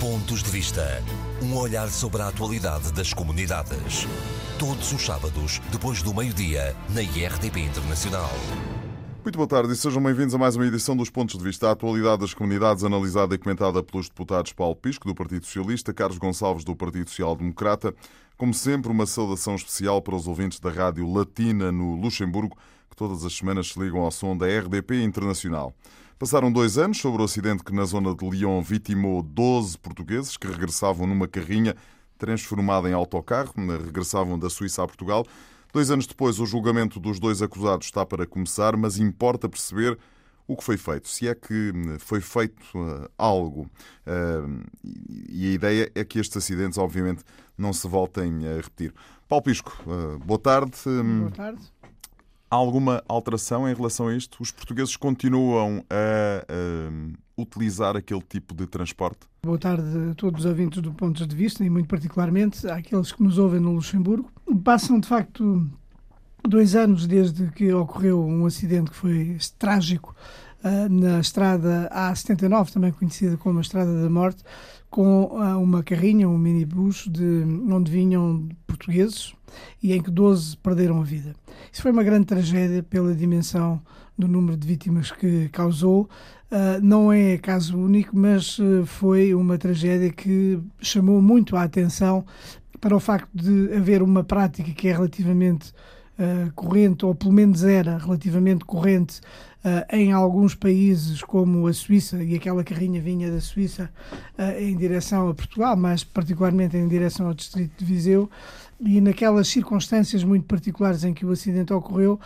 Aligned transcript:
Pontos 0.00 0.44
de 0.44 0.50
Vista. 0.50 1.02
Um 1.42 1.56
olhar 1.56 1.88
sobre 1.88 2.22
a 2.22 2.28
atualidade 2.28 2.92
das 2.92 3.12
comunidades. 3.12 4.06
Todos 4.56 4.92
os 4.92 5.04
sábados, 5.04 5.60
depois 5.72 6.04
do 6.04 6.14
meio-dia, 6.14 6.76
na 6.94 7.02
IRTP 7.02 7.58
Internacional. 7.58 8.30
Muito 9.24 9.36
boa 9.36 9.48
tarde 9.48 9.72
e 9.72 9.76
sejam 9.76 10.00
bem-vindos 10.00 10.32
a 10.36 10.38
mais 10.38 10.54
uma 10.54 10.68
edição 10.68 10.96
dos 10.96 11.10
Pontos 11.10 11.36
de 11.36 11.42
Vista. 11.42 11.68
A 11.68 11.72
atualidade 11.72 12.20
das 12.20 12.32
comunidades 12.32 12.84
analisada 12.84 13.34
e 13.34 13.38
comentada 13.38 13.82
pelos 13.82 14.08
deputados 14.08 14.52
Paulo 14.52 14.76
Pisco, 14.76 15.08
do 15.08 15.16
Partido 15.16 15.44
Socialista, 15.44 15.92
Carlos 15.92 16.18
Gonçalves, 16.18 16.62
do 16.62 16.76
Partido 16.76 17.10
Social 17.10 17.34
Democrata. 17.34 17.92
Como 18.36 18.54
sempre, 18.54 18.92
uma 18.92 19.04
saudação 19.04 19.56
especial 19.56 20.00
para 20.00 20.14
os 20.14 20.28
ouvintes 20.28 20.60
da 20.60 20.70
Rádio 20.70 21.12
Latina 21.12 21.72
no 21.72 21.96
Luxemburgo, 21.96 22.56
que 22.88 22.96
todas 22.96 23.24
as 23.24 23.36
semanas 23.36 23.72
se 23.72 23.80
ligam 23.80 24.02
ao 24.02 24.12
som 24.12 24.36
da 24.36 24.46
RDP 24.46 25.02
Internacional. 25.02 25.74
Passaram 26.18 26.50
dois 26.50 26.76
anos 26.76 26.98
sobre 26.98 27.22
o 27.22 27.24
acidente 27.24 27.62
que 27.62 27.72
na 27.72 27.84
zona 27.84 28.12
de 28.12 28.28
Lyon 28.28 28.60
vitimou 28.60 29.22
12 29.22 29.78
portugueses 29.78 30.36
que 30.36 30.48
regressavam 30.48 31.06
numa 31.06 31.28
carrinha 31.28 31.76
transformada 32.18 32.90
em 32.90 32.92
autocarro, 32.92 33.54
regressavam 33.84 34.36
da 34.36 34.50
Suíça 34.50 34.82
a 34.82 34.86
Portugal. 34.86 35.24
Dois 35.72 35.92
anos 35.92 36.08
depois, 36.08 36.40
o 36.40 36.46
julgamento 36.46 36.98
dos 36.98 37.20
dois 37.20 37.40
acusados 37.40 37.86
está 37.86 38.04
para 38.04 38.26
começar, 38.26 38.76
mas 38.76 38.98
importa 38.98 39.48
perceber 39.48 39.96
o 40.44 40.56
que 40.56 40.64
foi 40.64 40.76
feito, 40.76 41.06
se 41.06 41.28
é 41.28 41.36
que 41.36 41.72
foi 42.00 42.20
feito 42.20 42.64
uh, 42.74 43.08
algo. 43.16 43.70
Uh, 44.04 44.64
e 45.28 45.50
a 45.50 45.52
ideia 45.52 45.92
é 45.94 46.04
que 46.04 46.18
estes 46.18 46.36
acidentes, 46.36 46.78
obviamente, 46.78 47.22
não 47.56 47.72
se 47.72 47.86
voltem 47.86 48.44
a 48.44 48.56
repetir. 48.56 48.92
Paulo 49.28 49.44
Pisco, 49.44 49.72
uh, 49.86 50.18
boa 50.18 50.40
tarde. 50.40 50.72
Boa 50.84 51.30
tarde. 51.30 51.60
Há 52.50 52.56
alguma 52.56 53.02
alteração 53.06 53.68
em 53.68 53.74
relação 53.74 54.08
a 54.08 54.16
isto? 54.16 54.42
Os 54.42 54.50
portugueses 54.50 54.96
continuam 54.96 55.84
a, 55.90 56.44
a, 56.48 57.40
utilizar 57.40 57.94
aquele 57.94 58.22
tipo 58.22 58.54
de 58.54 58.66
transporte? 58.66 59.20
Boa 59.42 59.58
tarde 59.58 59.82
a 60.10 60.14
todos 60.14 60.40
os 60.40 60.46
ouvintes 60.46 60.80
do 60.80 60.94
Pontos 60.94 61.26
de 61.26 61.36
Vista 61.36 61.62
e, 61.62 61.68
muito 61.68 61.88
particularmente, 61.88 62.66
àqueles 62.66 63.12
que 63.12 63.22
nos 63.22 63.36
ouvem 63.36 63.60
no 63.60 63.72
Luxemburgo. 63.72 64.30
Passam, 64.64 64.98
de 64.98 65.06
facto, 65.06 65.70
dois 66.42 66.74
anos 66.74 67.06
desde 67.06 67.50
que 67.50 67.70
ocorreu 67.70 68.24
um 68.24 68.46
acidente 68.46 68.92
que 68.92 68.96
foi 68.96 69.36
trágico 69.58 70.16
uh, 70.64 70.88
na 70.88 71.20
estrada 71.20 71.90
A79, 71.92 72.72
também 72.72 72.92
conhecida 72.92 73.36
como 73.36 73.58
a 73.58 73.60
Estrada 73.60 74.02
da 74.02 74.08
Morte, 74.08 74.42
com 74.90 75.24
uh, 75.24 75.60
uma 75.62 75.82
carrinha, 75.82 76.28
um 76.28 76.38
minibus, 76.38 77.06
de, 77.08 77.44
onde 77.70 77.90
vinham 77.90 78.48
portugueses 78.66 79.34
e 79.82 79.92
em 79.92 80.02
que 80.02 80.10
12 80.10 80.56
perderam 80.58 81.00
a 81.00 81.04
vida. 81.04 81.34
Isso 81.72 81.82
foi 81.82 81.90
uma 81.90 82.02
grande 82.02 82.26
tragédia 82.26 82.82
pela 82.82 83.14
dimensão 83.14 83.80
do 84.16 84.26
número 84.26 84.56
de 84.56 84.66
vítimas 84.66 85.10
que 85.10 85.48
causou. 85.50 86.08
Uh, 86.50 86.80
não 86.82 87.12
é 87.12 87.36
caso 87.38 87.78
único, 87.78 88.16
mas 88.16 88.58
uh, 88.58 88.84
foi 88.86 89.34
uma 89.34 89.58
tragédia 89.58 90.10
que 90.10 90.58
chamou 90.80 91.20
muito 91.20 91.56
a 91.56 91.62
atenção 91.62 92.24
para 92.80 92.96
o 92.96 93.00
facto 93.00 93.28
de 93.34 93.74
haver 93.74 94.02
uma 94.02 94.24
prática 94.24 94.72
que 94.72 94.88
é 94.88 94.92
relativamente 94.92 95.72
uh, 96.18 96.52
corrente, 96.54 97.04
ou 97.04 97.14
pelo 97.14 97.32
menos 97.32 97.64
era 97.64 97.98
relativamente 97.98 98.64
corrente, 98.64 99.20
em 99.92 100.12
alguns 100.12 100.54
países 100.54 101.20
como 101.20 101.66
a 101.66 101.72
Suíça, 101.72 102.22
e 102.22 102.34
aquela 102.36 102.62
carrinha 102.62 103.02
vinha 103.02 103.30
da 103.30 103.40
Suíça 103.40 103.90
em 104.56 104.74
direção 104.76 105.28
a 105.28 105.34
Portugal, 105.34 105.76
mas 105.76 106.04
particularmente 106.04 106.76
em 106.76 106.86
direção 106.86 107.26
ao 107.26 107.34
Distrito 107.34 107.72
de 107.76 107.84
Viseu, 107.84 108.30
e 108.80 109.00
naquelas 109.00 109.48
circunstâncias 109.48 110.22
muito 110.22 110.46
particulares 110.46 111.02
em 111.02 111.12
que 111.12 111.26
o 111.26 111.32
acidente 111.32 111.72
ocorreu. 111.72 112.20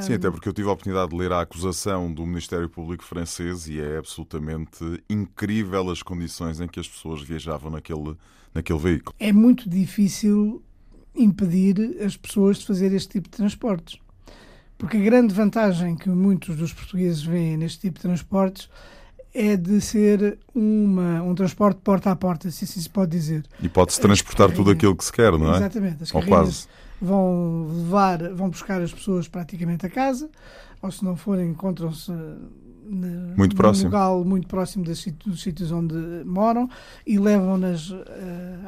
Sim, 0.00 0.14
até 0.14 0.28
porque 0.28 0.48
eu 0.48 0.52
tive 0.52 0.68
a 0.68 0.72
oportunidade 0.72 1.10
de 1.10 1.16
ler 1.16 1.30
a 1.30 1.40
acusação 1.40 2.12
do 2.12 2.26
Ministério 2.26 2.68
Público 2.68 3.04
francês 3.04 3.68
e 3.68 3.80
é 3.80 3.98
absolutamente 3.98 5.00
incrível 5.08 5.88
as 5.88 6.02
condições 6.02 6.60
em 6.60 6.66
que 6.66 6.80
as 6.80 6.88
pessoas 6.88 7.22
viajavam 7.22 7.70
naquele, 7.70 8.16
naquele 8.52 8.78
veículo. 8.80 9.14
É 9.20 9.32
muito 9.32 9.70
difícil 9.70 10.60
impedir 11.16 11.96
as 12.04 12.16
pessoas 12.16 12.58
de 12.58 12.66
fazer 12.66 12.92
este 12.92 13.08
tipo 13.08 13.28
de 13.28 13.36
transportes. 13.36 13.98
Porque 14.78 14.96
a 14.96 15.00
grande 15.00 15.32
vantagem 15.32 15.96
que 15.96 16.08
muitos 16.08 16.56
dos 16.56 16.72
portugueses 16.72 17.22
veem 17.22 17.56
neste 17.56 17.80
tipo 17.80 17.98
de 17.98 18.02
transportes 18.02 18.68
é 19.34 19.56
de 19.56 19.80
ser 19.80 20.38
uma, 20.54 21.22
um 21.22 21.34
transporte 21.34 21.80
porta 21.82 22.10
a 22.10 22.16
porta, 22.16 22.50
se 22.50 22.64
assim 22.64 22.80
se 22.80 22.88
pode 22.88 23.10
dizer. 23.10 23.44
E 23.62 23.68
pode-se 23.68 24.00
transportar 24.00 24.50
tudo 24.50 24.70
aquilo 24.70 24.96
que 24.96 25.04
se 25.04 25.12
quer, 25.12 25.32
não 25.32 25.52
é? 25.52 25.56
Exatamente. 25.56 26.02
As 26.02 26.10
carrinhas 26.10 26.68
vão 27.00 27.66
levar, 27.68 28.32
vão 28.32 28.48
buscar 28.48 28.80
as 28.80 28.92
pessoas 28.92 29.28
praticamente 29.28 29.84
a 29.84 29.90
casa, 29.90 30.30
ou 30.80 30.90
se 30.90 31.04
não 31.04 31.16
forem, 31.16 31.50
encontram-se 31.50 32.12
muito 32.88 33.52
num 33.52 33.56
próximo. 33.56 33.90
local 33.90 34.24
muito 34.24 34.46
próximo 34.46 34.84
dos 34.84 35.42
sítios 35.42 35.72
onde 35.72 35.94
moram 36.24 36.68
e 37.06 37.18
levam-nas 37.18 37.90
uh, 37.90 38.04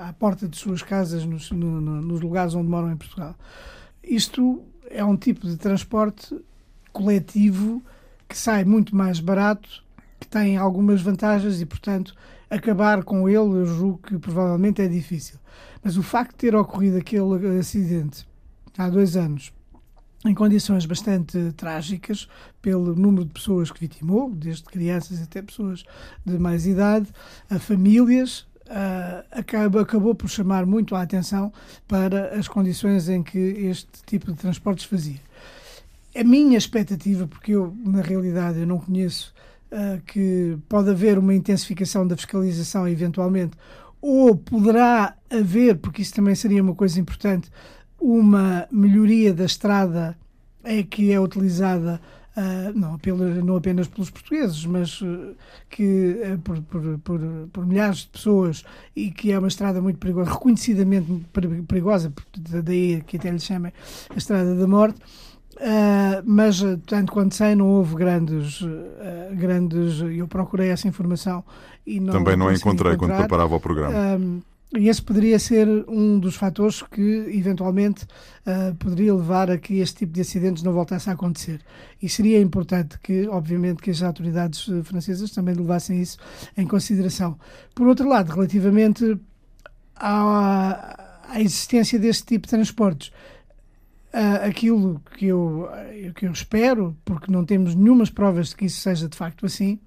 à 0.01 0.13
porta 0.13 0.49
de 0.49 0.57
suas 0.57 0.83
casas 0.83 1.25
nos, 1.25 1.51
no, 1.51 1.81
no, 1.81 2.03
nos 2.03 2.21
lugares 2.21 2.55
onde 2.55 2.69
moram 2.69 2.91
em 2.91 2.97
Portugal. 2.97 3.35
Isto 4.03 4.63
é 4.91 5.05
um 5.05 5.17
tipo 5.17 5.47
de 5.47 5.57
transporte 5.57 6.37
coletivo 6.93 7.83
que 8.29 8.37
sai 8.37 8.65
muito 8.65 8.95
mais 8.95 9.21
barato 9.21 9.83
que 10.19 10.27
tem 10.27 10.57
algumas 10.57 11.01
vantagens 11.01 11.61
e, 11.61 11.67
portanto, 11.67 12.15
acabar 12.51 13.05
com 13.05 13.29
ele, 13.29 13.39
eu 13.39 13.67
julgo 13.67 13.99
que 13.99 14.19
provavelmente 14.19 14.83
é 14.83 14.89
difícil. 14.89 15.39
Mas 15.83 15.97
o 15.97 16.03
facto 16.03 16.33
de 16.33 16.39
ter 16.39 16.57
ocorrido 16.57 16.99
aquele 16.99 17.59
acidente 17.59 18.27
há 18.77 18.89
dois 18.89 19.17
anos, 19.17 19.53
em 20.25 20.35
condições 20.35 20.85
bastante 20.85 21.53
trágicas, 21.57 22.29
pelo 22.61 22.95
número 22.95 23.25
de 23.25 23.33
pessoas 23.33 23.71
que 23.71 23.81
vitimou, 23.81 24.31
desde 24.31 24.65
crianças 24.65 25.23
até 25.23 25.41
pessoas 25.41 25.85
de 26.25 26.39
mais 26.39 26.67
idade, 26.67 27.09
a 27.49 27.59
famílias, 27.59 28.41
uh, 28.67 29.25
acaba, 29.31 29.83
acabou 29.83 30.15
por 30.15 30.29
chamar 30.29 30.67
muito 30.67 30.95
a 30.95 31.03
atenção 31.03 31.53
para 31.87 32.37
as 32.39 32.49
condições 32.49 33.09
em 33.09 33.23
que 33.23 33.39
este 33.39 34.03
tipo 34.07 34.33
de 34.33 34.39
transportes 34.39 34.85
fazia. 34.85 35.21
A 36.17 36.25
minha 36.25 36.59
expectativa, 36.59 37.27
porque 37.27 37.53
eu, 37.53 37.77
na 37.85 38.03
realidade, 38.03 38.59
eu 38.59 38.67
não 38.67 38.79
conheço 38.79 39.33
uh, 39.71 40.01
que 40.03 40.59
pode 40.69 40.91
haver 40.91 41.19
uma 41.19 41.35
intensificação 41.35 42.07
da 42.07 42.17
fiscalização 42.17 42.89
eventualmente, 42.89 43.57
ou 44.01 44.37
poderá 44.37 45.17
haver, 45.31 45.77
porque 45.77 46.03
isso 46.03 46.15
também 46.15 46.35
seria 46.35 46.63
uma 46.63 46.75
coisa 46.75 47.01
importante, 47.01 47.51
uma 48.01 48.67
melhoria 48.71 49.33
da 49.35 49.45
estrada 49.45 50.17
é 50.63 50.83
que 50.83 51.13
é 51.13 51.21
utilizada 51.21 52.01
Uh, 52.39 52.73
não, 52.79 52.95
apenas, 52.95 53.45
não, 53.45 53.57
apenas 53.57 53.89
pelos 53.89 54.11
portugueses, 54.11 54.65
mas 54.65 55.01
uh, 55.01 55.35
que 55.69 56.23
uh, 56.23 56.39
por, 56.39 56.63
por, 56.63 56.99
por, 57.01 57.21
por, 57.53 57.67
milhares 57.67 58.03
de 58.03 58.07
pessoas 58.11 58.65
e 58.95 59.11
que 59.11 59.33
é 59.33 59.39
uma 59.41 59.49
estrada 59.49 59.83
muito 59.83 59.99
perigosa, 59.99 60.31
reconhecidamente 60.31 61.27
perigosa, 61.67 62.13
daí 62.63 63.03
que 63.05 63.17
até 63.17 63.29
lhe 63.29 63.41
chamem 63.41 63.73
a 64.09 64.17
Estrada 64.17 64.55
da 64.55 64.69
Morte. 64.69 65.01
Uh, 65.57 66.23
mas, 66.25 66.61
tanto 66.87 67.11
quanto 67.11 67.35
sei, 67.35 67.57
não 67.57 67.67
houve 67.67 67.97
grandes, 67.97 68.61
uh, 68.61 68.69
grandes. 69.35 70.01
Eu 70.01 70.29
procurei 70.29 70.69
essa 70.69 70.87
informação 70.87 71.43
e 71.85 71.99
não. 71.99 72.13
Também 72.13 72.37
não 72.37 72.47
a 72.47 72.55
encontrei 72.55 72.97
quando 72.97 73.17
preparava 73.17 73.57
o 73.57 73.61
programa. 73.61 74.17
Uh, 74.17 74.43
e 74.77 74.89
esse 74.89 75.01
poderia 75.01 75.39
ser 75.39 75.67
um 75.89 76.19
dos 76.19 76.35
fatores 76.35 76.83
que, 76.83 77.27
eventualmente, 77.33 78.07
poderia 78.79 79.15
levar 79.15 79.51
a 79.51 79.57
que 79.57 79.79
este 79.79 80.01
tipo 80.01 80.13
de 80.13 80.21
acidentes 80.21 80.63
não 80.63 80.75
voltasse 80.75 81.09
a 81.09 81.15
acontecer. 81.15 81.63
E 82.03 82.09
seria 82.09 82.39
importante 82.39 82.99
que, 82.99 83.27
obviamente, 83.29 83.81
que 83.81 83.91
as 83.91 84.03
autoridades 84.03 84.69
francesas 84.85 85.31
também 85.31 85.55
levassem 85.55 86.03
isso 86.03 86.19
em 86.55 86.67
consideração. 86.67 87.39
Por 87.75 87.87
outro 87.87 88.07
lado, 88.07 88.31
relativamente 88.31 89.19
à, 89.97 91.25
à 91.29 91.41
existência 91.41 91.99
deste 91.99 92.25
tipo 92.25 92.47
de 92.47 92.51
transportes, 92.51 93.09
uh, 94.13 94.47
aquilo 94.47 95.01
que 95.17 95.27
eu, 95.27 95.69
que 96.15 96.27
eu 96.27 96.33
espero, 96.33 96.97
porque 97.05 97.31
não 97.31 97.45
temos 97.45 97.75
nenhumas 97.75 98.11
provas 98.11 98.51
de 98.51 98.57
que 98.57 98.67
isso 98.67 98.81
seja 98.81 99.09
de 99.09 99.17
facto 99.17 99.47
assim, 99.47 99.79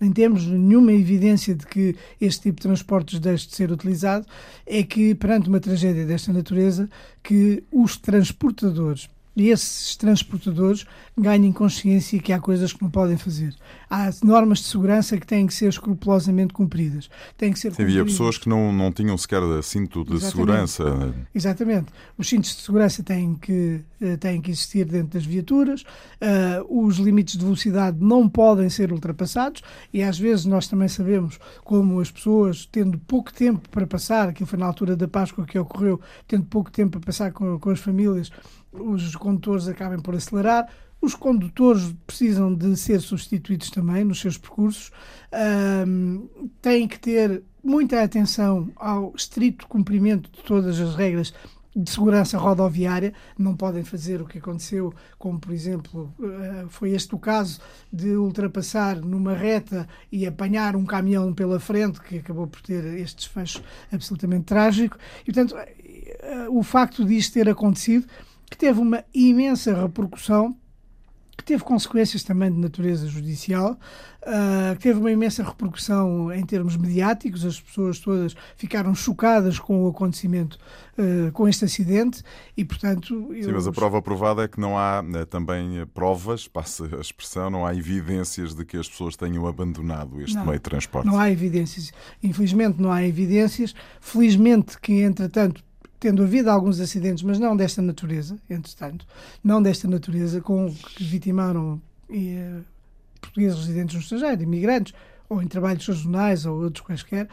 nem 0.00 0.12
temos 0.12 0.46
nenhuma 0.46 0.92
evidência 0.92 1.54
de 1.54 1.66
que 1.66 1.96
este 2.20 2.42
tipo 2.42 2.56
de 2.56 2.62
transportes 2.62 3.18
deixe 3.18 3.48
de 3.48 3.54
ser 3.54 3.70
utilizado, 3.70 4.26
é 4.66 4.82
que 4.82 5.14
perante 5.14 5.48
uma 5.48 5.60
tragédia 5.60 6.04
desta 6.04 6.32
natureza, 6.32 6.88
que 7.22 7.62
os 7.70 7.96
transportadores 7.96 9.08
e 9.40 9.50
esses 9.50 9.96
transportadores 9.96 10.84
ganhem 11.16 11.52
consciência 11.52 12.20
que 12.20 12.32
há 12.32 12.40
coisas 12.40 12.72
que 12.72 12.82
não 12.82 12.90
podem 12.90 13.16
fazer. 13.16 13.54
Há 13.90 14.10
normas 14.22 14.58
de 14.58 14.66
segurança 14.66 15.16
que 15.18 15.26
têm 15.26 15.46
que 15.46 15.54
ser 15.54 15.68
escrupulosamente 15.68 16.52
cumpridas. 16.52 17.10
Têm 17.36 17.52
que 17.52 17.58
ser 17.58 17.72
Sim, 17.74 17.82
havia 17.82 18.04
pessoas 18.04 18.38
que 18.38 18.48
não, 18.48 18.72
não 18.72 18.92
tinham 18.92 19.16
sequer 19.16 19.42
cinto 19.62 20.04
de 20.04 20.14
Exatamente. 20.14 20.30
segurança. 20.30 21.14
Exatamente. 21.34 21.86
Os 22.16 22.28
cintos 22.28 22.56
de 22.56 22.62
segurança 22.62 23.02
têm 23.02 23.34
que, 23.34 23.80
eh, 24.00 24.16
têm 24.16 24.40
que 24.40 24.50
existir 24.50 24.84
dentro 24.84 25.18
das 25.18 25.24
viaturas, 25.24 25.82
uh, 25.82 26.86
os 26.86 26.96
limites 26.96 27.36
de 27.36 27.44
velocidade 27.44 27.98
não 28.00 28.28
podem 28.28 28.68
ser 28.68 28.92
ultrapassados 28.92 29.62
e 29.92 30.02
às 30.02 30.18
vezes 30.18 30.44
nós 30.44 30.68
também 30.68 30.88
sabemos 30.88 31.38
como 31.64 32.00
as 32.00 32.10
pessoas, 32.10 32.66
tendo 32.66 32.98
pouco 32.98 33.32
tempo 33.32 33.68
para 33.70 33.86
passar, 33.86 34.28
aquilo 34.28 34.46
foi 34.46 34.58
na 34.58 34.66
altura 34.66 34.96
da 34.96 35.08
Páscoa 35.08 35.46
que 35.46 35.58
ocorreu, 35.58 36.00
tendo 36.26 36.44
pouco 36.44 36.70
tempo 36.70 36.98
para 36.98 37.06
passar 37.06 37.32
com, 37.32 37.58
com 37.58 37.70
as 37.70 37.80
famílias, 37.80 38.30
os 38.72 39.16
condutores 39.16 39.68
acabem 39.68 40.00
por 40.00 40.14
acelerar, 40.14 40.68
Os 41.00 41.14
condutores 41.14 41.94
precisam 42.06 42.52
de 42.52 42.76
ser 42.76 43.00
substituídos 43.00 43.70
também 43.70 44.02
nos 44.04 44.20
seus 44.20 44.36
percursos, 44.36 44.90
um, 45.86 46.28
têm 46.60 46.88
que 46.88 46.98
ter 46.98 47.42
muita 47.62 48.02
atenção 48.02 48.68
ao 48.74 49.12
estrito 49.14 49.66
cumprimento 49.68 50.28
de 50.30 50.42
todas 50.42 50.80
as 50.80 50.96
regras 50.96 51.32
de 51.76 51.88
segurança 51.88 52.36
rodoviária, 52.36 53.12
não 53.38 53.54
podem 53.54 53.84
fazer 53.84 54.20
o 54.20 54.26
que 54.26 54.38
aconteceu, 54.38 54.92
como 55.16 55.38
por 55.38 55.52
exemplo 55.52 56.12
eh, 56.20 56.64
foi 56.68 56.90
este 56.90 57.14
o 57.14 57.18
caso 57.18 57.60
de 57.92 58.16
ultrapassar 58.16 58.96
numa 58.96 59.32
reta 59.34 59.86
e 60.10 60.26
apanhar 60.26 60.74
um 60.74 60.84
caminhão 60.84 61.32
pela 61.32 61.60
frente, 61.60 62.00
que 62.00 62.18
acabou 62.18 62.48
por 62.48 62.60
ter 62.62 62.84
este 62.98 63.18
desfecho 63.18 63.62
absolutamente 63.92 64.46
trágico. 64.46 64.98
E 65.22 65.26
portanto, 65.26 65.54
eh, 65.56 66.48
o 66.50 66.62
facto 66.64 67.04
disto 67.04 67.34
ter 67.34 67.48
acontecido, 67.48 68.06
que 68.50 68.56
teve 68.56 68.80
uma 68.80 69.04
imensa 69.14 69.74
repercussão 69.74 70.56
que 71.38 71.44
teve 71.44 71.62
consequências 71.62 72.24
também 72.24 72.50
de 72.50 72.58
natureza 72.58 73.06
judicial, 73.06 73.78
uh, 74.22 74.74
que 74.74 74.82
teve 74.82 74.98
uma 74.98 75.10
imensa 75.12 75.44
repercussão 75.44 76.32
em 76.32 76.44
termos 76.44 76.76
mediáticos, 76.76 77.46
as 77.46 77.60
pessoas 77.60 78.00
todas 78.00 78.34
ficaram 78.56 78.92
chocadas 78.92 79.56
com 79.60 79.84
o 79.84 79.88
acontecimento, 79.88 80.58
uh, 80.98 81.30
com 81.30 81.48
este 81.48 81.64
acidente, 81.64 82.24
e 82.56 82.64
portanto. 82.64 83.30
Sim, 83.40 83.52
mas 83.52 83.68
a 83.68 83.72
prova 83.72 84.02
provada 84.02 84.42
é 84.42 84.48
que 84.48 84.58
não 84.58 84.76
há 84.76 85.00
né, 85.00 85.24
também 85.24 85.86
provas, 85.94 86.48
passa 86.48 86.84
a 86.96 87.00
expressão, 87.00 87.48
não 87.48 87.64
há 87.64 87.72
evidências 87.72 88.52
de 88.52 88.64
que 88.64 88.76
as 88.76 88.88
pessoas 88.88 89.16
tenham 89.16 89.46
abandonado 89.46 90.20
este 90.20 90.34
não, 90.34 90.44
meio 90.44 90.58
de 90.58 90.62
transporte. 90.62 91.06
Não 91.06 91.20
há 91.20 91.30
evidências. 91.30 91.92
Infelizmente 92.20 92.82
não 92.82 92.90
há 92.90 93.04
evidências. 93.04 93.72
Felizmente 94.00 94.76
que, 94.80 95.02
entretanto, 95.02 95.62
tendo 95.98 96.22
havido 96.22 96.50
alguns 96.50 96.80
acidentes, 96.80 97.22
mas 97.22 97.38
não 97.38 97.56
desta 97.56 97.82
natureza, 97.82 98.38
entretanto, 98.48 99.06
não 99.42 99.62
desta 99.62 99.88
natureza, 99.88 100.40
com 100.40 100.72
que 100.72 101.04
vitimaram 101.04 101.80
eh, 102.10 102.60
portugueses 103.20 103.58
residentes 103.58 103.94
no 103.94 104.00
estrangeiro, 104.00 104.42
imigrantes, 104.42 104.94
ou 105.28 105.42
em 105.42 105.46
trabalhos 105.46 105.84
sazonais, 105.84 106.46
ou 106.46 106.62
outros 106.62 106.84
quaisquer, 106.84 107.28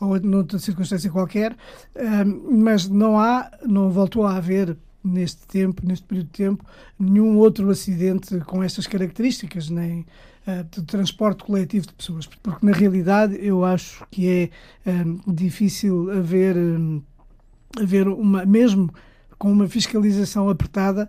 ou 0.00 0.20
noutra 0.20 0.58
circunstância 0.58 1.10
qualquer, 1.10 1.56
eh, 1.94 2.24
mas 2.24 2.88
não 2.88 3.18
há, 3.18 3.50
não 3.66 3.90
voltou 3.90 4.26
a 4.26 4.36
haver 4.36 4.76
neste 5.02 5.46
tempo, 5.46 5.82
neste 5.86 6.06
período 6.06 6.26
de 6.26 6.32
tempo, 6.32 6.64
nenhum 6.98 7.38
outro 7.38 7.70
acidente 7.70 8.38
com 8.40 8.62
estas 8.62 8.86
características, 8.86 9.70
nem 9.70 10.00
uh, 10.46 10.64
de 10.70 10.82
transporte 10.82 11.42
coletivo 11.42 11.86
de 11.86 11.94
pessoas, 11.94 12.26
porque 12.26 12.64
na 12.64 12.72
realidade 12.72 13.38
eu 13.40 13.64
acho 13.64 14.04
que 14.10 14.50
é 14.84 14.90
uh, 14.90 15.32
difícil 15.32 16.10
haver 16.10 16.56
uh, 16.56 17.02
haver 17.78 18.08
uma, 18.08 18.44
mesmo 18.44 18.92
com 19.38 19.50
uma 19.50 19.68
fiscalização 19.68 20.48
apertada, 20.48 21.08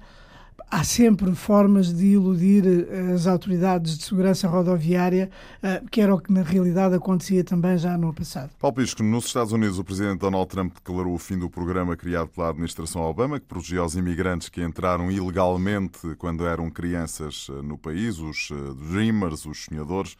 há 0.72 0.86
sempre 0.86 1.36
formas 1.36 1.94
de 1.94 2.06
iludir 2.06 2.64
eh, 2.66 3.12
as 3.14 3.28
autoridades 3.28 3.98
de 3.98 4.06
segurança 4.06 4.48
rodoviária, 4.48 5.30
eh, 5.62 5.84
que 5.92 6.00
era 6.00 6.16
o 6.16 6.20
que 6.20 6.32
na 6.32 6.42
realidade 6.42 6.96
acontecia 6.96 7.44
também 7.44 7.78
já 7.78 7.98
no 7.98 8.14
passado. 8.14 8.52
Paulo 8.58 8.78
Pisco, 8.78 9.04
nos 9.04 9.26
Estados 9.26 9.52
Unidos 9.52 9.78
o 9.78 9.84
presidente 9.84 10.20
Donald 10.20 10.48
Trump 10.48 10.74
declarou 10.74 11.14
o 11.14 11.18
fim 11.18 11.38
do 11.38 11.50
programa 11.50 11.98
criado 11.98 12.30
pela 12.30 12.50
administração 12.50 13.02
Obama, 13.02 13.38
que 13.38 13.46
protegia 13.46 13.84
os 13.84 13.96
imigrantes 13.96 14.48
que 14.48 14.64
entraram 14.64 15.12
ilegalmente 15.12 16.16
quando 16.18 16.48
eram 16.48 16.72
crianças 16.72 17.48
eh, 17.50 17.62
no 17.62 17.78
país, 17.78 18.20
os 18.20 18.50
Dreamers, 18.90 19.46
os 19.46 19.66
sonhadores. 19.66 20.16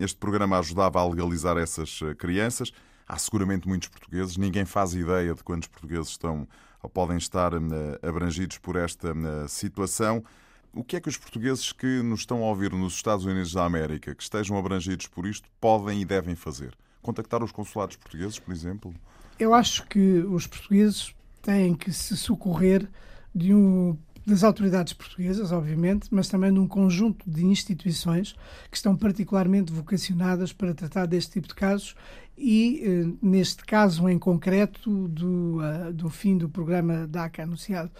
Este 0.00 0.16
programa 0.16 0.58
ajudava 0.58 0.98
a 0.98 1.06
legalizar 1.06 1.58
essas 1.58 2.00
crianças. 2.16 2.72
Há 3.12 3.18
seguramente 3.18 3.68
muitos 3.68 3.88
portugueses, 3.88 4.38
ninguém 4.38 4.64
faz 4.64 4.94
ideia 4.94 5.34
de 5.34 5.44
quantos 5.44 5.68
portugueses 5.68 6.08
estão 6.08 6.48
ou 6.82 6.88
podem 6.88 7.18
estar 7.18 7.52
eh, 7.52 7.58
abrangidos 8.08 8.56
por 8.56 8.74
esta 8.74 9.08
eh, 9.08 9.48
situação. 9.48 10.24
O 10.72 10.82
que 10.82 10.96
é 10.96 11.00
que 11.00 11.10
os 11.10 11.18
portugueses 11.18 11.72
que 11.72 12.00
nos 12.00 12.20
estão 12.20 12.42
a 12.42 12.46
ouvir 12.46 12.72
nos 12.72 12.94
Estados 12.94 13.26
Unidos 13.26 13.52
da 13.52 13.66
América, 13.66 14.14
que 14.14 14.22
estejam 14.22 14.56
abrangidos 14.56 15.08
por 15.08 15.26
isto, 15.26 15.46
podem 15.60 16.00
e 16.00 16.06
devem 16.06 16.34
fazer? 16.34 16.74
Contactar 17.02 17.44
os 17.44 17.52
consulados 17.52 17.96
portugueses, 17.96 18.38
por 18.38 18.50
exemplo? 18.50 18.94
Eu 19.38 19.52
acho 19.52 19.86
que 19.88 20.20
os 20.20 20.46
portugueses 20.46 21.14
têm 21.42 21.74
que 21.74 21.92
se 21.92 22.16
socorrer 22.16 22.88
de 23.34 23.52
um 23.52 23.94
das 24.26 24.44
autoridades 24.44 24.92
portuguesas, 24.92 25.52
obviamente, 25.52 26.08
mas 26.10 26.28
também 26.28 26.52
de 26.52 26.58
um 26.58 26.66
conjunto 26.66 27.28
de 27.28 27.44
instituições 27.44 28.34
que 28.70 28.76
estão 28.76 28.96
particularmente 28.96 29.72
vocacionadas 29.72 30.52
para 30.52 30.74
tratar 30.74 31.06
deste 31.06 31.32
tipo 31.32 31.48
de 31.48 31.54
casos 31.54 31.94
e, 32.36 32.82
eh, 32.84 33.12
neste 33.20 33.64
caso 33.64 34.08
em 34.08 34.18
concreto, 34.18 35.06
do, 35.08 35.58
uh, 35.58 35.92
do 35.92 36.08
fim 36.08 36.36
do 36.36 36.48
programa 36.48 37.06
DACA 37.06 37.42
anunciado 37.42 37.90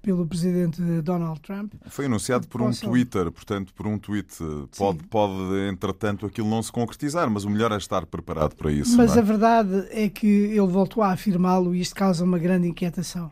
pelo 0.00 0.26
presidente 0.26 0.80
Donald 1.02 1.40
Trump. 1.40 1.74
Foi 1.86 2.06
anunciado 2.06 2.48
por 2.48 2.62
um 2.62 2.72
Twitter, 2.72 3.30
portanto, 3.30 3.72
por 3.74 3.86
um 3.86 3.98
tweet. 3.98 4.34
Pode, 4.76 5.04
pode, 5.04 5.68
entretanto, 5.70 6.26
aquilo 6.26 6.48
não 6.48 6.62
se 6.62 6.72
concretizar, 6.72 7.30
mas 7.30 7.44
o 7.44 7.50
melhor 7.50 7.70
é 7.70 7.76
estar 7.76 8.06
preparado 8.06 8.56
para 8.56 8.72
isso. 8.72 8.96
Mas 8.96 9.16
é? 9.16 9.20
a 9.20 9.22
verdade 9.22 9.86
é 9.90 10.08
que 10.08 10.26
ele 10.26 10.66
voltou 10.66 11.02
a 11.02 11.12
afirmá-lo 11.12 11.74
e 11.74 11.80
isto 11.80 11.94
causa 11.94 12.24
uma 12.24 12.38
grande 12.38 12.66
inquietação. 12.66 13.30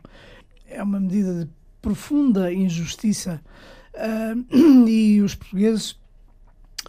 É 0.66 0.82
uma 0.82 1.00
medida 1.00 1.44
de 1.44 1.50
profunda 1.80 2.52
injustiça 2.52 3.40
uh, 3.94 4.86
e 4.88 5.20
os 5.20 5.34
portugueses, 5.34 5.92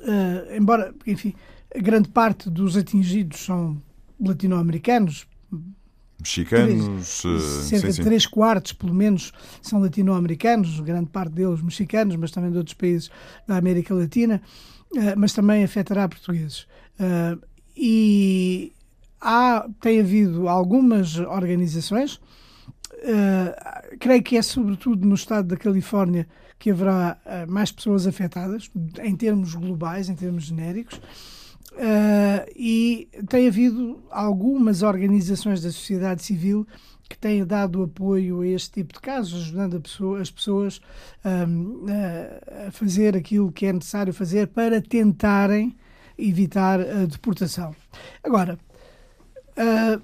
uh, 0.02 0.56
embora, 0.56 0.94
enfim, 1.06 1.34
grande 1.76 2.10
parte 2.10 2.50
dos 2.50 2.76
atingidos 2.76 3.40
são 3.46 3.82
latino-americanos. 4.20 5.28
Mexicanos, 6.20 7.22
três, 7.22 7.44
cerca 7.44 7.88
sim, 7.88 7.94
sim. 7.94 8.02
de 8.02 8.08
três 8.08 8.28
quartos, 8.28 8.74
pelo 8.74 8.94
menos, 8.94 9.34
são 9.60 9.80
latino-americanos, 9.82 10.80
grande 10.82 11.10
parte 11.10 11.34
deles 11.34 11.62
mexicanos, 11.62 12.16
mas 12.16 12.30
também 12.30 12.52
de 12.52 12.58
outros 12.58 12.76
países 12.76 13.10
da 13.48 13.58
América 13.58 13.94
Latina, 13.96 14.40
uh, 14.92 15.00
mas 15.18 15.34
também 15.34 15.64
afetará 15.64 16.08
portugueses. 16.08 16.68
Uh, 17.00 17.42
e 17.76 18.72
há, 19.20 19.68
tem 19.80 20.00
havido 20.00 20.48
algumas 20.48 21.18
organizações, 21.18 22.20
uh, 23.04 23.98
creio 24.00 24.24
que 24.24 24.38
é 24.38 24.42
sobretudo 24.42 25.08
no 25.08 25.16
estado 25.16 25.48
da 25.48 25.58
Califórnia 25.58 26.28
que 26.58 26.70
haverá 26.70 27.18
mais 27.48 27.72
pessoas 27.72 28.06
afetadas, 28.06 28.70
em 29.02 29.16
termos 29.16 29.56
globais, 29.56 30.10
em 30.10 30.16
termos 30.16 30.44
genéricos, 30.44 31.02
Uh, 31.74 32.44
e 32.54 33.08
tem 33.30 33.48
havido 33.48 34.04
algumas 34.12 34.82
organizações 34.82 35.62
da 35.62 35.72
sociedade 35.72 36.22
civil 36.22 36.68
que 37.12 37.18
têm 37.18 37.46
dado 37.46 37.84
apoio 37.84 38.42
a 38.42 38.48
este 38.48 38.72
tipo 38.72 38.94
de 38.94 39.00
casos, 39.00 39.44
ajudando 39.44 39.82
pessoa, 39.82 40.22
as 40.22 40.30
pessoas 40.30 40.82
um, 41.26 41.86
a 42.68 42.72
fazer 42.72 43.16
aquilo 43.16 43.52
que 43.52 43.66
é 43.66 43.74
necessário 43.74 44.14
fazer 44.14 44.48
para 44.48 44.82
tentarem 44.82 45.76
evitar 46.18 46.80
a 46.80 47.06
deportação. 47.06 47.74
Agora, 48.24 48.60
uh, 49.58 50.02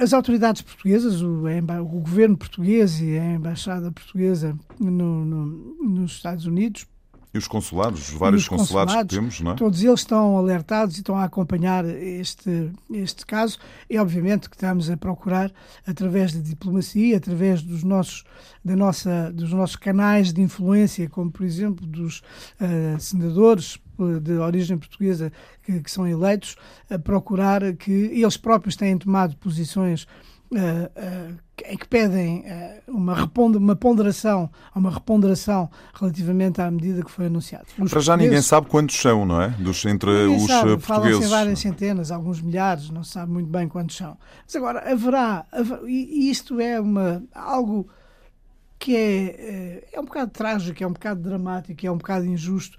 as 0.00 0.14
autoridades 0.14 0.62
portuguesas, 0.62 1.20
o, 1.20 1.44
o, 1.44 2.00
governo 2.00 2.36
português 2.36 3.00
e 3.00 3.18
a 3.18 3.34
embaixada 3.34 3.92
portuguesa 3.92 4.56
no, 4.78 4.90
no, 4.90 5.46
nos 5.84 6.12
Estados 6.12 6.46
Unidos. 6.46 6.86
E 7.32 7.38
os 7.38 7.46
consulados, 7.46 8.08
os 8.08 8.18
vários 8.18 8.48
consulados, 8.48 8.94
consulados, 8.94 9.14
que 9.14 9.20
temos, 9.20 9.40
não 9.40 9.52
é? 9.52 9.54
Todos 9.54 9.84
eles 9.84 10.00
estão 10.00 10.36
alertados 10.36 10.96
e 10.96 11.00
estão 11.00 11.16
a 11.16 11.24
acompanhar 11.24 11.84
este, 11.84 12.72
este 12.90 13.24
caso. 13.24 13.58
E, 13.88 13.98
obviamente, 13.98 14.50
que 14.50 14.56
estamos 14.56 14.90
a 14.90 14.96
procurar, 14.96 15.52
através 15.86 16.32
da 16.32 16.40
diplomacia, 16.40 17.18
através 17.18 17.62
dos 17.62 17.84
nossos, 17.84 18.24
da 18.64 18.74
nossa, 18.74 19.30
dos 19.30 19.52
nossos 19.52 19.76
canais 19.76 20.32
de 20.32 20.40
influência, 20.40 21.08
como, 21.08 21.30
por 21.30 21.44
exemplo, 21.44 21.86
dos 21.86 22.20
uh, 22.58 22.98
senadores 22.98 23.78
de 24.20 24.32
origem 24.38 24.78
portuguesa 24.78 25.32
que, 25.62 25.80
que 25.80 25.90
são 25.90 26.06
eleitos, 26.06 26.56
a 26.88 26.98
procurar 26.98 27.72
que 27.74 27.90
eles 27.90 28.36
próprios 28.36 28.76
têm 28.76 28.96
tomado 28.96 29.36
posições 29.36 30.06
uh, 30.52 31.36
uh, 31.36 31.76
que 31.78 31.86
pedem 31.88 32.40
uh, 32.40 32.96
uma, 32.96 33.30
uma 33.36 33.76
ponderação, 33.76 34.50
uma 34.74 34.90
reponderação 34.90 35.70
relativamente 35.94 36.60
à 36.60 36.70
medida 36.70 37.02
que 37.02 37.10
foi 37.10 37.26
anunciada. 37.26 37.66
Para 37.88 38.00
já 38.00 38.16
ninguém 38.16 38.42
sabe 38.42 38.66
quantos 38.66 38.96
são, 38.96 39.24
não 39.24 39.40
é? 39.40 39.48
Dos, 39.50 39.84
entre 39.84 40.10
os 40.10 40.46
sabe, 40.46 40.76
portugueses. 40.78 40.86
Falam-se 40.86 41.28
várias 41.28 41.58
centenas, 41.58 42.10
alguns 42.10 42.40
milhares, 42.40 42.90
não 42.90 43.04
se 43.04 43.12
sabe 43.12 43.32
muito 43.32 43.48
bem 43.48 43.68
quantos 43.68 43.96
são. 43.96 44.16
Mas 44.44 44.56
agora, 44.56 44.90
haverá, 44.90 45.46
haverá 45.52 45.80
e 45.86 46.30
isto 46.30 46.60
é 46.60 46.80
uma, 46.80 47.22
algo 47.34 47.88
que 48.78 48.96
é, 48.96 49.84
é 49.92 50.00
um 50.00 50.04
bocado 50.04 50.30
trágico, 50.30 50.82
é 50.82 50.86
um 50.86 50.92
bocado 50.92 51.20
dramático, 51.20 51.86
é 51.86 51.90
um 51.90 51.98
bocado 51.98 52.24
injusto 52.24 52.78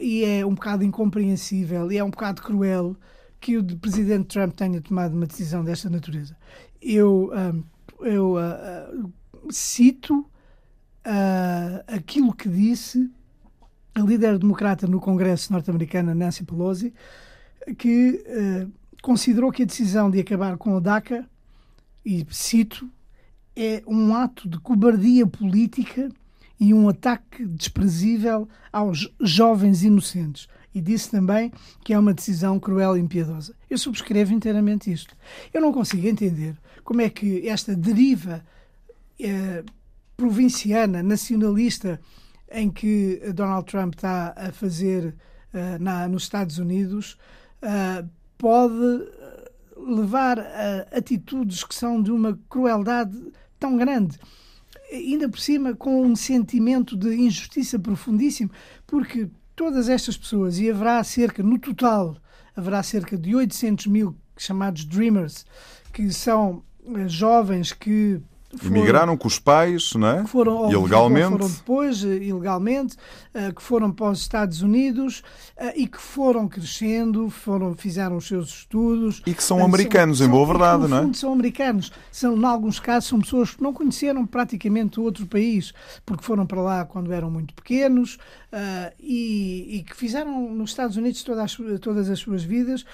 e 0.00 0.24
é 0.24 0.46
um 0.46 0.54
bocado 0.54 0.84
incompreensível 0.84 1.90
e 1.90 1.98
é 1.98 2.04
um 2.04 2.10
bocado 2.10 2.42
cruel 2.42 2.96
que 3.40 3.58
o 3.58 3.78
presidente 3.78 4.26
Trump 4.26 4.54
tenha 4.54 4.80
tomado 4.80 5.14
uma 5.14 5.26
decisão 5.26 5.62
desta 5.62 5.90
natureza. 5.90 6.36
Eu, 6.80 7.30
eu 8.00 8.36
uh, 8.36 9.12
cito 9.50 10.20
uh, 10.20 11.84
aquilo 11.86 12.34
que 12.34 12.48
disse 12.48 13.10
a 13.94 14.00
líder 14.00 14.38
democrata 14.38 14.86
no 14.86 15.00
Congresso 15.00 15.52
norte-americano, 15.52 16.14
Nancy 16.14 16.44
Pelosi, 16.44 16.92
que 17.78 18.24
uh, 18.26 18.72
considerou 19.02 19.52
que 19.52 19.62
a 19.62 19.66
decisão 19.66 20.10
de 20.10 20.20
acabar 20.20 20.56
com 20.56 20.74
o 20.74 20.80
DACA, 20.80 21.28
e 22.04 22.26
cito, 22.30 22.88
é 23.56 23.82
um 23.86 24.14
ato 24.14 24.48
de 24.48 24.58
cobardia 24.58 25.26
política 25.26 26.10
e 26.58 26.72
um 26.72 26.88
ataque 26.88 27.44
desprezível 27.44 28.48
aos 28.72 29.12
jovens 29.20 29.82
inocentes. 29.82 30.48
E 30.74 30.80
disse 30.80 31.10
também 31.10 31.52
que 31.84 31.92
é 31.92 31.98
uma 31.98 32.14
decisão 32.14 32.58
cruel 32.58 32.96
e 32.96 33.00
impiedosa. 33.00 33.54
Eu 33.70 33.78
subscrevo 33.78 34.32
inteiramente 34.32 34.92
isto. 34.92 35.16
Eu 35.52 35.60
não 35.60 35.72
consigo 35.72 36.06
entender 36.06 36.56
como 36.82 37.00
é 37.00 37.08
que 37.08 37.48
esta 37.48 37.76
deriva 37.76 38.44
eh, 39.20 39.62
provinciana, 40.16 41.02
nacionalista, 41.02 42.00
em 42.50 42.70
que 42.70 43.20
Donald 43.34 43.66
Trump 43.66 43.94
está 43.94 44.32
a 44.36 44.52
fazer 44.52 45.14
uh, 45.52 45.82
na, 45.82 46.06
nos 46.08 46.24
Estados 46.24 46.58
Unidos, 46.58 47.18
uh, 47.62 48.08
pode 48.38 48.74
levar 49.76 50.38
a 50.38 50.96
atitudes 50.96 51.64
que 51.64 51.74
são 51.74 52.00
de 52.00 52.12
uma 52.12 52.38
crueldade 52.48 53.16
tão 53.58 53.76
grande. 53.76 54.18
Ainda 54.94 55.28
por 55.28 55.40
cima, 55.40 55.74
com 55.74 56.02
um 56.06 56.14
sentimento 56.14 56.96
de 56.96 57.14
injustiça 57.16 57.78
profundíssimo, 57.78 58.50
porque 58.86 59.28
todas 59.56 59.88
estas 59.88 60.16
pessoas, 60.16 60.58
e 60.58 60.70
haverá 60.70 61.02
cerca, 61.02 61.42
no 61.42 61.58
total, 61.58 62.16
haverá 62.54 62.80
cerca 62.82 63.18
de 63.18 63.34
800 63.34 63.86
mil 63.88 64.16
chamados 64.36 64.84
Dreamers, 64.84 65.44
que 65.92 66.12
são 66.12 66.62
jovens 67.08 67.72
que 67.72 68.20
foram, 68.58 68.76
Emigraram 68.76 69.16
com 69.16 69.28
os 69.28 69.38
pais, 69.38 69.92
não 69.94 70.08
é? 70.08 70.26
Foram, 70.26 70.70
ilegalmente. 70.70 71.30
Foram 71.30 71.48
depois, 71.48 72.04
eh, 72.04 72.16
ilegalmente, 72.16 72.96
eh, 73.32 73.52
que 73.52 73.62
foram 73.62 73.90
para 73.90 74.10
os 74.10 74.20
Estados 74.20 74.62
Unidos 74.62 75.22
eh, 75.56 75.80
e 75.80 75.86
que 75.86 76.00
foram 76.00 76.48
crescendo, 76.48 77.30
foram, 77.30 77.74
fizeram 77.74 78.16
os 78.16 78.26
seus 78.26 78.48
estudos. 78.48 79.22
E 79.26 79.34
que 79.34 79.42
são 79.42 79.64
americanos, 79.64 80.18
são, 80.18 80.26
em 80.26 80.30
boa 80.30 80.46
verdade, 80.46 80.84
que, 80.84 80.88
não 80.88 80.98
é? 80.98 81.02
Fundo, 81.02 81.16
são 81.16 81.32
americanos. 81.32 81.92
São, 82.10 82.36
em 82.36 82.44
alguns 82.44 82.78
casos, 82.78 83.08
são 83.08 83.20
pessoas 83.20 83.54
que 83.54 83.62
não 83.62 83.72
conheceram 83.72 84.26
praticamente 84.26 85.00
outro 85.00 85.26
país, 85.26 85.72
porque 86.04 86.24
foram 86.24 86.46
para 86.46 86.60
lá 86.60 86.84
quando 86.84 87.12
eram 87.12 87.30
muito 87.30 87.54
pequenos 87.54 88.18
e, 89.00 89.78
e 89.78 89.82
que 89.82 89.96
fizeram 89.96 90.48
nos 90.54 90.70
Estados 90.70 90.96
Unidos 90.96 91.24
todas 91.24 91.42
as, 91.42 91.80
todas 91.80 92.08
as 92.08 92.20
suas 92.20 92.44
vidas 92.44 92.84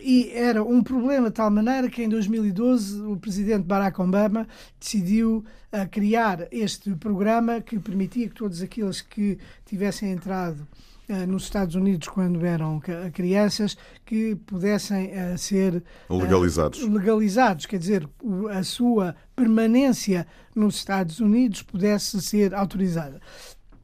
e 0.00 0.30
era 0.30 0.62
um 0.62 0.82
problema 0.82 1.28
de 1.28 1.34
tal 1.34 1.50
maneira 1.50 1.88
que 1.88 2.02
em 2.02 2.08
2012 2.08 3.00
o 3.02 3.16
presidente 3.16 3.64
Barack 3.64 4.00
Obama 4.00 4.46
decidiu 4.78 5.44
uh, 5.72 5.88
criar 5.88 6.48
este 6.50 6.94
programa 6.96 7.60
que 7.60 7.78
permitia 7.78 8.28
que 8.28 8.34
todos 8.34 8.60
aqueles 8.60 9.00
que 9.00 9.38
tivessem 9.64 10.10
entrado 10.10 10.66
uh, 11.08 11.26
nos 11.28 11.44
Estados 11.44 11.76
Unidos 11.76 12.08
quando 12.08 12.44
eram 12.44 12.80
crianças 13.12 13.76
que 14.04 14.34
pudessem 14.34 15.12
uh, 15.12 15.38
ser 15.38 15.82
legalizados. 16.10 16.82
legalizados, 16.82 17.66
quer 17.66 17.78
dizer, 17.78 18.08
a 18.50 18.64
sua 18.64 19.14
permanência 19.36 20.26
nos 20.54 20.76
Estados 20.76 21.20
Unidos 21.20 21.62
pudesse 21.62 22.20
ser 22.20 22.52
autorizada. 22.52 23.20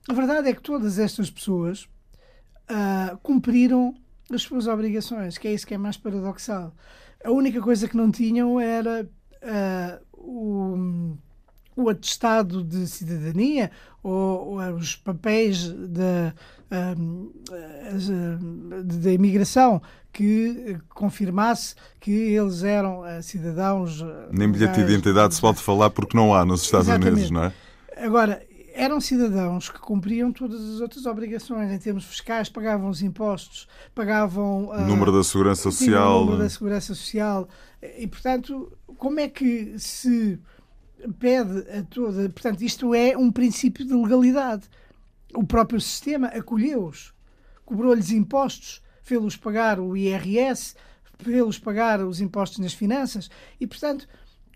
A 0.08 0.12
verdade 0.12 0.48
é 0.48 0.52
que 0.52 0.62
todas 0.62 0.98
estas 0.98 1.30
pessoas 1.30 1.88
cumpriram 3.24 3.96
as 4.32 4.42
suas 4.42 4.66
obrigações, 4.66 5.38
que 5.38 5.48
é 5.48 5.52
isso 5.52 5.66
que 5.66 5.74
é 5.74 5.78
mais 5.78 5.96
paradoxal. 5.96 6.74
A 7.24 7.30
única 7.30 7.60
coisa 7.60 7.88
que 7.88 7.96
não 7.96 8.10
tinham 8.10 8.58
era 8.58 9.06
uh, 9.42 10.06
o, 10.12 11.16
o 11.76 11.88
atestado 11.88 12.62
de 12.62 12.86
cidadania 12.86 13.70
ou, 14.02 14.58
ou 14.58 14.74
os 14.74 14.96
papéis 14.96 15.68
da 15.70 16.34
da 19.02 19.12
imigração 19.12 19.82
que 20.12 20.78
confirmasse 20.88 21.74
que 21.98 22.10
eles 22.10 22.62
eram 22.62 23.00
uh, 23.00 23.22
cidadãos. 23.22 24.04
Nem 24.30 24.50
bilhete 24.50 24.74
de 24.74 24.80
identidade 24.82 25.34
se 25.34 25.40
pode 25.40 25.60
falar 25.60 25.90
porque 25.90 26.16
não 26.16 26.34
há 26.34 26.44
nos 26.44 26.62
Estados 26.62 26.88
Exatamente. 26.88 27.12
Unidos, 27.12 27.30
não 27.30 27.44
é? 27.44 27.52
Agora, 27.96 28.42
eram 28.80 28.98
cidadãos 28.98 29.68
que 29.68 29.78
cumpriam 29.78 30.32
todas 30.32 30.58
as 30.58 30.80
outras 30.80 31.04
obrigações. 31.04 31.70
Em 31.70 31.78
termos 31.78 32.06
fiscais, 32.06 32.48
pagavam 32.48 32.88
os 32.88 33.02
impostos, 33.02 33.68
pagavam 33.94 34.68
o 34.68 34.72
uh, 34.72 34.80
número 34.86 35.12
da 35.12 35.22
segurança 35.22 35.70
social, 35.70 36.16
o 36.16 36.20
número 36.24 36.38
da 36.38 36.48
segurança 36.48 36.94
social. 36.94 37.46
E 37.98 38.06
portanto 38.06 38.72
como 38.96 39.20
é 39.20 39.28
que 39.28 39.78
se 39.78 40.40
pede 41.18 41.58
a 41.70 41.82
toda, 41.82 42.30
portanto 42.30 42.62
isto 42.62 42.94
é 42.94 43.16
um 43.18 43.30
princípio 43.30 43.84
de 43.84 43.92
legalidade. 43.92 44.62
O 45.34 45.44
próprio 45.44 45.80
sistema 45.80 46.28
acolheu-os, 46.28 47.12
cobrou-lhes 47.66 48.10
impostos, 48.10 48.82
fê-los 49.02 49.36
pagar 49.36 49.78
o 49.78 49.94
IRS, 49.94 50.74
fê-los 51.18 51.58
pagar 51.58 52.00
os 52.00 52.18
impostos 52.18 52.60
nas 52.60 52.72
finanças. 52.72 53.28
E 53.60 53.66
portanto 53.66 54.08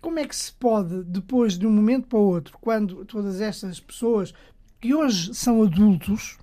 como 0.05 0.19
é 0.19 0.27
que 0.27 0.35
se 0.35 0.53
pode, 0.53 1.03
depois 1.03 1.57
de 1.57 1.65
um 1.65 1.71
momento 1.71 2.07
para 2.07 2.19
o 2.19 2.27
outro, 2.27 2.55
quando 2.61 3.03
todas 3.05 3.41
estas 3.41 3.79
pessoas 3.79 4.35
que 4.79 4.93
hoje 4.93 5.33
são 5.33 5.63
adultos, 5.63 6.37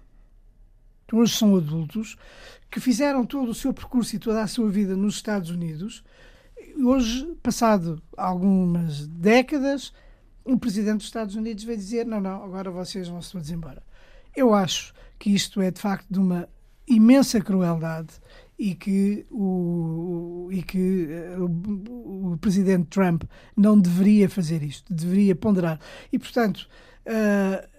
que 1.06 1.14
hoje 1.14 1.36
são 1.36 1.56
adultos, 1.56 2.16
que 2.68 2.80
fizeram 2.80 3.24
todo 3.24 3.52
o 3.52 3.54
seu 3.54 3.72
percurso 3.72 4.16
e 4.16 4.18
toda 4.18 4.42
a 4.42 4.48
sua 4.48 4.68
vida 4.68 4.96
nos 4.96 5.14
Estados 5.14 5.48
Unidos, 5.48 6.02
hoje, 6.76 7.24
passado 7.40 8.02
algumas 8.16 9.06
décadas, 9.06 9.92
um 10.44 10.58
presidente 10.58 10.96
dos 10.96 11.06
Estados 11.06 11.36
Unidos 11.36 11.62
vai 11.62 11.76
dizer: 11.76 12.04
não, 12.04 12.20
não, 12.20 12.42
agora 12.42 12.68
vocês 12.68 13.06
vão-se 13.06 13.30
todos 13.30 13.48
embora. 13.48 13.80
Eu 14.34 14.52
acho 14.52 14.92
que 15.20 15.30
isto 15.30 15.60
é 15.60 15.70
de 15.70 15.80
facto 15.80 16.08
de 16.10 16.18
uma 16.18 16.48
imensa 16.88 17.40
crueldade 17.40 18.10
e 18.58 18.74
que 18.74 19.26
o, 19.30 20.48
e 20.52 20.62
que 20.62 21.08
eh, 21.10 21.36
o, 22.32 22.36
presidente 22.38 22.86
Trump 22.88 23.24
não 23.56 23.78
deveria 23.78 24.28
fazer 24.28 24.62
isto, 24.62 24.92
deveria 24.92 25.34
ponderar. 25.34 25.78
E, 26.12 26.18
portanto, 26.18 26.68
uh, 27.06 27.72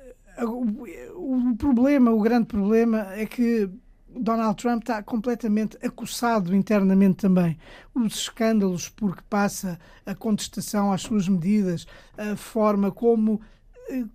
o, 1.16 1.56
problema, 1.56 2.12
o 2.12 2.22
grande 2.22 2.46
problema 2.46 3.08
é 3.14 3.26
que 3.26 3.70
Donald 4.16 4.56
Trump 4.62 4.84
está 4.84 5.02
completamente 5.02 5.78
acossado 5.84 6.56
internamente 6.56 7.18
também. 7.18 7.58
Os 7.94 8.16
escândalos 8.16 8.90
porque 8.90 9.22
passa 9.30 9.80
a 10.06 10.14
contestação 10.14 10.92
às 10.92 11.02
suas 11.02 11.28
medidas, 11.28 11.88
a 12.18 12.36
forma 12.36 12.92
como 12.92 13.42
eh, 13.90 14.06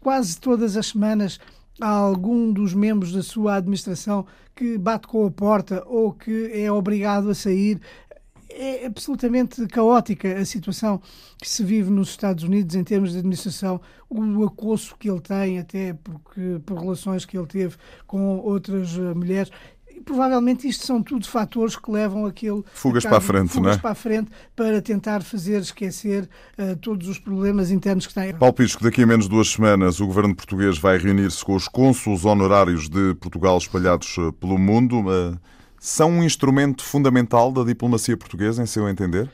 quase 0.00 0.38
todas 0.40 0.76
as 0.76 0.88
semanas 0.88 1.38
há 1.80 1.88
algum 1.88 2.52
dos 2.52 2.74
membros 2.74 3.12
da 3.12 3.22
sua 3.22 3.56
administração 3.56 4.26
que 4.54 4.76
bate 4.76 5.06
com 5.06 5.24
a 5.26 5.30
porta 5.30 5.84
ou 5.86 6.12
que 6.12 6.50
é 6.52 6.70
obrigado 6.70 7.30
a 7.30 7.34
sair. 7.34 7.80
É 8.50 8.86
absolutamente 8.86 9.66
caótica 9.66 10.38
a 10.38 10.44
situação 10.44 11.00
que 11.40 11.48
se 11.48 11.62
vive 11.62 11.90
nos 11.90 12.10
Estados 12.10 12.44
Unidos 12.44 12.74
em 12.74 12.82
termos 12.82 13.12
de 13.12 13.18
administração, 13.18 13.80
o 14.08 14.44
acosso 14.44 14.96
que 14.98 15.10
ele 15.10 15.20
tem, 15.20 15.58
até 15.58 15.92
porque, 15.92 16.60
por 16.64 16.78
relações 16.78 17.24
que 17.24 17.36
ele 17.36 17.46
teve 17.46 17.76
com 18.06 18.38
outras 18.38 18.96
eh, 18.96 19.14
mulheres 19.14 19.50
provavelmente 20.04 20.66
isto 20.66 20.86
são 20.86 21.02
tudo 21.02 21.26
fatores 21.28 21.76
que 21.76 21.90
levam 21.90 22.26
aquele 22.26 22.62
fugas 22.72 23.04
para 23.04 23.18
a 23.18 23.20
frente, 23.20 23.50
fugas 23.50 23.72
não 23.72 23.78
é? 23.78 23.78
para 23.78 23.90
a 23.90 23.94
frente 23.94 24.30
para 24.54 24.80
tentar 24.80 25.22
fazer 25.22 25.60
esquecer 25.60 26.28
uh, 26.58 26.76
todos 26.76 27.08
os 27.08 27.18
problemas 27.18 27.70
internos 27.70 28.06
que 28.06 28.14
têm. 28.14 28.34
Paulo 28.34 28.54
Pisco, 28.54 28.82
daqui 28.82 29.02
a 29.02 29.06
menos 29.06 29.28
duas 29.28 29.48
semanas 29.48 30.00
o 30.00 30.06
governo 30.06 30.34
português 30.34 30.78
vai 30.78 30.98
reunir-se 30.98 31.44
com 31.44 31.54
os 31.54 31.68
cônsulos 31.68 32.24
honorários 32.24 32.88
de 32.88 33.14
Portugal 33.16 33.58
espalhados 33.58 34.16
eh, 34.18 34.32
pelo 34.40 34.58
mundo. 34.58 35.00
Uh, 35.00 35.38
são 35.80 36.10
um 36.10 36.24
instrumento 36.24 36.82
fundamental 36.82 37.52
da 37.52 37.64
diplomacia 37.64 38.16
portuguesa, 38.16 38.62
em 38.62 38.66
seu 38.66 38.88
entender? 38.88 39.30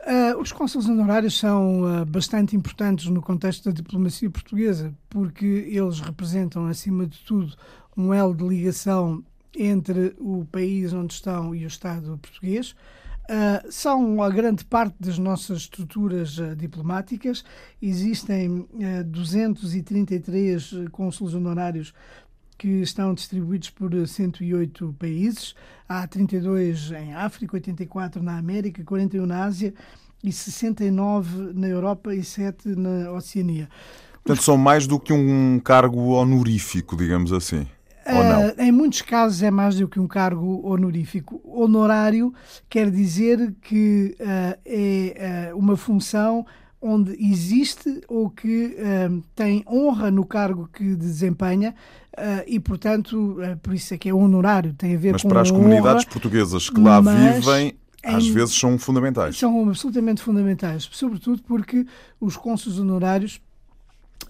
Uh, 0.00 0.40
os 0.40 0.50
cônsules 0.50 0.88
honorários 0.88 1.38
são 1.38 1.82
uh, 1.82 2.06
bastante 2.06 2.56
importantes 2.56 3.06
no 3.06 3.20
contexto 3.20 3.66
da 3.66 3.70
diplomacia 3.70 4.30
portuguesa, 4.30 4.94
porque 5.10 5.44
eles 5.44 6.00
representam, 6.00 6.66
acima 6.66 7.06
de 7.06 7.18
tudo, 7.18 7.54
um 7.96 8.14
elo 8.14 8.34
de 8.34 8.42
ligação 8.42 9.22
entre 9.56 10.14
o 10.18 10.46
país 10.50 10.92
onde 10.92 11.12
estão 11.12 11.54
e 11.54 11.64
o 11.64 11.68
Estado 11.68 12.18
português. 12.18 12.74
Uh, 13.30 13.70
são 13.70 14.20
a 14.22 14.28
grande 14.28 14.64
parte 14.64 14.96
das 14.98 15.16
nossas 15.16 15.58
estruturas 15.58 16.36
uh, 16.38 16.56
diplomáticas. 16.56 17.44
Existem 17.80 18.48
uh, 18.50 19.04
233 19.04 20.88
cônsulos 20.90 21.34
honorários 21.34 21.94
que 22.60 22.82
estão 22.82 23.14
distribuídos 23.14 23.70
por 23.70 23.90
108 24.06 24.94
países. 24.98 25.54
Há 25.88 26.06
32 26.06 26.92
em 26.92 27.14
África, 27.14 27.56
84 27.56 28.22
na 28.22 28.36
América, 28.36 28.84
41 28.84 29.24
na 29.24 29.44
Ásia 29.44 29.72
e 30.22 30.30
69 30.30 31.54
na 31.54 31.66
Europa 31.66 32.14
e 32.14 32.22
7 32.22 32.68
na 32.76 33.12
Oceania. 33.12 33.66
Portanto, 34.22 34.44
são 34.44 34.58
mais 34.58 34.86
do 34.86 35.00
que 35.00 35.10
um 35.10 35.58
cargo 35.58 36.10
honorífico, 36.10 36.98
digamos 36.98 37.32
assim. 37.32 37.66
Uh, 38.06 38.60
em 38.60 38.70
muitos 38.70 39.00
casos 39.00 39.42
é 39.42 39.50
mais 39.50 39.76
do 39.76 39.88
que 39.88 39.98
um 39.98 40.06
cargo 40.06 40.60
honorífico. 40.62 41.40
Honorário 41.42 42.30
quer 42.68 42.90
dizer 42.90 43.54
que 43.62 44.14
uh, 44.20 44.60
é 44.66 45.50
uh, 45.54 45.58
uma 45.58 45.78
função 45.78 46.44
onde 46.80 47.16
existe 47.22 48.00
ou 48.08 48.30
que 48.30 48.76
tem 49.34 49.62
honra 49.68 50.10
no 50.10 50.24
cargo 50.24 50.68
que 50.72 50.96
desempenha 50.96 51.74
e, 52.46 52.58
portanto, 52.58 53.36
por 53.62 53.74
isso 53.74 53.92
é 53.92 53.98
que 53.98 54.08
é 54.08 54.14
honorário, 54.14 54.72
tem 54.72 54.94
a 54.94 54.98
ver 54.98 55.12
mas 55.12 55.22
com 55.22 55.28
Mas 55.28 55.32
para 55.32 55.42
as 55.42 55.50
honra, 55.50 55.60
comunidades 55.62 56.04
portuguesas 56.06 56.70
que 56.70 56.80
lá 56.80 57.00
vivem, 57.00 57.74
às 58.02 58.24
em, 58.24 58.32
vezes 58.32 58.54
são 58.54 58.78
fundamentais. 58.78 59.38
São 59.38 59.68
absolutamente 59.68 60.22
fundamentais, 60.22 60.88
sobretudo 60.92 61.42
porque 61.42 61.86
os 62.20 62.36
cônsules 62.36 62.78
honorários 62.78 63.40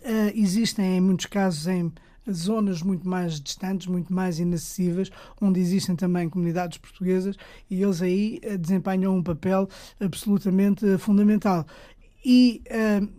uh, 0.03 0.33
existem 0.35 0.97
em 0.97 1.01
muitos 1.01 1.27
casos 1.27 1.67
em 1.67 1.93
zonas 2.31 2.83
muito 2.83 3.09
mais 3.09 3.41
distantes, 3.41 3.87
muito 3.87 4.13
mais 4.13 4.39
inacessíveis, 4.39 5.11
onde 5.41 5.59
existem 5.61 5.97
também 5.97 6.29
comunidades 6.29 6.79
portuguesas 6.79 7.37
e 7.69 7.83
eles 7.83 8.03
aí 8.03 8.41
uh, 8.45 8.59
desempenham 8.59 9.17
um 9.17 9.23
papel 9.23 9.69
absolutamente 10.01 10.85
uh, 10.85 10.99
fundamental. 10.99 11.67
E 12.25 12.63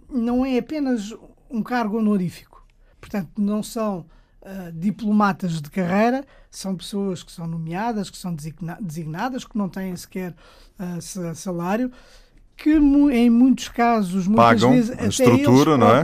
não 0.09 0.45
é 0.45 0.57
apenas 0.57 1.13
um 1.49 1.63
cargo 1.63 1.97
honorífico, 1.97 2.65
portanto, 2.99 3.29
não 3.37 3.61
são 3.63 4.05
Uh, 4.43 4.71
diplomatas 4.71 5.61
de 5.61 5.69
carreira, 5.69 6.25
são 6.49 6.75
pessoas 6.75 7.21
que 7.21 7.31
são 7.31 7.45
nomeadas, 7.45 8.09
que 8.09 8.17
são 8.17 8.35
designadas, 8.81 9.45
que 9.45 9.55
não 9.55 9.69
têm 9.69 9.95
sequer 9.95 10.33
uh, 10.79 11.35
salário, 11.35 11.91
que 12.57 12.71
em 12.71 13.29
muitos 13.29 13.69
casos, 13.69 14.25
muitas 14.25 14.61
Pagam 14.61 14.71
vezes, 14.71 14.97
a 14.97 15.05
estrutura, 15.05 15.77
não 15.77 15.95
é? 15.95 16.03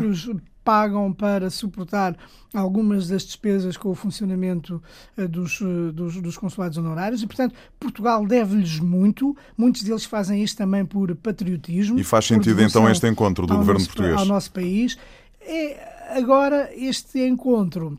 Pagam 0.68 1.14
para 1.14 1.50
suportar 1.50 2.14
algumas 2.54 3.08
das 3.08 3.24
despesas 3.24 3.78
com 3.78 3.90
o 3.90 3.96
funcionamento 3.96 4.84
uh, 5.18 5.26
dos, 5.26 5.62
dos, 5.94 6.22
dos, 6.22 6.38
consulados 6.38 6.78
honorários 6.78 7.24
e, 7.24 7.28
portanto, 7.28 7.56
Portugal 7.80 8.28
deve-lhes 8.28 8.78
muito. 8.78 9.34
Muitos 9.58 9.82
deles 9.84 10.04
fazem 10.04 10.44
isto 10.44 10.58
também 10.58 10.86
por 10.86 11.16
patriotismo. 11.16 11.98
E 11.98 12.04
faz 12.04 12.26
sentido 12.26 12.62
então 12.62 12.90
este 12.90 13.08
encontro 13.08 13.48
do 13.48 13.56
governo 13.56 13.80
nosso, 13.80 13.88
português? 13.88 14.20
Ao 14.20 14.26
nosso 14.26 14.52
país. 14.52 14.98
É, 15.40 16.18
agora, 16.20 16.70
este 16.76 17.26
encontro 17.26 17.98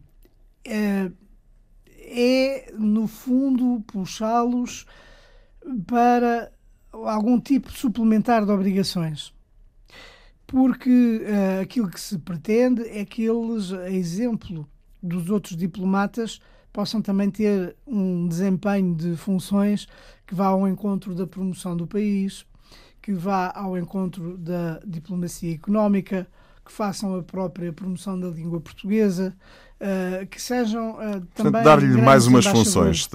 é, 0.62 1.10
é 1.96 2.74
no 2.78 3.06
fundo, 3.06 3.82
puxá-los 3.86 4.84
para 5.86 6.52
algum 6.92 7.40
tipo 7.40 7.72
suplementar 7.72 8.44
de 8.44 8.52
obrigações. 8.52 9.32
Porque 10.48 10.88
uh, 10.88 11.60
aquilo 11.60 11.90
que 11.90 12.00
se 12.00 12.18
pretende 12.18 12.82
é 12.88 13.04
que 13.04 13.22
eles, 13.22 13.70
a 13.70 13.90
exemplo 13.90 14.66
dos 15.02 15.28
outros 15.28 15.54
diplomatas, 15.54 16.40
possam 16.72 17.02
também 17.02 17.30
ter 17.30 17.76
um 17.86 18.26
desempenho 18.26 18.94
de 18.94 19.14
funções 19.14 19.86
que 20.26 20.34
vá 20.34 20.46
ao 20.46 20.66
encontro 20.66 21.14
da 21.14 21.26
promoção 21.26 21.76
do 21.76 21.86
país, 21.86 22.46
que 23.02 23.12
vá 23.12 23.52
ao 23.54 23.76
encontro 23.76 24.38
da 24.38 24.80
diplomacia 24.86 25.54
económica, 25.54 26.26
que 26.64 26.72
façam 26.72 27.14
a 27.14 27.22
própria 27.22 27.70
promoção 27.70 28.18
da 28.18 28.28
língua 28.28 28.58
portuguesa, 28.58 29.36
uh, 29.80 30.26
que 30.26 30.40
sejam 30.40 30.92
uh, 30.92 31.20
também. 31.34 31.62
Dar-lhe 31.62 32.00
mais 32.00 32.26
umas 32.26 32.46
funções, 32.46 33.08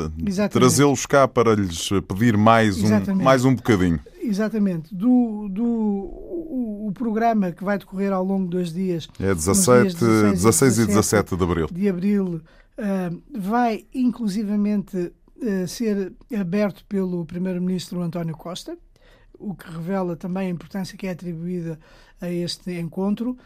trazê-los 0.51 1.05
cá 1.05 1.27
para 1.27 1.55
lhes 1.55 1.89
pedir 2.07 2.37
mais 2.37 2.81
um, 2.81 3.15
mais 3.15 3.45
um 3.45 3.55
bocadinho. 3.55 3.99
Exatamente. 4.21 4.93
Do, 4.95 5.49
do, 5.49 5.65
o, 5.65 6.87
o, 6.87 6.91
programa 6.93 7.51
que 7.51 7.63
vai 7.63 7.77
decorrer 7.77 8.13
ao 8.13 8.23
longo 8.23 8.47
dos 8.47 8.73
dias. 8.73 9.07
É 9.19 9.33
17, 9.33 9.97
dias 9.97 10.41
16, 10.41 10.77
16 10.77 10.77
e 10.79 10.85
17 10.87 11.35
de 11.35 11.43
abril. 11.43 11.67
De 11.69 11.89
abril 11.89 12.41
uh, 12.77 13.21
vai 13.37 13.85
inclusivamente 13.93 15.11
ser 15.67 16.13
aberto 16.39 16.85
pelo 16.85 17.25
Primeiro-Ministro 17.25 18.01
António 18.01 18.33
Costa, 18.33 18.77
o 19.37 19.53
que 19.53 19.69
revela 19.69 20.15
também 20.15 20.47
a 20.47 20.49
importância 20.49 20.97
que 20.97 21.05
é 21.05 21.11
atribuída 21.11 21.77
a 22.21 22.29
este 22.29 22.79
encontro. 22.79 23.37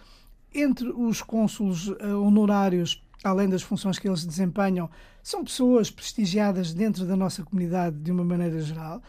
Entre 0.53 0.89
os 0.89 1.23
cônsulos 1.23 1.91
eh, 1.99 2.07
honorários, 2.13 3.03
além 3.27 3.49
das 3.49 3.61
funções 3.61 3.99
que 3.99 4.07
eles 4.07 4.25
desempenham, 4.25 4.89
são 5.21 5.43
pessoas 5.43 5.91
prestigiadas 5.91 6.73
dentro 6.73 7.05
da 7.05 7.15
nossa 7.15 7.43
comunidade 7.43 7.97
de 7.97 8.11
uma 8.11 8.23
maneira 8.23 8.61
geral. 8.61 9.01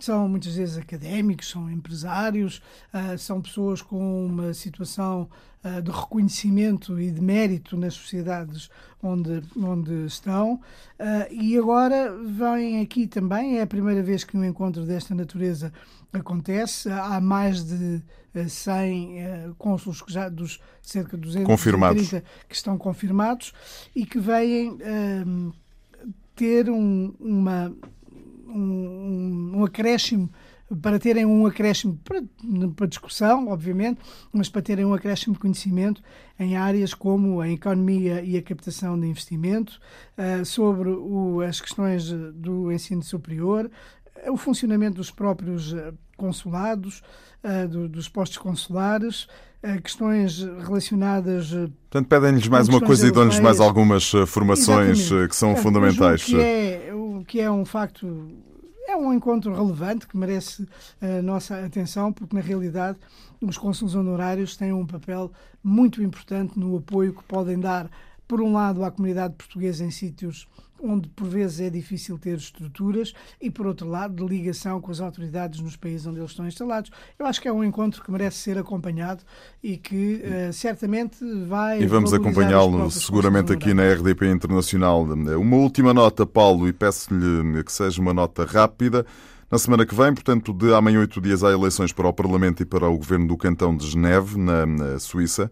São 0.00 0.28
muitas 0.28 0.54
vezes 0.56 0.78
académicos, 0.78 1.48
são 1.48 1.70
empresários, 1.70 2.62
uh, 2.92 3.16
são 3.18 3.40
pessoas 3.40 3.82
com 3.82 4.26
uma 4.26 4.54
situação 4.54 5.28
uh, 5.64 5.82
de 5.82 5.90
reconhecimento 5.90 6.98
e 7.00 7.10
de 7.10 7.20
mérito 7.20 7.76
nas 7.76 7.94
sociedades 7.94 8.70
onde, 9.02 9.42
onde 9.56 10.06
estão. 10.06 10.54
Uh, 10.98 11.32
e 11.32 11.56
agora 11.56 12.16
vêm 12.24 12.80
aqui 12.80 13.06
também, 13.06 13.58
é 13.58 13.62
a 13.62 13.66
primeira 13.66 14.02
vez 14.02 14.24
que 14.24 14.36
um 14.36 14.44
encontro 14.44 14.84
desta 14.84 15.14
natureza 15.14 15.72
acontece. 16.12 16.90
Há 16.90 17.20
mais 17.20 17.64
de 17.64 18.02
100 18.48 19.18
uh, 19.50 19.54
cônsulos 19.56 20.02
que 20.02 20.12
já 20.12 20.28
dos 20.28 20.58
cerca 20.80 21.16
de 21.16 21.22
230 21.22 21.46
confirmados. 21.46 22.08
que 22.48 22.54
estão 22.54 22.78
confirmados 22.78 23.52
e 23.94 24.04
que 24.04 24.18
vêm 24.18 24.78
ter 26.34 26.68
um, 26.70 27.14
uma 27.20 27.72
um, 28.54 29.58
um 29.58 29.64
acréscimo 29.64 30.30
para 30.80 30.98
terem 30.98 31.26
um 31.26 31.46
acréscimo 31.46 31.98
para, 32.04 32.22
para, 32.74 32.86
discussão, 32.86 33.48
obviamente, 33.48 34.00
mas 34.32 34.48
para 34.48 34.62
terem 34.62 34.84
um 34.84 34.94
acréscimo 34.94 35.34
de 35.34 35.40
conhecimento 35.40 36.02
em 36.38 36.56
áreas 36.56 36.94
como 36.94 37.40
a 37.40 37.48
economia 37.48 38.22
e 38.22 38.36
a 38.36 38.42
captação 38.42 38.98
de 38.98 39.06
investimento, 39.06 39.80
uh, 40.16 40.44
sobre 40.44 40.88
o, 40.88 41.40
as 41.42 41.60
questões 41.60 42.10
do 42.10 42.72
ensino 42.72 43.02
superior, 43.02 43.70
o 44.28 44.36
funcionamento 44.36 44.96
dos 44.96 45.10
próprios 45.10 45.74
eh, 45.74 45.92
consulados, 46.16 47.02
uh, 47.42 47.66
do, 47.66 47.88
dos 47.88 48.08
postos 48.08 48.38
consulares, 48.38 49.26
questões 49.82 50.42
relacionadas. 50.42 51.50
Portanto, 51.50 52.08
pedem-lhes 52.08 52.48
mais 52.48 52.68
uma 52.68 52.80
coisa 52.80 53.06
europeias. 53.06 53.10
e 53.10 53.12
dão-lhes 53.12 53.40
mais 53.40 53.60
algumas 53.60 54.10
formações 54.26 54.98
Exatamente. 55.00 55.28
que 55.28 55.36
são 55.36 55.50
é, 55.52 55.56
fundamentais. 55.56 56.24
Que 56.24 56.40
é, 56.40 56.90
o 56.92 57.24
que 57.26 57.40
é 57.40 57.50
um 57.50 57.64
facto 57.64 58.28
é 58.88 58.96
um 58.96 59.12
encontro 59.12 59.54
relevante 59.54 60.06
que 60.06 60.16
merece 60.16 60.66
a 61.00 61.22
nossa 61.22 61.64
atenção, 61.64 62.12
porque 62.12 62.34
na 62.34 62.42
realidade 62.42 62.98
os 63.40 63.56
cônsules 63.56 63.94
honorários 63.94 64.56
têm 64.56 64.72
um 64.72 64.86
papel 64.86 65.32
muito 65.62 66.02
importante 66.02 66.58
no 66.58 66.76
apoio 66.76 67.14
que 67.14 67.22
podem 67.24 67.58
dar, 67.58 67.90
por 68.26 68.40
um 68.40 68.52
lado, 68.52 68.84
à 68.84 68.90
comunidade 68.90 69.34
portuguesa 69.34 69.84
em 69.84 69.90
sítios 69.90 70.46
onde 70.82 71.08
por 71.08 71.28
vezes 71.28 71.60
é 71.60 71.70
difícil 71.70 72.18
ter 72.18 72.36
estruturas, 72.36 73.14
e 73.40 73.50
por 73.50 73.66
outro 73.66 73.88
lado, 73.88 74.14
de 74.14 74.24
ligação 74.24 74.80
com 74.80 74.90
as 74.90 75.00
autoridades 75.00 75.60
nos 75.60 75.76
países 75.76 76.06
onde 76.06 76.18
eles 76.18 76.30
estão 76.30 76.46
instalados. 76.46 76.90
Eu 77.18 77.26
acho 77.26 77.40
que 77.40 77.48
é 77.48 77.52
um 77.52 77.62
encontro 77.62 78.02
que 78.02 78.10
merece 78.10 78.38
ser 78.38 78.58
acompanhado 78.58 79.22
e 79.62 79.76
que 79.76 80.22
uh, 80.24 80.52
certamente 80.52 81.18
vai. 81.46 81.82
E 81.82 81.86
vamos 81.86 82.12
acompanhá-lo 82.12 82.90
seguramente 82.90 83.52
aqui 83.52 83.72
na 83.72 83.92
RDP 83.92 84.26
Internacional. 84.30 85.02
Uma 85.02 85.56
última 85.56 85.94
nota, 85.94 86.26
Paulo, 86.26 86.68
e 86.68 86.72
peço-lhe 86.72 87.62
que 87.64 87.72
seja 87.72 88.00
uma 88.00 88.12
nota 88.12 88.44
rápida. 88.44 89.06
Na 89.50 89.58
semana 89.58 89.84
que 89.84 89.94
vem, 89.94 90.14
portanto, 90.14 90.52
de 90.54 90.72
amanhã 90.72 91.00
oito 91.00 91.20
dias, 91.20 91.44
há 91.44 91.52
eleições 91.52 91.92
para 91.92 92.08
o 92.08 92.12
Parlamento 92.12 92.62
e 92.62 92.66
para 92.66 92.88
o 92.88 92.96
Governo 92.96 93.28
do 93.28 93.36
Cantão 93.36 93.76
de 93.76 93.86
Geneve, 93.86 94.38
na 94.38 94.98
Suíça. 94.98 95.50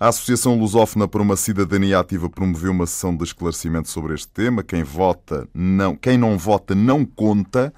A 0.00 0.08
Associação 0.08 0.58
Lusófona 0.58 1.06
por 1.06 1.20
uma 1.20 1.36
Cidadania 1.36 1.98
Ativa 1.98 2.30
promoveu 2.30 2.72
uma 2.72 2.86
sessão 2.86 3.14
de 3.14 3.22
esclarecimento 3.22 3.90
sobre 3.90 4.14
este 4.14 4.28
tema. 4.28 4.62
Quem 4.62 4.82
vota 4.82 5.46
não, 5.52 5.94
quem 5.94 6.16
não 6.16 6.38
vota 6.38 6.74
não 6.74 7.04
conta. 7.04 7.70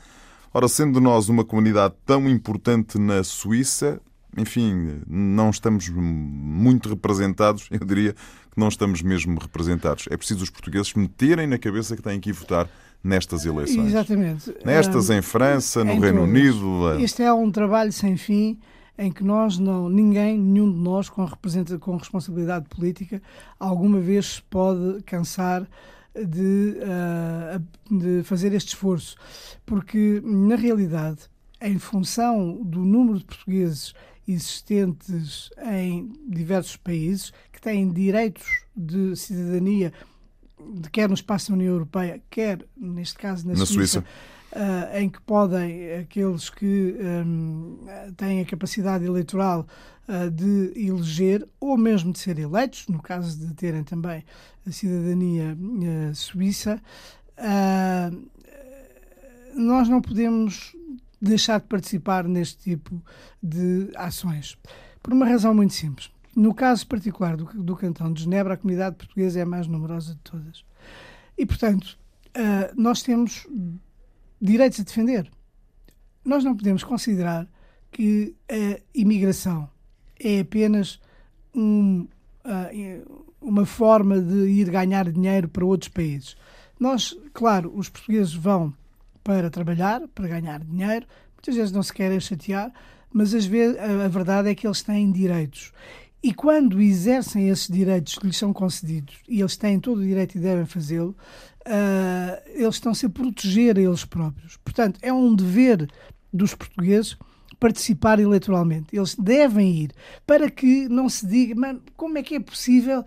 Ora, 0.55 0.69
sendo 0.69 1.01
nós 1.01 1.29
uma 1.29 1.45
comunidade 1.45 1.95
tão 2.07 2.31
importante 2.31 2.97
na 2.97 3.25
Suíça, 3.25 4.01
enfim, 4.39 5.01
não 5.05 5.51
estamos 5.51 5.89
muito 5.89 6.91
representados, 6.91 7.67
eu 7.73 7.85
diria 7.85 8.13
que 8.13 8.57
não 8.57 8.69
estamos 8.69 9.03
mesmo 9.03 9.37
representados. 9.41 10.05
É 10.09 10.17
preciso 10.17 10.45
os 10.45 10.51
portugueses 10.51 10.95
meterem 10.95 11.49
na 11.49 11.59
cabeça 11.59 11.97
que 11.97 12.03
têm 12.03 12.21
que 12.21 12.31
ir 12.31 12.35
votar 12.35 12.71
nestas 13.03 13.45
eleições. 13.45 13.89
Exatamente. 13.89 14.55
Nestas 14.65 15.11
em 15.11 15.23
França, 15.23 15.83
no 15.83 15.99
Reino 15.99 16.23
Unido. 16.23 17.01
Este 17.01 17.25
é 17.25 17.33
um 17.33 17.51
trabalho 17.51 17.91
sem 17.91 18.17
fim 18.17 18.61
em 18.99 19.11
que 19.11 19.25
nós 19.25 19.59
não, 19.59 19.89
ninguém, 19.89 20.39
nenhum 20.39 20.71
de 20.71 20.79
nós 20.79 21.09
com, 21.09 21.27
com 21.81 21.97
responsabilidade 21.97 22.69
política, 22.69 23.23
alguma 23.59 24.01
vez 24.01 24.41
pode 24.41 25.03
cansar 25.05 25.67
de, 26.15 26.77
uh, 26.79 27.99
de 27.99 28.23
fazer 28.25 28.53
este 28.53 28.69
esforço. 28.69 29.17
Porque, 29.65 30.23
na 30.25 30.57
realidade, 30.57 31.21
em 31.61 31.79
função 31.79 32.63
do 32.63 32.81
número 32.81 33.19
de 33.19 33.25
portugueses 33.25 33.95
existentes 34.27 35.51
em 35.73 36.13
diversos 36.29 36.77
países 36.77 37.33
que 37.53 37.61
têm 37.61 37.91
direitos 37.91 38.47
de 38.77 39.17
cidadania, 39.17 39.93
quer 40.93 41.09
no 41.09 41.15
espaço 41.15 41.49
da 41.49 41.55
União 41.55 41.73
Europeia, 41.73 42.23
quer, 42.31 42.65
neste 42.77 43.17
caso, 43.17 43.47
na, 43.47 43.55
na 43.55 43.67
Suíça, 43.67 44.01
Suíça 44.01 44.05
uh, 44.53 44.97
em 44.97 45.09
que 45.09 45.21
podem 45.23 45.95
aqueles 45.95 46.51
que 46.51 46.97
um, 47.01 47.79
têm 48.17 48.41
a 48.41 48.45
capacidade 48.45 49.05
eleitoral 49.05 49.67
uh, 50.09 50.31
de 50.31 50.73
eleger 50.77 51.47
ou 51.59 51.77
mesmo 51.77 52.13
de 52.13 52.19
ser 52.19 52.39
eleitos, 52.39 52.87
no 52.89 53.01
caso 53.01 53.39
de 53.39 53.55
terem 53.55 53.83
também 53.83 54.25
a 54.67 54.71
cidadania 54.71 55.57
uh, 55.57 56.15
suíça, 56.15 56.81
nós 59.55 59.89
não 59.89 60.01
podemos 60.01 60.77
deixar 61.21 61.61
de 61.61 61.67
participar 61.67 62.25
neste 62.25 62.59
tipo 62.59 63.03
de 63.43 63.91
ações. 63.97 64.57
Por 65.03 65.13
uma 65.13 65.27
razão 65.27 65.53
muito 65.53 65.75
simples. 65.75 66.11
No 66.37 66.55
caso 66.55 66.87
particular 66.87 67.37
do, 67.37 67.45
do 67.45 67.75
cantão 67.75 68.13
de 68.13 68.23
Genebra, 68.23 68.55
a 68.55 68.57
comunidade 68.57 68.97
portuguesa 68.97 69.41
é 69.41 69.43
a 69.43 69.47
mais 69.47 69.67
numerosa 69.67 70.15
de 70.15 70.21
todas. 70.21 70.65
E, 71.37 71.45
portanto, 71.45 71.99
nós 72.77 73.03
temos 73.03 73.47
direitos 74.43 74.81
a 74.81 74.83
defender. 74.83 75.31
Nós 76.25 76.45
não 76.45 76.57
podemos 76.57 76.85
considerar 76.85 77.49
que 77.91 78.35
a 78.51 78.81
imigração 78.95 79.69
é 80.19 80.41
apenas 80.41 81.01
um 81.55 82.07
uh, 82.45 83.23
uma 83.43 83.67
forma 83.67 84.21
de 84.21 84.47
ir 84.49 84.71
ganhar 84.71 85.11
dinheiro 85.11 85.49
para 85.49 85.65
outros 85.65 85.89
países. 85.89 86.37
Nós, 86.79 87.17
claro, 87.33 87.73
os 87.75 87.89
portugueses 87.89 88.35
vão 88.35 88.73
para 89.23 89.51
trabalhar, 89.51 90.03
para 90.15 90.29
ganhar 90.29 90.61
dinheiro, 90.61 91.07
muitas 91.35 91.55
vezes 91.55 91.73
não 91.73 91.83
se 91.83 91.93
querem 91.93 92.19
chatear, 92.21 92.73
mas 93.13 93.35
às 93.35 93.45
vezes 93.45 93.79
a 93.79 94.09
verdade 94.09 94.49
é 94.49 94.55
que 94.55 94.67
eles 94.67 94.83
têm 94.83 95.11
direitos. 95.11 95.73
E 96.23 96.33
quando 96.33 96.81
exercem 96.81 97.49
esses 97.49 97.67
direitos 97.67 98.15
que 98.15 98.27
lhes 98.27 98.37
são 98.37 98.53
concedidos, 98.53 99.17
e 99.29 99.41
eles 99.41 99.57
têm 99.57 99.81
todo 99.81 99.99
o 99.99 100.05
direito 100.05 100.37
e 100.37 100.41
devem 100.41 100.65
fazê-lo, 100.65 101.17
uh, 101.67 102.43
eles 102.47 102.77
estão-se 102.77 103.07
a 103.07 103.11
proteger 103.11 103.79
a 103.79 103.81
eles 103.81 104.05
próprios. 104.05 104.57
Portanto, 104.59 104.99
é 105.03 105.13
um 105.13 105.35
dever 105.35 105.89
dos 106.33 106.55
portugueses 106.55 107.17
participar 107.59 108.19
eleitoralmente. 108.19 108.97
Eles 108.97 109.15
devem 109.15 109.85
ir 109.85 109.93
para 110.27 110.51
que 110.51 110.89
não 110.89 111.09
se 111.09 111.27
diga, 111.27 111.55
mano, 111.55 111.83
como 111.97 112.19
é 112.19 112.23
que 112.23 112.35
é 112.35 112.41
possível 112.41 113.05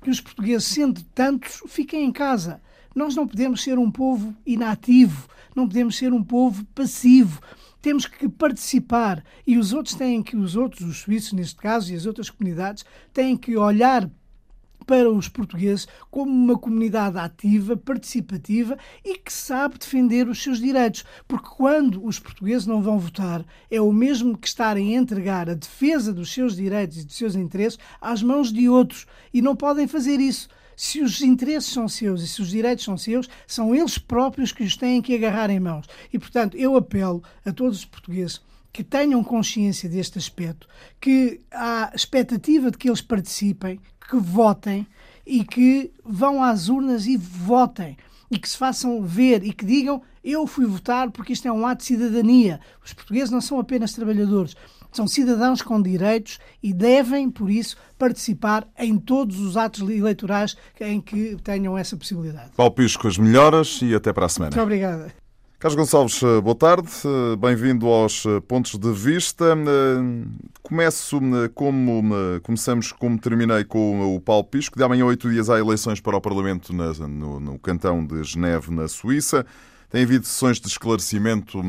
que 0.00 0.10
os 0.10 0.20
portugueses, 0.20 0.66
sendo 0.66 1.02
tantos, 1.14 1.62
fiquem 1.66 2.04
em 2.04 2.12
casa? 2.12 2.60
Nós 2.94 3.14
não 3.14 3.26
podemos 3.26 3.62
ser 3.62 3.78
um 3.78 3.90
povo 3.90 4.34
inativo, 4.46 5.28
não 5.54 5.66
podemos 5.68 5.96
ser 5.96 6.12
um 6.12 6.22
povo 6.22 6.64
passivo 6.74 7.40
temos 7.80 8.06
que 8.06 8.28
participar 8.28 9.24
e 9.46 9.56
os 9.56 9.72
outros 9.72 9.94
têm 9.94 10.22
que, 10.22 10.36
os 10.36 10.56
outros, 10.56 10.80
os 10.82 10.98
suíços 10.98 11.32
neste 11.32 11.56
caso 11.56 11.92
e 11.92 11.96
as 11.96 12.06
outras 12.06 12.28
comunidades, 12.28 12.84
têm 13.12 13.36
que 13.36 13.56
olhar 13.56 14.10
para 14.88 15.10
os 15.10 15.28
portugueses 15.28 15.86
como 16.10 16.32
uma 16.32 16.58
comunidade 16.58 17.18
ativa, 17.18 17.76
participativa 17.76 18.78
e 19.04 19.18
que 19.18 19.30
sabe 19.30 19.76
defender 19.76 20.26
os 20.26 20.42
seus 20.42 20.58
direitos. 20.58 21.04
Porque 21.28 21.46
quando 21.46 22.02
os 22.02 22.18
portugueses 22.18 22.66
não 22.66 22.80
vão 22.80 22.98
votar, 22.98 23.44
é 23.70 23.78
o 23.82 23.92
mesmo 23.92 24.36
que 24.36 24.48
estarem 24.48 24.96
a 24.96 24.98
entregar 24.98 25.50
a 25.50 25.54
defesa 25.54 26.10
dos 26.10 26.32
seus 26.32 26.56
direitos 26.56 26.96
e 26.96 27.04
dos 27.04 27.16
seus 27.16 27.36
interesses 27.36 27.78
às 28.00 28.22
mãos 28.22 28.50
de 28.50 28.66
outros. 28.66 29.06
E 29.32 29.42
não 29.42 29.54
podem 29.54 29.86
fazer 29.86 30.20
isso 30.20 30.48
se 30.74 31.02
os 31.02 31.20
interesses 31.20 31.70
são 31.70 31.86
seus 31.86 32.22
e 32.22 32.26
se 32.26 32.40
os 32.40 32.48
direitos 32.48 32.86
são 32.86 32.96
seus, 32.96 33.28
são 33.46 33.74
eles 33.74 33.98
próprios 33.98 34.52
que 34.52 34.62
os 34.62 34.74
têm 34.74 35.02
que 35.02 35.14
agarrar 35.14 35.50
em 35.50 35.60
mãos. 35.60 35.86
E, 36.10 36.18
portanto, 36.18 36.56
eu 36.56 36.76
apelo 36.76 37.22
a 37.44 37.52
todos 37.52 37.80
os 37.80 37.84
portugueses 37.84 38.40
que 38.72 38.84
tenham 38.84 39.24
consciência 39.24 39.88
deste 39.88 40.18
aspecto, 40.18 40.68
que 41.00 41.40
há 41.50 41.90
expectativa 41.94 42.70
de 42.70 42.78
que 42.78 42.88
eles 42.88 43.02
participem, 43.02 43.80
que 44.08 44.16
votem 44.16 44.86
e 45.26 45.44
que 45.44 45.92
vão 46.04 46.42
às 46.42 46.68
urnas 46.68 47.06
e 47.06 47.16
votem 47.16 47.96
e 48.30 48.38
que 48.38 48.48
se 48.48 48.56
façam 48.56 49.02
ver 49.02 49.44
e 49.44 49.52
que 49.52 49.64
digam 49.64 50.02
eu 50.24 50.46
fui 50.46 50.66
votar 50.66 51.10
porque 51.10 51.32
isto 51.32 51.46
é 51.46 51.52
um 51.52 51.66
ato 51.66 51.80
de 51.80 51.86
cidadania. 51.86 52.60
Os 52.84 52.92
portugueses 52.92 53.30
não 53.30 53.40
são 53.40 53.58
apenas 53.58 53.92
trabalhadores, 53.92 54.54
são 54.92 55.06
cidadãos 55.06 55.62
com 55.62 55.80
direitos 55.80 56.38
e 56.62 56.72
devem, 56.72 57.30
por 57.30 57.50
isso, 57.50 57.76
participar 57.98 58.66
em 58.78 58.98
todos 58.98 59.38
os 59.38 59.56
atos 59.56 59.80
eleitorais 59.80 60.56
em 60.80 61.00
que 61.00 61.36
tenham 61.42 61.76
essa 61.76 61.96
possibilidade. 61.96 62.50
Paulo 62.56 62.72
Pisco, 62.72 63.06
as 63.06 63.18
melhoras 63.18 63.80
e 63.82 63.94
até 63.94 64.12
para 64.12 64.26
a 64.26 64.28
semana. 64.28 64.50
Muito 64.50 64.62
obrigada. 64.62 65.12
Carlos 65.60 65.74
Gonçalves, 65.74 66.22
eh, 66.22 66.40
boa 66.40 66.54
tarde, 66.54 66.88
eh, 67.04 67.34
bem-vindo 67.34 67.88
aos 67.88 68.24
eh, 68.24 68.38
Pontos 68.46 68.78
de 68.78 68.92
Vista. 68.92 69.56
Começo 70.62 71.18
como 71.52 72.00
começamos 72.44 72.92
como 72.92 73.18
terminei 73.18 73.64
com 73.64 74.14
o 74.14 74.20
Paulo 74.20 74.44
Pisco. 74.44 74.78
De 74.78 74.84
amanhã, 74.84 75.04
oito 75.06 75.28
dias, 75.28 75.50
há 75.50 75.58
eleições 75.58 76.00
para 76.00 76.16
o 76.16 76.20
Parlamento 76.20 76.72
no, 76.72 77.58
cantão 77.58 78.06
de 78.06 78.22
Geneve, 78.22 78.70
na 78.70 78.86
Suíça. 78.86 79.44
Tem 79.90 80.04
havido 80.04 80.26
sessões 80.26 80.60
de 80.60 80.68
esclarecimento 80.68 81.60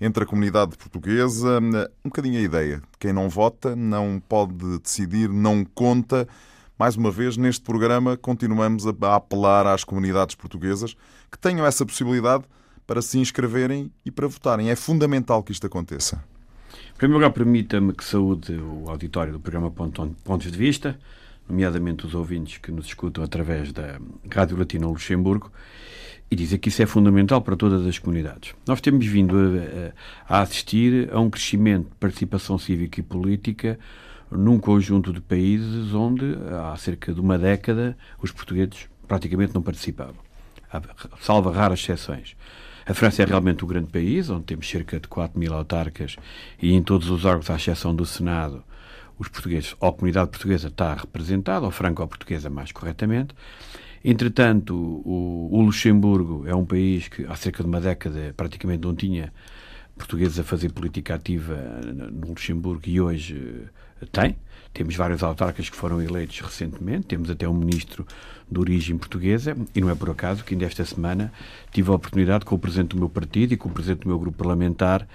entre 0.00 0.22
a 0.22 0.26
comunidade 0.26 0.76
portuguesa. 0.76 1.58
Um 2.04 2.08
bocadinho 2.10 2.38
a 2.38 2.42
ideia. 2.42 2.80
Quem 2.96 3.12
não 3.12 3.28
vota 3.28 3.74
não 3.74 4.22
pode 4.28 4.78
decidir, 4.78 5.28
não 5.28 5.64
conta. 5.64 6.28
Mais 6.78 6.94
uma 6.94 7.10
vez, 7.10 7.36
neste 7.36 7.64
programa, 7.64 8.16
continuamos 8.16 8.86
a 8.86 9.16
apelar 9.16 9.66
às 9.66 9.82
comunidades 9.82 10.36
portuguesas 10.36 10.94
que 11.28 11.38
tenham 11.40 11.66
essa 11.66 11.84
possibilidade 11.84 12.44
para 12.86 13.02
se 13.02 13.18
inscreverem 13.18 13.90
e 14.04 14.10
para 14.10 14.26
votarem. 14.26 14.70
É 14.70 14.76
fundamental 14.76 15.42
que 15.42 15.52
isto 15.52 15.66
aconteça. 15.66 16.22
Em 16.94 16.98
primeiro 16.98 17.20
lugar, 17.20 17.32
permita-me 17.32 17.92
que 17.92 18.04
saúde 18.04 18.52
o 18.54 18.88
auditório 18.88 19.32
do 19.32 19.40
programa 19.40 19.70
Pontos 19.70 20.50
de 20.50 20.56
Vista, 20.56 20.98
nomeadamente 21.48 22.06
os 22.06 22.14
ouvintes 22.14 22.58
que 22.58 22.72
nos 22.72 22.86
escutam 22.86 23.22
através 23.22 23.72
da 23.72 23.98
Rádio 24.32 24.56
Latina 24.56 24.86
Luxemburgo, 24.86 25.50
e 26.30 26.34
dizer 26.34 26.58
que 26.58 26.68
isso 26.68 26.82
é 26.82 26.86
fundamental 26.86 27.40
para 27.40 27.56
todas 27.56 27.86
as 27.86 27.98
comunidades. 27.98 28.54
Nós 28.66 28.80
temos 28.80 29.06
vindo 29.06 29.36
a, 30.28 30.38
a, 30.38 30.40
assistir 30.40 31.08
a 31.12 31.20
um 31.20 31.30
crescimento 31.30 31.88
de 31.88 31.94
participação 31.96 32.58
cívica 32.58 32.98
e 32.98 33.02
política 33.02 33.78
num 34.30 34.58
conjunto 34.58 35.12
de 35.12 35.20
países 35.20 35.94
onde, 35.94 36.36
há 36.50 36.76
cerca 36.76 37.12
de 37.12 37.20
uma 37.20 37.38
década, 37.38 37.96
os 38.20 38.32
portugueses 38.32 38.88
praticamente 39.06 39.54
não 39.54 39.62
participavam, 39.62 40.16
salvo 41.20 41.50
raras 41.50 41.78
exceções. 41.78 42.36
A 42.88 42.94
França 42.94 43.20
é 43.20 43.26
realmente 43.26 43.64
o 43.64 43.66
grande 43.66 43.90
país, 43.90 44.30
onde 44.30 44.44
temos 44.44 44.68
cerca 44.70 45.00
de 45.00 45.08
4 45.08 45.36
mil 45.36 45.52
autarcas 45.52 46.14
e 46.62 46.72
em 46.72 46.80
todos 46.80 47.10
os 47.10 47.24
órgãos, 47.24 47.50
à 47.50 47.56
exceção 47.56 47.92
do 47.92 48.06
Senado, 48.06 48.62
os 49.18 49.26
portugueses, 49.26 49.74
ou 49.80 49.88
a 49.88 49.92
comunidade 49.92 50.30
portuguesa 50.30 50.68
está 50.68 50.94
representada, 50.94 51.66
ou 51.66 51.72
franco-portuguesa 51.72 52.48
mais 52.48 52.70
corretamente. 52.70 53.34
Entretanto, 54.04 54.72
o, 54.76 55.48
o, 55.50 55.62
Luxemburgo 55.62 56.46
é 56.46 56.54
um 56.54 56.64
país 56.64 57.08
que 57.08 57.24
há 57.24 57.34
cerca 57.34 57.60
de 57.60 57.68
uma 57.68 57.80
década 57.80 58.32
praticamente 58.36 58.86
não 58.86 58.94
tinha 58.94 59.32
portugueses 59.96 60.38
a 60.38 60.44
fazer 60.44 60.70
política 60.72 61.14
ativa 61.14 61.56
no 61.82 62.28
Luxemburgo 62.28 62.82
e 62.86 63.00
hoje 63.00 63.64
eh, 64.02 64.06
tem. 64.12 64.36
Temos 64.72 64.94
vários 64.94 65.22
autarcas 65.22 65.70
que 65.70 65.76
foram 65.76 66.02
eleitos 66.02 66.38
recentemente, 66.40 67.06
temos 67.06 67.30
até 67.30 67.48
um 67.48 67.54
ministro 67.54 68.06
de 68.50 68.60
origem 68.60 68.96
portuguesa, 68.98 69.56
e 69.74 69.80
não 69.80 69.88
é 69.88 69.94
por 69.94 70.10
acaso 70.10 70.44
que 70.44 70.54
ainda 70.54 70.66
esta 70.66 70.84
semana 70.84 71.32
tive 71.72 71.90
a 71.90 71.94
oportunidade, 71.94 72.44
com 72.44 72.54
o 72.54 72.58
presidente 72.58 72.90
do 72.90 72.98
meu 72.98 73.08
partido 73.08 73.54
e 73.54 73.56
com 73.56 73.70
o 73.70 73.72
presidente 73.72 74.02
do 74.02 74.08
meu 74.08 74.18
grupo 74.18 74.36
parlamentar, 74.36 75.08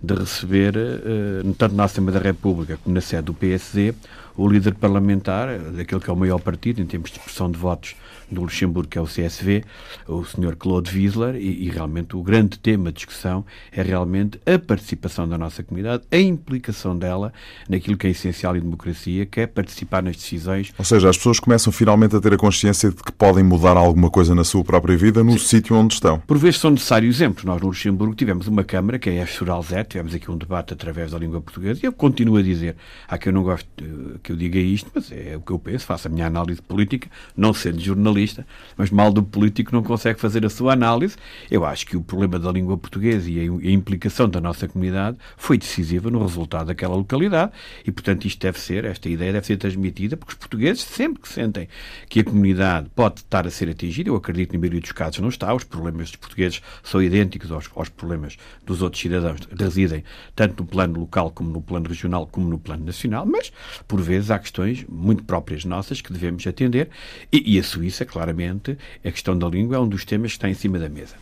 de 0.00 0.14
receber, 0.14 0.74
uh, 0.76 1.52
tanto 1.54 1.74
na 1.74 1.84
Assembleia 1.84 2.20
da 2.20 2.24
República 2.24 2.78
como 2.82 2.94
na 2.94 3.00
sede 3.00 3.24
do 3.24 3.34
PSD, 3.34 3.92
o 4.36 4.48
líder 4.48 4.74
parlamentar 4.74 5.58
daquele 5.58 6.00
que 6.00 6.08
é 6.08 6.12
o 6.12 6.16
maior 6.16 6.40
partido 6.40 6.80
em 6.80 6.86
termos 6.86 7.10
de 7.10 7.18
expressão 7.18 7.50
de 7.50 7.58
votos 7.58 7.96
do 8.30 8.42
Luxemburgo, 8.42 8.88
que 8.88 8.98
é 8.98 9.00
o 9.00 9.06
CSV, 9.06 9.64
o 10.06 10.24
Sr. 10.24 10.56
Claude 10.56 10.96
Wiesler, 10.96 11.36
e, 11.36 11.66
e, 11.66 11.70
realmente 11.70 12.16
o 12.16 12.22
grande 12.22 12.58
tema 12.58 12.90
de 12.90 12.96
discussão 12.96 13.44
é 13.72 13.82
realmente 13.82 14.40
a 14.46 14.58
participação 14.58 15.28
da 15.28 15.36
nossa 15.36 15.62
comunidade, 15.62 16.04
a 16.10 16.18
implicação 16.18 16.96
dela 16.96 17.32
naquilo 17.68 17.96
que 17.96 18.06
é 18.06 18.10
essencial 18.10 18.56
em 18.56 18.60
democracia, 18.60 19.26
que 19.26 19.40
é 19.40 19.46
participar 19.46 20.02
nas 20.02 20.16
decisões. 20.16 20.72
Ou 20.78 20.84
seja, 20.84 21.08
as 21.08 21.16
pessoas 21.16 21.40
começam 21.40 21.72
finalmente 21.72 22.14
a 22.16 22.20
ter 22.20 22.32
a 22.32 22.36
consciência 22.36 22.90
de 22.90 23.02
que 23.02 23.12
podem 23.12 23.42
mudar 23.42 23.76
alguma 23.76 24.10
coisa 24.10 24.34
na 24.34 24.44
sua 24.44 24.64
própria 24.64 24.96
vida 24.96 25.24
no 25.24 25.32
Sim. 25.32 25.38
sítio 25.38 25.76
onde 25.76 25.94
estão. 25.94 26.20
Por 26.20 26.38
vezes 26.38 26.60
são 26.60 26.70
necessários 26.70 27.16
exemplos. 27.16 27.44
Nós 27.44 27.60
no 27.60 27.68
Luxemburgo 27.68 28.14
tivemos 28.14 28.46
uma 28.46 28.64
Câmara, 28.64 28.98
que 28.98 29.08
é 29.08 29.20
a 29.20 29.22
F. 29.22 29.44
Zé, 29.62 29.82
tivemos 29.82 30.14
aqui 30.14 30.30
um 30.30 30.36
debate 30.36 30.74
através 30.74 31.12
da 31.12 31.18
língua 31.18 31.40
portuguesa, 31.40 31.80
e 31.82 31.86
eu 31.86 31.92
continuo 31.92 32.36
a 32.36 32.42
dizer, 32.42 32.76
há 33.08 33.16
que 33.16 33.28
eu 33.28 33.32
não 33.32 33.42
gosto 33.42 33.66
eh, 33.80 34.18
que 34.22 34.32
eu 34.32 34.36
diga 34.36 34.58
isto, 34.58 34.90
mas 34.94 35.10
é 35.10 35.36
o 35.36 35.40
que 35.40 35.50
eu 35.50 35.58
penso, 35.58 35.86
faço 35.86 36.06
a 36.08 36.10
minha 36.10 36.26
análise 36.26 36.60
política, 36.60 37.08
não 37.36 37.54
sendo 37.54 37.80
jornalista, 37.80 38.17
jornalista, 38.18 38.46
mas 38.76 38.90
mal 38.90 39.12
do 39.12 39.22
político 39.22 39.74
não 39.74 39.82
consegue 39.82 40.20
fazer 40.20 40.44
a 40.44 40.50
sua 40.50 40.72
análise. 40.72 41.16
Eu 41.50 41.64
acho 41.64 41.86
que 41.86 41.96
o 41.96 42.02
problema 42.02 42.38
da 42.38 42.50
língua 42.50 42.76
portuguesa 42.76 43.30
e 43.30 43.40
a 43.40 43.70
implicação 43.70 44.28
da 44.28 44.40
nossa 44.40 44.66
comunidade 44.66 45.16
foi 45.36 45.56
decisiva 45.56 46.10
no 46.10 46.20
resultado 46.22 46.66
daquela 46.66 46.96
localidade 46.96 47.52
e, 47.84 47.92
portanto, 47.92 48.26
isto 48.26 48.40
deve 48.40 48.58
ser, 48.58 48.84
esta 48.84 49.08
ideia 49.08 49.32
deve 49.32 49.46
ser 49.46 49.56
transmitida, 49.56 50.16
porque 50.16 50.32
os 50.32 50.38
portugueses, 50.38 50.82
sempre 50.82 51.22
que 51.22 51.28
sentem 51.28 51.68
que 52.08 52.20
a 52.20 52.24
comunidade 52.24 52.88
pode 52.94 53.20
estar 53.20 53.46
a 53.46 53.50
ser 53.50 53.68
atingida, 53.70 54.10
eu 54.10 54.16
acredito 54.16 54.50
que 54.50 54.56
na 54.56 54.60
maioria 54.60 54.80
dos 54.80 54.92
casos 54.92 55.20
não 55.20 55.28
está, 55.28 55.54
os 55.54 55.64
problemas 55.64 56.08
dos 56.10 56.16
portugueses 56.16 56.60
são 56.82 57.02
idênticos 57.02 57.52
aos, 57.52 57.68
aos 57.74 57.88
problemas 57.88 58.36
dos 58.64 58.82
outros 58.82 59.00
cidadãos, 59.00 59.40
residem 59.58 60.04
tanto 60.34 60.62
no 60.62 60.68
plano 60.68 61.00
local 61.00 61.30
como 61.30 61.50
no 61.50 61.62
plano 61.62 61.88
regional 61.88 62.26
como 62.26 62.48
no 62.48 62.58
plano 62.58 62.84
nacional, 62.84 63.24
mas, 63.24 63.52
por 63.86 64.00
vezes, 64.00 64.30
há 64.30 64.38
questões 64.38 64.84
muito 64.88 65.22
próprias 65.24 65.64
nossas 65.64 66.00
que 66.00 66.12
devemos 66.12 66.46
atender 66.46 66.88
e, 67.32 67.54
e 67.54 67.58
a 67.58 67.62
Suíça, 67.62 68.04
claramente, 68.08 68.76
a 69.04 69.10
questão 69.10 69.38
da 69.38 69.48
língua 69.48 69.76
é 69.76 69.80
um 69.80 69.88
dos 69.88 70.04
temas 70.04 70.32
que 70.32 70.38
está 70.38 70.48
em 70.48 70.54
cima 70.54 70.78
da 70.78 70.88
mesa. 70.88 71.14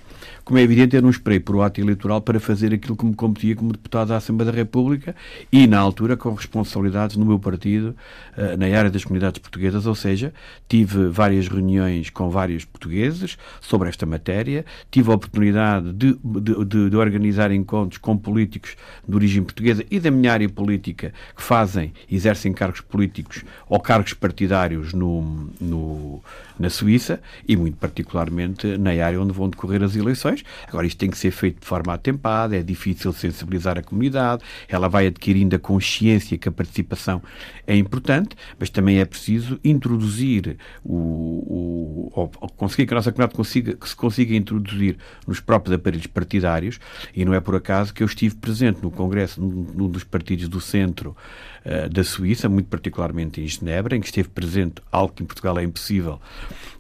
Como 0.47 0.61
é 0.61 0.63
evidente, 0.63 0.95
eu 0.95 1.03
não 1.03 1.11
esperei 1.11 1.41
por 1.41 1.57
o 1.57 1.63
ato 1.63 1.81
eleitoral 1.81 2.21
para 2.21 2.39
fazer 2.39 2.73
aquilo 2.73 2.97
que 2.97 3.05
me 3.05 3.15
competia 3.17 3.57
como 3.57 3.73
deputado 3.73 4.09
da 4.09 4.17
Assembleia 4.17 4.53
da 4.53 4.57
República 4.57 5.15
e, 5.51 5.67
na 5.67 5.77
altura, 5.77 6.17
com 6.17 6.33
responsabilidades 6.33 7.17
no 7.17 7.27
meu 7.27 7.37
partido, 7.37 7.97
eh, 8.37 8.57
na 8.57 8.67
área 8.67 8.89
das 8.89 9.03
comunidades 9.03 9.41
portuguesas, 9.41 9.87
ou 9.87 9.95
seja, 9.97 10.33
tive 10.69 11.09
várias 11.09 11.49
reuniões 11.49 12.11
com 12.11 12.31
vários 12.31 12.65
portugueses 12.65 13.37
sobre 13.61 13.89
esta 13.89 14.07
matéria, 14.07 14.65
tive 14.89 15.11
a 15.11 15.15
oportunidade 15.15 15.93
de, 15.93 16.17
de, 16.23 16.91
de, 16.91 16.97
organizar 16.97 17.51
encontros 17.51 17.99
com 17.99 18.17
políticos 18.17 18.77
de 19.07 19.17
origem 19.17 19.43
portuguesa 19.43 19.85
e 19.91 19.99
da 19.99 20.13
minha 20.13 20.33
área 20.33 20.49
política 20.49 21.13
que 21.35 21.43
fazem, 21.43 21.93
exercem 22.09 22.53
cargos 22.53 22.81
políticos 22.81 23.45
ou 23.69 23.81
cargos 23.81 24.13
partidários 24.13 24.93
no, 24.93 25.51
no, 25.61 26.23
na, 26.57 26.71
Suíça 26.77 27.21
e, 27.49 27.57
muito 27.57 27.77
particularmente, 27.77 28.77
na 28.79 28.91
área 28.91 29.21
onde 29.21 29.33
vão 29.33 29.49
decorrer 29.49 29.83
as 29.83 29.97
eleições. 29.97 30.45
Agora, 30.69 30.87
isto 30.87 30.99
tem 30.99 31.11
que 31.11 31.19
ser 31.19 31.31
feito 31.31 31.61
de 31.61 31.67
forma 31.67 31.93
atempada, 31.95 32.57
é 32.57 32.63
difícil 32.63 33.13
sensibilizar 33.13 33.79
a 33.79 33.83
comunidade, 33.83 34.43
ela 34.69 34.89
vai 34.89 35.07
adquirindo 35.07 35.57
a 35.57 35.59
consciência 35.59 36.37
que 36.39 36.49
a 36.49 36.53
participação 36.53 37.23
é 37.67 37.77
importante, 37.77 38.37
mas 38.59 38.71
também 38.71 38.99
é 38.99 39.05
preciso 39.05 39.59
introduzir 39.65 40.57
o, 40.85 42.11
o 42.15 42.49
conseguir 42.57 42.87
que 42.87 42.95
a 42.95 42.97
nossa 42.97 43.13
comunidade 43.13 43.37
consiga, 43.37 43.75
que 43.75 43.89
se 43.89 43.97
consiga 43.97 44.35
introduzir 44.35 44.97
nos 45.27 45.41
próprios 45.41 45.75
aparelhos 45.75 46.07
partidários, 46.07 46.79
e 47.15 47.25
não 47.25 47.35
é 47.35 47.41
por 47.41 47.55
acaso 47.55 47.93
que 47.93 48.03
eu 48.03 48.07
estive 48.07 48.35
presente 48.37 48.83
no 48.83 48.91
Congresso, 48.91 49.41
num, 49.41 49.67
num 49.75 49.89
dos 49.89 50.05
partidos 50.05 50.49
do 50.49 50.61
centro 50.61 51.17
uh, 51.67 51.89
da 51.89 52.05
Suíça, 52.05 52.49
muito 52.49 52.69
particularmente 52.69 53.41
em 53.41 53.47
Genebra, 53.47 53.97
em 53.97 54.01
que 54.01 54.07
esteve 54.07 54.29
presente 54.29 54.77
algo 54.91 55.13
que 55.13 55.23
em 55.23 55.27
Portugal 55.27 55.59
é 55.59 55.65
impossível, 55.65 56.21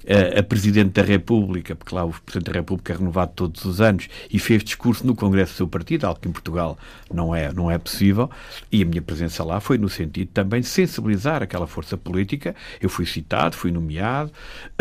uh, 0.04 0.38
a 0.38 0.42
Presidente 0.42 0.92
da 0.92 1.02
República, 1.02 1.74
porque 1.74 1.94
lá 1.94 2.04
o 2.04 2.12
Presidente 2.12 2.52
da 2.52 2.58
República 2.60 2.92
é 2.92 2.96
renovado 2.96 3.32
todos 3.34 3.64
os 3.64 3.80
anos, 3.80 4.08
e 4.30 4.38
fez 4.38 4.62
discurso 4.62 5.06
no 5.06 5.14
Congresso 5.14 5.52
do 5.52 5.56
seu 5.56 5.68
partido, 5.68 6.06
algo 6.06 6.20
que 6.20 6.28
em 6.28 6.32
Portugal 6.32 6.78
não 7.12 7.34
é, 7.34 7.52
não 7.52 7.70
é 7.70 7.78
possível, 7.78 8.30
e 8.70 8.82
a 8.82 8.86
minha 8.86 9.02
presença 9.02 9.42
lá 9.44 9.60
foi 9.60 9.78
no 9.78 9.88
sentido 9.88 10.30
também 10.32 10.60
de 10.60 10.66
sensibilizar 10.66 11.42
aquela 11.42 11.66
força 11.66 11.96
política. 11.96 12.54
Eu 12.80 12.88
fui 12.88 13.04
citado, 13.06 13.56
fui 13.56 13.72
nomeado, 13.72 14.30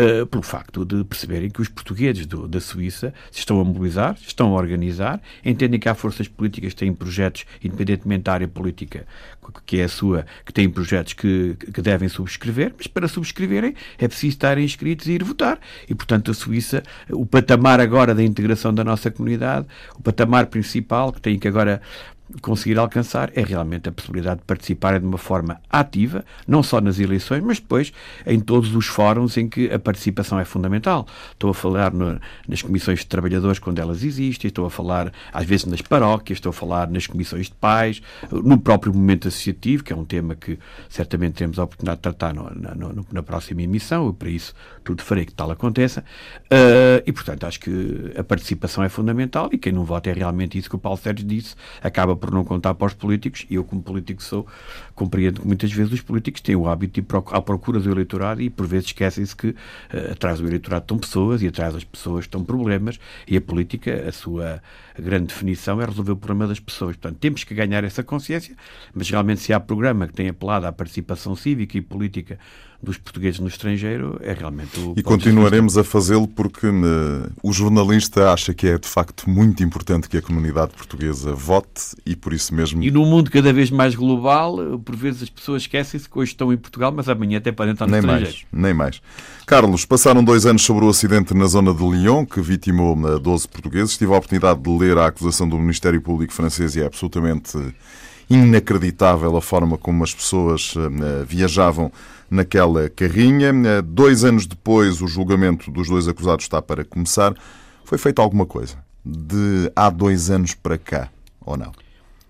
uh, 0.00 0.26
pelo 0.26 0.42
facto 0.42 0.84
de 0.84 1.04
perceberem 1.04 1.50
que 1.50 1.60
os 1.60 1.68
portugueses 1.68 2.26
do, 2.26 2.46
da 2.46 2.60
Suíça 2.60 3.12
se 3.30 3.40
estão 3.40 3.60
a 3.60 3.64
mobilizar, 3.64 4.16
estão 4.26 4.54
a 4.54 4.56
organizar, 4.56 5.20
entendem 5.44 5.78
que 5.80 5.88
há 5.88 5.94
forças 5.94 6.28
políticas 6.28 6.72
que 6.72 6.78
têm 6.78 6.92
projetos, 6.94 7.44
independentemente 7.62 8.24
da 8.24 8.32
área 8.32 8.48
política 8.48 9.06
que 9.64 9.78
é 9.78 9.84
a 9.84 9.88
sua, 9.88 10.26
que 10.44 10.52
têm 10.52 10.68
projetos 10.68 11.12
que, 11.12 11.56
que 11.72 11.82
devem 11.82 12.08
subscrever, 12.08 12.74
mas 12.76 12.86
para 12.86 13.08
subscreverem 13.08 13.74
é 13.98 14.08
preciso 14.08 14.28
estarem 14.28 14.64
inscritos 14.64 15.06
e 15.06 15.12
ir 15.12 15.24
votar. 15.24 15.58
E, 15.88 15.94
portanto, 15.94 16.30
a 16.30 16.34
Suíça, 16.34 16.82
o 17.10 17.26
patamar 17.26 17.80
agora 17.80 18.14
da 18.14 18.22
integração 18.22 18.72
da 18.72 18.84
nossa 18.84 19.10
comunidade, 19.10 19.66
o 19.96 20.02
patamar 20.02 20.46
principal 20.46 21.12
que 21.12 21.20
tem 21.20 21.38
que 21.38 21.48
agora 21.48 21.80
conseguir 22.40 22.78
alcançar 22.78 23.30
é 23.34 23.42
realmente 23.42 23.88
a 23.88 23.92
possibilidade 23.92 24.40
de 24.40 24.46
participarem 24.46 25.00
de 25.00 25.06
uma 25.06 25.18
forma 25.18 25.60
ativa, 25.70 26.24
não 26.46 26.62
só 26.62 26.80
nas 26.80 26.98
eleições, 26.98 27.42
mas 27.42 27.58
depois 27.58 27.92
em 28.26 28.40
todos 28.40 28.74
os 28.74 28.86
fóruns 28.86 29.36
em 29.36 29.48
que 29.48 29.72
a 29.72 29.78
participação 29.78 30.38
é 30.38 30.44
fundamental. 30.44 31.06
Estou 31.32 31.50
a 31.50 31.54
falar 31.54 31.92
no, 31.92 32.18
nas 32.48 32.62
comissões 32.62 33.00
de 33.00 33.06
trabalhadores 33.06 33.58
quando 33.58 33.78
elas 33.78 34.02
existem, 34.02 34.48
estou 34.48 34.66
a 34.66 34.70
falar 34.70 35.12
às 35.32 35.46
vezes 35.46 35.66
nas 35.66 35.82
paróquias, 35.82 36.38
estou 36.38 36.50
a 36.50 36.52
falar 36.52 36.88
nas 36.88 37.06
comissões 37.06 37.46
de 37.46 37.54
pais, 37.54 38.02
no 38.30 38.58
próprio 38.58 38.92
momento 38.92 39.28
associativo, 39.28 39.84
que 39.84 39.92
é 39.92 39.96
um 39.96 40.04
tema 40.04 40.34
que 40.34 40.58
certamente 40.88 41.34
teremos 41.34 41.58
a 41.58 41.64
oportunidade 41.64 41.98
de 41.98 42.02
tratar 42.02 42.34
no, 42.34 42.50
na, 42.54 42.74
no, 42.74 43.06
na, 43.12 43.22
próxima 43.22 43.62
emissão, 43.62 44.08
e 44.10 44.12
para 44.12 44.28
isso 44.28 44.54
tudo 44.86 45.02
farei 45.02 45.26
que 45.26 45.34
tal 45.34 45.50
aconteça. 45.50 46.04
Uh, 46.44 47.02
e, 47.04 47.12
portanto, 47.12 47.44
acho 47.44 47.58
que 47.58 48.12
a 48.16 48.22
participação 48.22 48.84
é 48.84 48.88
fundamental 48.88 49.50
e 49.52 49.58
quem 49.58 49.72
não 49.72 49.84
vota 49.84 50.08
é 50.08 50.12
realmente 50.12 50.56
isso 50.56 50.70
que 50.70 50.76
o 50.76 50.78
Paulo 50.78 50.96
Sérgio 50.96 51.26
disse, 51.26 51.56
acaba 51.82 52.14
por 52.14 52.30
não 52.30 52.44
contar 52.44 52.72
para 52.74 52.86
os 52.86 52.94
políticos, 52.94 53.44
e 53.50 53.56
eu, 53.56 53.64
como 53.64 53.82
político, 53.82 54.22
sou, 54.22 54.46
compreendo 54.94 55.40
que 55.40 55.46
muitas 55.46 55.72
vezes 55.72 55.92
os 55.92 56.00
políticos 56.00 56.40
têm 56.40 56.54
o 56.54 56.68
hábito 56.68 57.00
de 57.00 57.06
ir 57.06 57.22
à 57.32 57.42
procura 57.42 57.80
do 57.80 57.90
eleitorado 57.90 58.40
e, 58.40 58.48
por 58.48 58.66
vezes, 58.66 58.86
esquecem-se 58.86 59.34
que 59.34 59.48
uh, 59.48 59.56
atrás 60.12 60.38
do 60.38 60.46
eleitorado 60.46 60.84
estão 60.84 60.98
pessoas 60.98 61.42
e 61.42 61.48
atrás 61.48 61.74
das 61.74 61.82
pessoas 61.82 62.24
estão 62.24 62.44
problemas, 62.44 63.00
e 63.26 63.36
a 63.36 63.40
política, 63.40 64.08
a 64.08 64.12
sua 64.12 64.62
grande 65.02 65.26
definição, 65.26 65.80
é 65.80 65.84
resolver 65.84 66.12
o 66.12 66.16
problema 66.16 66.46
das 66.46 66.60
pessoas. 66.60 66.96
Portanto, 66.96 67.18
temos 67.18 67.44
que 67.44 67.54
ganhar 67.54 67.84
essa 67.84 68.02
consciência, 68.02 68.56
mas 68.94 69.08
realmente, 69.10 69.40
se 69.40 69.52
há 69.52 69.60
programa 69.60 70.06
que 70.06 70.14
tem 70.14 70.28
apelado 70.28 70.66
à 70.66 70.72
participação 70.72 71.34
cívica 71.34 71.76
e 71.76 71.80
política 71.80 72.38
dos 72.82 72.98
portugueses 72.98 73.40
no 73.40 73.48
estrangeiro 73.48 74.18
é 74.22 74.32
realmente 74.32 74.78
o. 74.78 74.94
E 74.96 75.02
continuaremos 75.02 75.76
a 75.78 75.84
fazê-lo 75.84 76.28
porque 76.28 76.66
uh, 76.66 77.30
o 77.42 77.52
jornalista 77.52 78.32
acha 78.32 78.52
que 78.52 78.66
é 78.66 78.78
de 78.78 78.88
facto 78.88 79.28
muito 79.28 79.62
importante 79.62 80.08
que 80.08 80.16
a 80.16 80.22
comunidade 80.22 80.72
portuguesa 80.72 81.34
vote 81.34 81.96
e 82.04 82.14
por 82.14 82.32
isso 82.32 82.54
mesmo. 82.54 82.82
E 82.82 82.90
num 82.90 83.06
mundo 83.06 83.30
cada 83.30 83.52
vez 83.52 83.70
mais 83.70 83.94
global, 83.94 84.78
por 84.84 84.94
vezes 84.94 85.24
as 85.24 85.30
pessoas 85.30 85.62
esquecem-se 85.62 86.08
que 86.08 86.18
hoje 86.18 86.32
estão 86.32 86.52
em 86.52 86.56
Portugal, 86.56 86.92
mas 86.92 87.08
amanhã 87.08 87.38
até 87.38 87.50
podem 87.50 87.72
estar 87.72 87.86
no 87.86 87.92
nem 87.92 88.00
estrangeiro. 88.00 88.38
Mais, 88.52 88.62
nem 88.62 88.74
mais. 88.74 89.02
Carlos, 89.46 89.84
passaram 89.84 90.22
dois 90.22 90.44
anos 90.44 90.62
sobre 90.62 90.84
o 90.84 90.88
acidente 90.88 91.32
na 91.34 91.46
zona 91.46 91.72
de 91.72 91.82
Lyon, 91.82 92.26
que 92.26 92.40
vitimou 92.40 92.96
12 93.18 93.48
portugueses. 93.48 93.96
Tive 93.96 94.12
a 94.12 94.16
oportunidade 94.16 94.60
de 94.60 94.70
ler 94.70 94.85
a 94.92 95.06
acusação 95.06 95.48
do 95.48 95.58
Ministério 95.58 96.00
Público 96.00 96.32
francês 96.32 96.76
e 96.76 96.82
é 96.82 96.86
absolutamente 96.86 97.58
inacreditável 98.28 99.36
a 99.36 99.42
forma 99.42 99.78
como 99.78 100.02
as 100.02 100.14
pessoas 100.14 100.74
uh, 100.76 101.24
viajavam 101.26 101.92
naquela 102.30 102.88
carrinha. 102.90 103.52
Uh, 103.52 103.82
dois 103.82 104.24
anos 104.24 104.46
depois, 104.46 105.00
o 105.00 105.06
julgamento 105.06 105.70
dos 105.70 105.88
dois 105.88 106.08
acusados 106.08 106.44
está 106.44 106.60
para 106.60 106.84
começar. 106.84 107.34
Foi 107.84 107.98
feita 107.98 108.20
alguma 108.20 108.46
coisa 108.46 108.76
de 109.04 109.70
há 109.76 109.88
dois 109.88 110.30
anos 110.30 110.54
para 110.54 110.76
cá, 110.76 111.08
ou 111.40 111.56
não? 111.56 111.72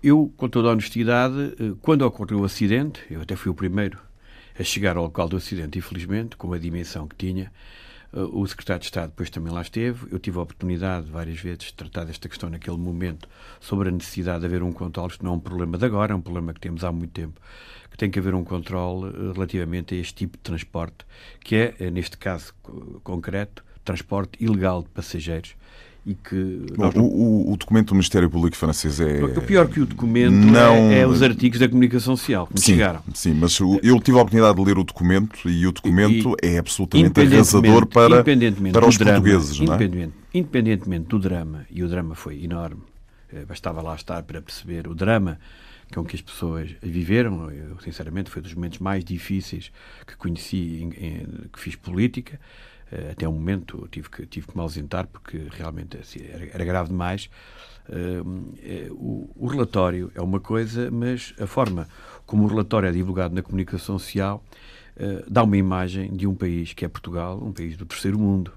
Eu, 0.03 0.31
com 0.37 0.47
toda 0.47 0.69
a 0.69 0.71
honestidade, 0.71 1.55
eh, 1.59 1.73
quando 1.81 2.03
ocorreu 2.03 2.41
o 2.41 2.45
acidente, 2.45 3.01
eu 3.09 3.21
até 3.21 3.35
fui 3.35 3.51
o 3.51 3.55
primeiro 3.55 3.97
a 4.57 4.63
chegar 4.63 4.95
ao 4.95 5.03
local 5.03 5.27
do 5.27 5.37
acidente, 5.37 5.79
infelizmente, 5.79 6.37
com 6.37 6.53
a 6.53 6.59
dimensão 6.59 7.07
que 7.07 7.15
tinha, 7.15 7.51
o 8.25 8.45
secretário 8.47 8.79
de 8.79 8.85
Estado 8.85 9.09
depois 9.09 9.29
também 9.29 9.53
lá 9.53 9.61
esteve. 9.61 10.07
Eu 10.11 10.19
tive 10.19 10.37
a 10.37 10.41
oportunidade, 10.41 11.09
várias 11.09 11.39
vezes, 11.39 11.65
de 11.65 11.73
tratar 11.73 12.05
desta 12.05 12.27
questão 12.27 12.49
naquele 12.49 12.77
momento, 12.77 13.27
sobre 13.59 13.89
a 13.89 13.91
necessidade 13.91 14.39
de 14.39 14.45
haver 14.45 14.63
um 14.63 14.71
controle. 14.71 15.11
Isto 15.11 15.23
não 15.23 15.33
é 15.33 15.35
um 15.35 15.39
problema 15.39 15.77
de 15.77 15.85
agora, 15.85 16.13
é 16.13 16.15
um 16.15 16.21
problema 16.21 16.53
que 16.53 16.59
temos 16.59 16.83
há 16.83 16.91
muito 16.91 17.11
tempo. 17.11 17.39
Que 17.91 17.97
tem 17.97 18.09
que 18.09 18.19
haver 18.19 18.33
um 18.33 18.43
controle 18.43 19.09
eh, 19.09 19.33
relativamente 19.33 19.95
a 19.95 19.97
este 19.97 20.13
tipo 20.13 20.37
de 20.37 20.43
transporte, 20.43 21.05
que 21.39 21.55
é, 21.55 21.75
eh, 21.79 21.89
neste 21.89 22.17
caso 22.17 22.53
concreto, 23.03 23.63
transporte 23.83 24.43
ilegal 24.43 24.83
de 24.83 24.89
passageiros 24.89 25.55
e 26.07 26.15
que. 26.15 26.65
Bom, 26.77 26.89
não... 26.95 27.03
o, 27.03 27.51
o, 27.51 27.57
documento 27.57 27.89
do 27.89 27.95
Ministério 27.95 28.29
Público 28.29 28.55
francês 28.55 29.01
é. 29.01 29.21
O 29.25 29.41
pior 29.41 29.67
que 29.67 29.81
o 29.81 29.85
documento 29.85 30.31
não... 30.31 30.73
é, 30.73 30.99
é, 30.99 31.07
os 31.07 31.21
artigos 31.21 31.59
da 31.59 31.67
comunicação 31.67 32.15
social 32.15 32.47
que 32.47 32.61
sim, 32.61 32.73
chegaram. 32.73 33.03
Sim, 33.13 33.33
mas 33.33 33.59
eu 33.59 33.99
tive 33.99 34.17
a 34.17 34.21
oportunidade 34.21 34.55
de 34.55 34.63
ler 34.63 34.77
o 34.77 34.85
documento 34.85 35.49
e 35.49 35.67
o 35.67 35.71
documento 35.73 36.37
e, 36.41 36.47
é 36.47 36.57
absolutamente 36.57 37.19
arrasador 37.19 37.85
para, 37.85 38.23
para 38.23 38.87
os 38.87 38.97
drama, 38.97 39.19
portugueses. 39.19 39.59
Não 39.59 39.73
é? 39.73 40.09
Independentemente 40.33 41.09
do 41.09 41.19
drama, 41.19 41.65
e 41.69 41.83
o 41.83 41.89
drama 41.89 42.15
foi 42.15 42.41
enorme, 42.41 42.83
eh, 43.33 43.43
bastava 43.43 43.81
lá 43.81 43.93
estar 43.93 44.23
para 44.23 44.41
perceber 44.41 44.87
o 44.87 44.95
drama 44.95 45.37
com 45.93 46.05
que 46.05 46.15
as 46.15 46.21
pessoas 46.21 46.69
viveram. 46.81 47.51
Eu, 47.51 47.77
sinceramente, 47.81 48.29
foi 48.29 48.41
dos 48.41 48.53
momentos 48.53 48.79
mais 48.79 49.03
difíceis 49.03 49.71
que 50.05 50.15
conheci, 50.15 50.83
em, 50.83 51.05
em, 51.05 51.27
que 51.51 51.59
fiz 51.59 51.75
política. 51.75 52.39
Uh, 52.91 53.11
até 53.11 53.27
o 53.27 53.31
momento 53.31 53.87
tive 53.91 54.09
que, 54.09 54.25
tive 54.25 54.47
que 54.47 54.55
me 54.55 54.61
ausentar 54.61 55.07
porque 55.07 55.47
realmente 55.51 55.97
assim, 55.97 56.19
era, 56.23 56.45
era, 56.53 56.65
grave 56.65 56.89
demais. 56.89 57.29
Uh, 57.89 58.53
é, 58.61 58.87
o, 58.91 59.47
relatório 59.47 60.11
é 60.15 60.21
uma 60.21 60.39
coisa, 60.39 60.89
mas 60.91 61.33
a 61.39 61.47
forma 61.47 61.87
como 62.25 62.43
o 62.43 62.47
relatório 62.47 62.87
é 62.87 62.91
divulgado 62.91 63.33
na 63.33 63.41
comunicação 63.41 63.97
social 63.97 64.43
dá 65.27 65.43
uma 65.43 65.55
imagem 65.55 66.11
de 66.11 66.25
um 66.25 66.33
país 66.33 66.73
que 66.73 66.83
é 66.83 66.87
Portugal, 66.87 67.39
um 67.39 67.51
país 67.51 67.77
do 67.77 67.85
terceiro 67.85 68.17
mundo, 68.17 68.51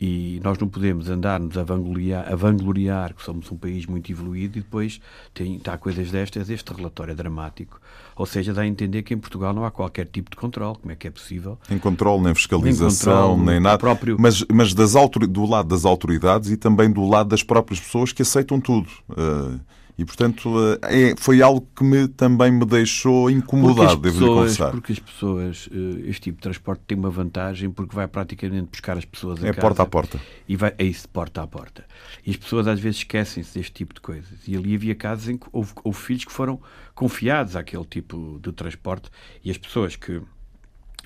e 0.00 0.40
nós 0.44 0.58
não 0.58 0.68
podemos 0.68 1.08
andar-nos 1.08 1.56
a 1.56 1.62
vangloriar, 1.62 2.30
a 2.30 2.36
vangloriar 2.36 3.14
que 3.14 3.22
somos 3.22 3.50
um 3.50 3.56
país 3.56 3.86
muito 3.86 4.10
evoluído 4.12 4.58
e 4.58 4.62
depois 4.62 5.00
tem, 5.32 5.56
está 5.56 5.78
coisas 5.78 6.10
destas, 6.10 6.50
este 6.50 6.72
relatório 6.72 7.12
é 7.12 7.14
dramático. 7.14 7.80
Ou 8.14 8.26
seja, 8.26 8.52
dá 8.52 8.62
a 8.62 8.66
entender 8.66 9.02
que 9.02 9.14
em 9.14 9.18
Portugal 9.18 9.54
não 9.54 9.64
há 9.64 9.70
qualquer 9.70 10.06
tipo 10.06 10.30
de 10.30 10.36
controle. 10.36 10.76
Como 10.78 10.92
é 10.92 10.96
que 10.96 11.06
é 11.06 11.10
possível? 11.10 11.58
Nem 11.68 11.78
controle, 11.78 12.22
nem 12.22 12.34
fiscalização, 12.34 13.36
nem, 13.36 13.46
nem 13.46 13.60
nada. 13.60 13.78
Próprio... 13.78 14.16
Mas, 14.18 14.44
mas 14.52 14.74
das 14.74 14.92
do 15.28 15.46
lado 15.46 15.68
das 15.68 15.84
autoridades 15.84 16.50
e 16.50 16.56
também 16.56 16.90
do 16.90 17.06
lado 17.08 17.28
das 17.28 17.42
próprias 17.42 17.80
pessoas 17.80 18.12
que 18.12 18.22
aceitam 18.22 18.60
tudo. 18.60 18.88
Uh 19.10 19.60
e, 19.98 20.04
portanto, 20.04 20.52
eh, 20.82 21.12
é, 21.12 21.14
foi 21.16 21.40
algo 21.40 21.66
que 21.74 21.82
me, 21.82 22.06
também 22.06 22.52
me 22.52 22.66
deixou 22.66 23.30
incomodado, 23.30 23.96
devo 23.96 24.20
lhe 24.20 24.26
confessar. 24.26 24.70
Porque 24.70 24.92
as 24.92 24.98
pessoas, 24.98 25.68
eh, 25.72 26.08
este 26.08 26.22
tipo 26.22 26.36
de 26.36 26.42
transporte 26.42 26.82
tem 26.86 26.98
uma 26.98 27.08
vantagem 27.08 27.70
porque 27.70 27.96
vai 27.96 28.06
praticamente 28.06 28.68
buscar 28.70 28.98
as 28.98 29.06
pessoas 29.06 29.42
a 29.42 29.48
é 29.48 29.52
casa. 29.52 29.58
É 29.58 29.62
porta 29.62 29.82
a 29.82 29.86
porta. 29.86 30.20
E 30.46 30.54
vai, 30.54 30.74
é 30.76 30.84
isso, 30.84 31.08
porta 31.08 31.42
a 31.42 31.46
porta. 31.46 31.86
E 32.26 32.30
as 32.30 32.36
pessoas 32.36 32.66
às 32.66 32.78
vezes 32.78 32.98
esquecem-se 32.98 33.58
deste 33.58 33.72
tipo 33.72 33.94
de 33.94 34.02
coisas. 34.02 34.46
E 34.46 34.54
ali 34.54 34.74
havia 34.74 34.94
casos 34.94 35.30
em 35.30 35.38
que 35.38 35.46
houve, 35.50 35.72
houve 35.82 35.98
filhos 35.98 36.26
que 36.26 36.32
foram 36.32 36.60
confiados 36.94 37.56
àquele 37.56 37.84
tipo 37.84 38.38
de 38.42 38.52
transporte 38.52 39.08
e 39.42 39.50
as 39.50 39.56
pessoas 39.56 39.96
que 39.96 40.20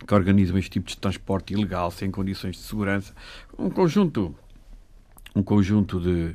que 0.06 0.14
organizam 0.14 0.56
este 0.56 0.70
tipo 0.70 0.88
de 0.88 0.96
transporte 0.96 1.52
ilegal, 1.52 1.90
sem 1.90 2.10
condições 2.10 2.56
de 2.56 2.62
segurança, 2.62 3.12
um 3.58 3.68
conjunto, 3.68 4.34
um 5.36 5.42
conjunto 5.42 6.00
de, 6.00 6.34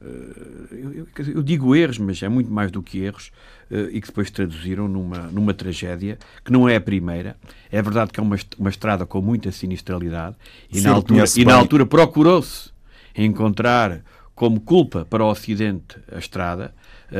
eu, 0.00 1.06
eu, 1.34 1.42
digo 1.42 1.74
erros, 1.74 1.98
mas 1.98 2.22
é 2.22 2.28
muito 2.28 2.50
mais 2.50 2.70
do 2.70 2.82
que 2.82 2.98
erros, 3.00 3.30
uh, 3.70 3.88
e 3.90 4.00
que 4.00 4.08
depois 4.08 4.30
traduziram 4.30 4.86
numa, 4.86 5.18
numa 5.28 5.54
tragédia 5.54 6.18
que 6.44 6.52
não 6.52 6.68
é 6.68 6.76
a 6.76 6.80
primeira. 6.80 7.36
É 7.70 7.80
verdade 7.80 8.12
que 8.12 8.20
é 8.20 8.22
uma, 8.22 8.36
uma 8.58 8.70
estrada 8.70 9.06
com 9.06 9.20
muita 9.20 9.50
sinistralidade, 9.50 10.36
e 10.70 10.80
na 10.80 10.92
altura, 10.92 11.24
e 11.36 11.44
na 11.44 11.54
altura 11.54 11.86
procurou-se 11.86 12.70
encontrar 13.16 14.02
como 14.34 14.60
culpa 14.60 15.06
para 15.08 15.24
o 15.24 15.30
Ocidente 15.30 15.96
a 16.12 16.18
estrada, 16.18 16.74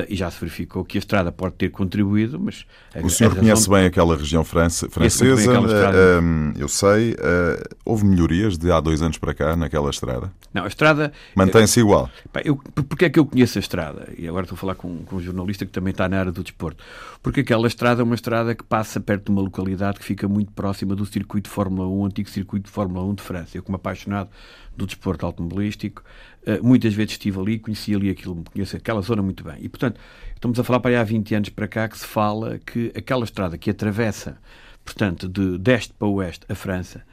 e 0.08 0.16
já 0.16 0.30
se 0.30 0.40
verificou 0.40 0.84
que 0.84 0.98
a 0.98 1.00
estrada 1.00 1.30
pode 1.30 1.54
ter 1.54 1.70
contribuído, 1.70 2.40
mas... 2.40 2.66
A, 2.94 3.00
o 3.00 3.10
senhor 3.10 3.34
conhece 3.34 3.68
bem 3.68 3.86
aquela 3.86 4.16
região 4.16 4.42
france, 4.44 4.88
francesa, 4.88 5.60
uh, 5.60 6.58
eu 6.58 6.68
sei. 6.68 7.12
Uh, 7.12 7.76
houve 7.84 8.04
melhorias 8.04 8.58
de 8.58 8.70
há 8.70 8.80
dois 8.80 9.00
anos 9.00 9.18
para 9.18 9.32
cá 9.32 9.56
naquela 9.56 9.90
estrada? 9.90 10.32
Não, 10.52 10.64
a 10.64 10.68
estrada... 10.68 11.12
Mantém-se 11.34 11.80
igual? 11.80 12.10
Eu, 12.44 12.56
porque 12.88 13.04
é 13.04 13.10
que 13.10 13.18
eu 13.18 13.26
conheço 13.26 13.58
a 13.58 13.60
estrada? 13.60 14.08
E 14.18 14.26
agora 14.26 14.44
estou 14.44 14.56
a 14.56 14.58
falar 14.58 14.74
com, 14.74 15.04
com 15.04 15.16
um 15.16 15.20
jornalista 15.20 15.64
que 15.64 15.72
também 15.72 15.92
está 15.92 16.08
na 16.08 16.18
área 16.18 16.32
do 16.32 16.42
desporto. 16.42 16.82
Porque 17.22 17.40
aquela 17.40 17.66
estrada 17.66 18.02
é 18.02 18.04
uma 18.04 18.14
estrada 18.14 18.54
que 18.54 18.64
passa 18.64 19.00
perto 19.00 19.26
de 19.26 19.30
uma 19.30 19.42
localidade 19.42 19.98
que 19.98 20.04
fica 20.04 20.26
muito 20.26 20.52
próxima 20.52 20.94
do 20.94 21.06
circuito 21.06 21.48
de 21.48 21.54
Fórmula 21.54 21.88
1, 21.88 21.92
o 21.92 22.04
antigo 22.04 22.28
circuito 22.28 22.66
de 22.66 22.70
Fórmula 22.70 23.04
1 23.04 23.14
de 23.14 23.22
França. 23.22 23.56
Eu, 23.56 23.62
como 23.62 23.76
apaixonado 23.76 24.30
do 24.76 24.86
desporto 24.86 25.24
automobilístico, 25.24 26.02
eh, 26.35 26.35
muitas 26.62 26.94
vezes 26.94 27.12
estive 27.12 27.38
ali, 27.38 27.58
conheci 27.58 27.94
ali 27.94 28.10
aquilo, 28.10 28.44
conheço 28.52 28.76
aquela 28.76 29.00
zona 29.00 29.22
muito 29.22 29.42
bem. 29.42 29.56
E, 29.60 29.68
portanto, 29.68 30.00
estamos 30.34 30.58
a 30.58 30.64
falar 30.64 30.80
para 30.80 30.90
aí 30.92 30.96
há 30.96 31.04
20 31.04 31.34
anos 31.34 31.48
para 31.48 31.66
cá 31.66 31.88
que 31.88 31.98
se 31.98 32.06
fala 32.06 32.58
que 32.58 32.92
aquela 32.96 33.24
estrada 33.24 33.58
que 33.58 33.70
atravessa, 33.70 34.38
portanto, 34.84 35.28
de 35.28 35.58
deste 35.58 35.92
para 35.94 36.08
oeste 36.08 36.46
a 36.48 36.54
França, 36.54 37.04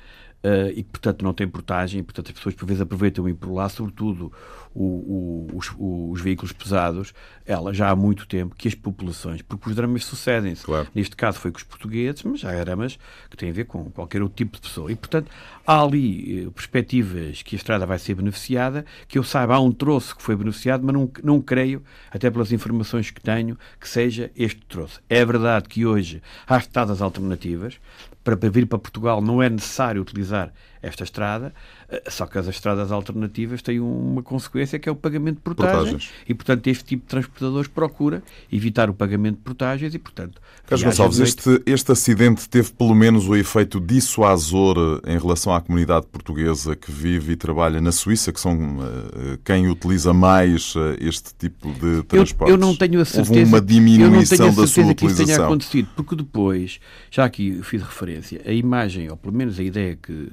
uh, 0.44 0.70
e 0.72 0.84
que, 0.84 0.90
portanto, 0.90 1.24
não 1.24 1.34
tem 1.34 1.48
portagem, 1.48 2.02
e, 2.02 2.04
portanto, 2.04 2.28
as 2.28 2.34
pessoas 2.34 2.56
por 2.56 2.66
vezes 2.66 2.82
aproveitam 2.82 3.28
ir 3.28 3.34
por 3.34 3.52
lá, 3.52 3.70
sobretudo 3.70 4.32
o, 4.76 4.84
o, 4.84 5.58
os, 5.58 5.72
os, 5.78 6.22
veículos 6.22 6.52
pesados, 6.52 7.14
ela 7.46 7.74
já 7.74 7.90
há 7.90 7.96
muito 7.96 8.28
tempo 8.28 8.56
que 8.56 8.68
as 8.68 8.76
populações, 8.76 9.42
porque 9.42 9.70
os 9.70 9.76
dramas 9.76 10.04
sucedem-se. 10.04 10.64
Claro. 10.64 10.88
Neste 10.94 11.16
caso 11.16 11.40
foi 11.40 11.52
com 11.52 11.58
os 11.58 11.64
portugueses, 11.64 12.24
mas 12.24 12.40
já 12.40 12.50
há 12.50 12.64
dramas 12.64 12.98
que 13.30 13.38
têm 13.38 13.50
a 13.50 13.54
ver 13.54 13.66
com 13.66 13.86
qualquer 13.92 14.22
outro 14.22 14.36
tipo 14.36 14.58
de 14.58 14.62
pessoa. 14.62 14.92
E, 14.92 14.96
portanto, 14.96 15.30
há 15.66 15.82
ali 15.82 16.46
eh, 16.46 16.50
perspectivas 16.50 17.42
que 17.44 17.56
a 17.56 17.58
estrada 17.58 17.86
vai 17.86 18.00
ser 18.00 18.16
beneficiada, 18.16 18.86
que 19.08 19.18
eu 19.18 19.24
saiba, 19.24 19.56
há 19.56 19.60
um 19.60 19.72
troço 19.72 20.16
que 20.16 20.24
foi 20.24 20.36
beneficiado, 20.36 20.84
mas 20.84 20.94
não, 20.94 21.12
não 21.24 21.42
creio, 21.42 21.84
até 22.12 22.30
pelas 22.32 22.52
informações 22.52 23.12
que 23.12 23.22
tenho, 23.22 23.58
que 23.80 23.88
seja 23.88 24.32
este 24.36 24.62
troço. 24.66 25.02
É 25.08 25.24
verdade 25.24 25.70
que 25.70 25.86
hoje 25.86 26.22
há 26.48 26.58
estradas 26.58 27.02
alternativas, 27.02 27.80
para 28.24 28.36
vir 28.50 28.66
para 28.66 28.80
Portugal 28.80 29.22
não 29.22 29.42
é 29.42 29.50
necessário 29.50 30.02
utilizar 30.02 30.52
esta 30.84 31.04
estrada, 31.06 31.54
eh, 31.90 32.04
só 32.10 32.26
que 32.26 32.38
as 32.38 32.48
estradas 32.48 32.92
alternativas 32.92 33.62
têm 33.62 33.80
uma 33.80 34.22
consequência 34.22 34.78
que 34.78 34.90
é 34.90 34.92
o 34.92 34.96
pagamento 34.96 35.38
de 35.38 35.42
portagens. 35.42 36.12
E, 36.28 36.34
portanto, 36.34 36.68
este 36.68 36.84
tipo 36.84 37.04
de 37.04 37.08
transportadores 37.08 37.70
procura 37.70 38.22
evitar 38.52 38.90
o 38.90 38.94
pagamento 38.94 39.38
de 39.38 39.44
portagens 39.44 39.96
e, 39.96 40.00
portanto... 40.00 40.42
Carlos 40.68 40.84
Gonçalves, 40.84 41.20
este, 41.20 41.62
este 41.66 41.92
acidente 41.92 42.50
teve 42.50 42.72
pelo 42.74 42.94
menos 42.94 43.28
o 43.28 43.36
efeito 43.36 43.80
dissuasor 43.80 45.02
em 45.06 45.18
relação 45.18 45.54
à 45.54 45.62
comunidade 45.62 46.06
portuguesa 46.08 46.76
que 46.76 46.92
vive 46.92 47.34
e 47.34 47.36
trabalha 47.38 47.80
na 47.80 47.92
Suíça, 47.92 48.34
que 48.34 48.40
são 48.40 48.56
uh, 48.56 49.38
quem 49.44 49.70
utiliza 49.70 50.14
mais 50.14 50.74
este 51.00 51.34
tipo 51.36 51.72
de 51.74 52.04
transportes. 52.04 52.50
Eu, 52.50 52.56
eu 52.56 52.58
não 52.58 52.76
tenho 52.76 53.00
a 53.00 53.06
certeza, 53.06 53.40
Houve 53.40 53.44
uma 53.44 53.62
diminuição 53.62 54.06
eu 54.06 54.12
não 54.12 54.24
tenho 54.24 54.24
a 54.24 54.26
certeza 54.26 54.62
da 54.62 54.68
sua 54.68 54.94
que 54.96 55.06
isso 55.06 55.26
tenha 55.26 55.46
acontecido, 55.46 55.88
porque 55.96 56.16
depois, 56.16 56.80
já 57.10 57.24
aqui 57.24 57.62
fiz 57.64 57.82
referência, 57.82 58.42
a 58.46 58.52
imagem, 58.52 59.10
ou 59.10 59.18
pelo 59.18 59.34
menos 59.34 59.60
a 59.60 59.64
ideia 59.64 59.96
que 59.96 60.30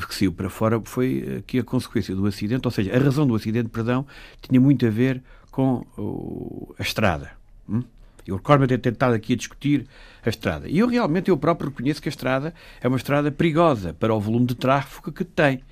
que 0.00 0.14
saiu 0.14 0.32
para 0.32 0.48
fora 0.48 0.80
foi 0.84 1.42
que 1.46 1.58
a 1.58 1.64
consequência 1.64 2.14
do 2.14 2.26
acidente, 2.26 2.66
ou 2.66 2.70
seja, 2.70 2.94
a 2.94 2.98
razão 2.98 3.26
do 3.26 3.34
acidente, 3.34 3.68
perdão, 3.68 4.06
tinha 4.40 4.60
muito 4.60 4.86
a 4.86 4.90
ver 4.90 5.22
com 5.50 5.84
o, 5.96 6.74
a 6.78 6.82
estrada. 6.82 7.30
Hum? 7.68 7.82
Eu 8.26 8.36
recordo-me 8.36 8.66
ter 8.68 8.78
tentado 8.78 9.14
aqui 9.14 9.32
a 9.32 9.36
discutir 9.36 9.86
a 10.24 10.28
estrada. 10.28 10.68
E 10.68 10.78
eu 10.78 10.86
realmente, 10.86 11.28
eu 11.28 11.36
próprio 11.36 11.70
reconheço 11.70 12.00
que 12.00 12.08
a 12.08 12.10
estrada 12.10 12.54
é 12.80 12.88
uma 12.88 12.96
estrada 12.96 13.30
perigosa 13.30 13.92
para 13.92 14.14
o 14.14 14.20
volume 14.20 14.46
de 14.46 14.54
tráfego 14.54 15.12
que 15.12 15.24
tem. 15.24 15.62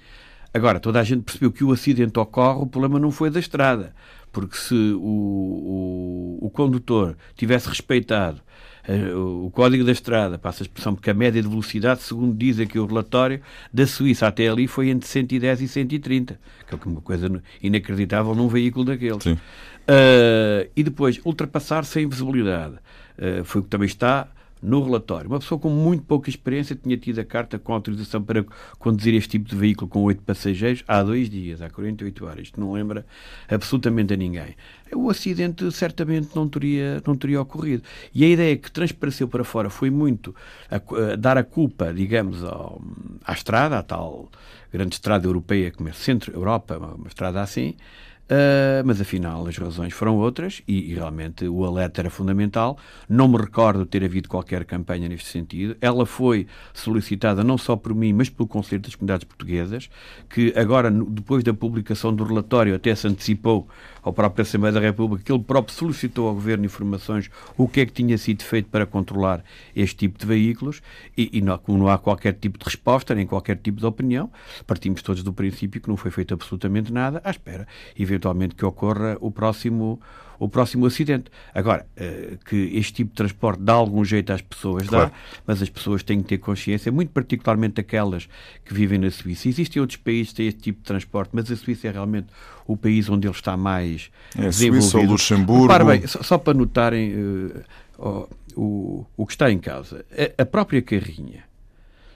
Agora, 0.53 0.81
toda 0.81 0.99
a 0.99 1.05
gente 1.05 1.23
percebeu 1.23 1.53
que 1.53 1.63
o 1.63 1.73
acidente 1.73 2.19
ocorre, 2.19 2.63
o 2.63 2.67
problema 2.67 2.99
não 2.99 3.11
foi 3.11 3.31
da 3.31 3.39
estrada. 3.39 3.95
Porque 4.33 4.57
se 4.57 4.75
o, 4.75 6.39
o, 6.41 6.47
o 6.47 6.51
condutor 6.51 7.17
tivesse 7.37 7.69
respeitado 7.69 8.41
eh, 8.41 8.70
o 9.15 9.51
código 9.51 9.85
da 9.85 9.93
estrada, 9.93 10.39
passa 10.39 10.63
a 10.63 10.65
expressão, 10.65 10.95
porque 10.95 11.11
a 11.11 11.15
média 11.15 11.41
de 11.43 11.49
velocidade, 11.49 12.03
segundo 12.03 12.37
diz 12.37 12.59
aqui 12.59 12.79
o 12.79 12.87
relatório, 12.87 13.41
da 13.73 13.87
Suíça 13.87 14.27
até 14.27 14.49
ali 14.49 14.67
foi 14.67 14.89
entre 14.89 15.09
110 15.09 15.61
e 15.63 15.69
130, 15.69 16.41
que 16.69 16.75
é 16.75 16.79
uma 16.87 17.01
coisa 17.01 17.43
inacreditável 17.63 18.35
num 18.35 18.49
veículo 18.49 18.85
daqueles. 18.85 19.25
Uh, 19.27 20.71
e 20.77 20.83
depois, 20.83 21.21
ultrapassar 21.25 21.85
sem 21.85 22.09
visibilidade. 22.09 22.77
Uh, 23.19 23.45
foi 23.45 23.61
o 23.61 23.65
que 23.65 23.71
também 23.71 23.87
está 23.87 24.29
no 24.63 24.83
relatório. 24.83 25.29
Uma 25.29 25.39
pessoa 25.39 25.59
com 25.59 25.71
muito 25.71 26.03
pouca 26.05 26.29
experiência 26.29 26.77
tinha 26.77 26.97
tido 26.97 27.19
a 27.19 27.25
carta 27.25 27.59
com 27.59 27.73
autorização 27.73 28.23
para 28.23 28.45
conduzir 28.79 29.15
este 29.15 29.31
tipo 29.31 29.49
de 29.49 29.57
veículo 29.57 29.89
com 29.89 30.03
oito 30.03 30.23
passageiros 30.23 30.85
há 30.87 31.03
dois 31.03 31.31
dias, 31.31 31.63
há 31.63 31.71
48 31.71 32.25
horas. 32.25 32.43
Isto 32.45 32.61
não 32.61 32.73
lembra 32.73 33.07
absolutamente 33.49 34.13
a 34.13 34.17
ninguém. 34.17 34.55
O 34.95 35.09
acidente 35.09 35.71
certamente 35.73 36.31
não 36.35 36.49
teria, 36.49 37.03
não 37.07 37.15
teria 37.15 37.41
ocorrido. 37.41 37.83
E 38.15 38.25
a 38.25 38.29
ideia 38.29 38.57
que 38.57 38.71
transpareceu 38.71 39.29
para 39.29 39.45
fora 39.45 39.71
foi 39.71 39.91
muito 39.91 40.35
a, 40.71 40.77
a 41.13 41.17
dar 41.17 41.39
a 41.39 41.45
culpa, 41.45 41.93
digamos, 41.93 42.43
ao, 42.45 42.83
à 43.25 43.33
estrada, 43.33 43.79
à 43.79 43.83
tal 43.83 44.31
grande 44.73 44.95
estrada 44.95 45.27
europeia 45.27 45.71
como 45.73 45.89
é 45.89 45.93
Centro-Europa, 45.93 46.79
uma, 46.79 46.95
uma 46.95 47.09
estrada 47.09 47.43
assim, 47.43 47.75
Uh, 48.31 48.87
mas 48.87 49.01
afinal 49.01 49.45
as 49.49 49.59
razões 49.59 49.93
foram 49.93 50.17
outras 50.17 50.63
e, 50.69 50.93
e, 50.93 50.95
realmente 50.95 51.49
o 51.49 51.65
alerta 51.65 52.01
era 52.01 52.09
fundamental. 52.09 52.79
Não 53.09 53.27
me 53.27 53.37
recordo 53.37 53.85
ter 53.85 54.05
havido 54.05 54.29
qualquer 54.29 54.65
campanha 54.65 55.09
neste 55.09 55.29
sentido. 55.29 55.77
Ela 55.81 56.07
foi 56.07 56.47
solicitada 56.73 57.43
não 57.43 57.59
só 57.59 57.75
por 57.75 57.93
mim, 57.93 58.13
mas 58.13 58.31
pelo 58.31 58.47
Conselho 58.47 58.83
das 58.83 58.95
Comunidades 58.95 59.25
Portuguesas, 59.25 59.91
que 60.29 60.55
agora, 60.57 60.93
depois 60.93 61.43
da 61.43 61.53
publicação 61.53 62.15
do 62.15 62.23
relatório, 62.23 62.73
até 62.73 62.95
se 62.95 63.09
antecipou 63.09 63.69
ao 64.03 64.13
próprio 64.13 64.43
Assembleia 64.43 64.73
da 64.73 64.81
República, 64.81 65.25
que 65.25 65.33
ele 65.33 65.43
próprio 65.43 65.75
solicitou 65.75 66.29
ao 66.29 66.35
Governo 66.35 66.65
informações 66.65 67.31
o 67.57 67.69
que 67.69 67.81
é 67.81 67.87
que 67.87 67.93
tinha 67.93 68.17
sido 68.19 68.43
feito 68.43 68.69
para 68.69 68.87
controlar 68.87 69.45
este 69.75 69.97
tipo 69.97 70.19
de 70.19 70.27
veículos 70.27 70.83
e, 71.17 71.31
e 71.39 71.41
não, 71.41 71.59
como 71.59 71.79
não 71.79 71.89
há 71.89 71.99
qualquer 71.99 72.35
tipo 72.35 72.59
de 72.59 72.65
resposta, 72.65 73.15
nem 73.15 73.27
qualquer 73.27 73.57
tipo 73.57 73.79
de 73.79 73.87
opinião, 73.87 74.31
partimos 74.67 75.03
todos 75.03 75.23
do 75.23 75.33
princípio 75.33 75.81
que 75.81 75.89
não 75.89 75.97
foi 75.97 76.11
feito 76.11 76.35
absolutamente 76.35 76.93
nada, 76.93 77.21
à 77.25 77.31
espera, 77.31 77.67
eventualmente, 77.99 78.55
que 78.55 78.65
ocorra 78.65 79.17
o 79.21 79.31
próximo 79.31 80.01
o 80.41 80.49
próximo 80.49 80.87
acidente. 80.87 81.31
Agora, 81.55 81.87
uh, 81.97 82.39
que 82.47 82.57
este 82.75 82.95
tipo 82.95 83.11
de 83.11 83.17
transporte 83.17 83.61
dá 83.61 83.75
algum 83.75 84.03
jeito 84.05 84.33
às 84.33 84.41
pessoas, 84.41 84.89
claro. 84.89 85.11
dá, 85.11 85.17
mas 85.47 85.63
as 85.63 85.69
pessoas 85.69 86.03
têm 86.03 86.23
que 86.23 86.29
ter 86.29 86.39
consciência, 86.39 86.91
muito 86.91 87.11
particularmente 87.11 87.79
aquelas 87.79 88.27
que 88.65 88.73
vivem 88.73 88.99
na 88.99 89.11
Suíça. 89.11 89.49
Existem 89.49 89.81
outros 89.81 89.99
países 89.99 90.31
que 90.31 90.37
têm 90.37 90.47
este 90.49 90.61
tipo 90.61 90.79
de 90.79 90.85
transporte, 90.87 91.31
mas 91.35 91.51
a 91.51 91.57
Suíça 91.57 91.89
é 91.89 91.91
realmente 91.91 92.29
o 92.67 92.75
país 92.77 93.09
onde 93.11 93.29
ele 93.29 93.35
está 93.35 93.55
mais 93.55 94.11
é, 94.37 94.49
desenvolvido. 94.49 94.83
Suíça 94.83 94.99
ou 94.99 95.05
Luxemburgo. 95.05 95.85
bem, 95.85 96.07
só, 96.07 96.23
só, 96.23 96.39
para 96.39 96.55
notarem 96.55 97.13
uh, 97.15 97.63
oh, 97.99 98.29
o, 98.57 99.07
o 99.19 99.27
que 99.27 99.35
está 99.35 99.51
em 99.51 99.59
causa. 99.59 100.07
A, 100.11 100.43
a 100.43 100.47
própria 100.47 100.81
carrinha, 100.81 101.45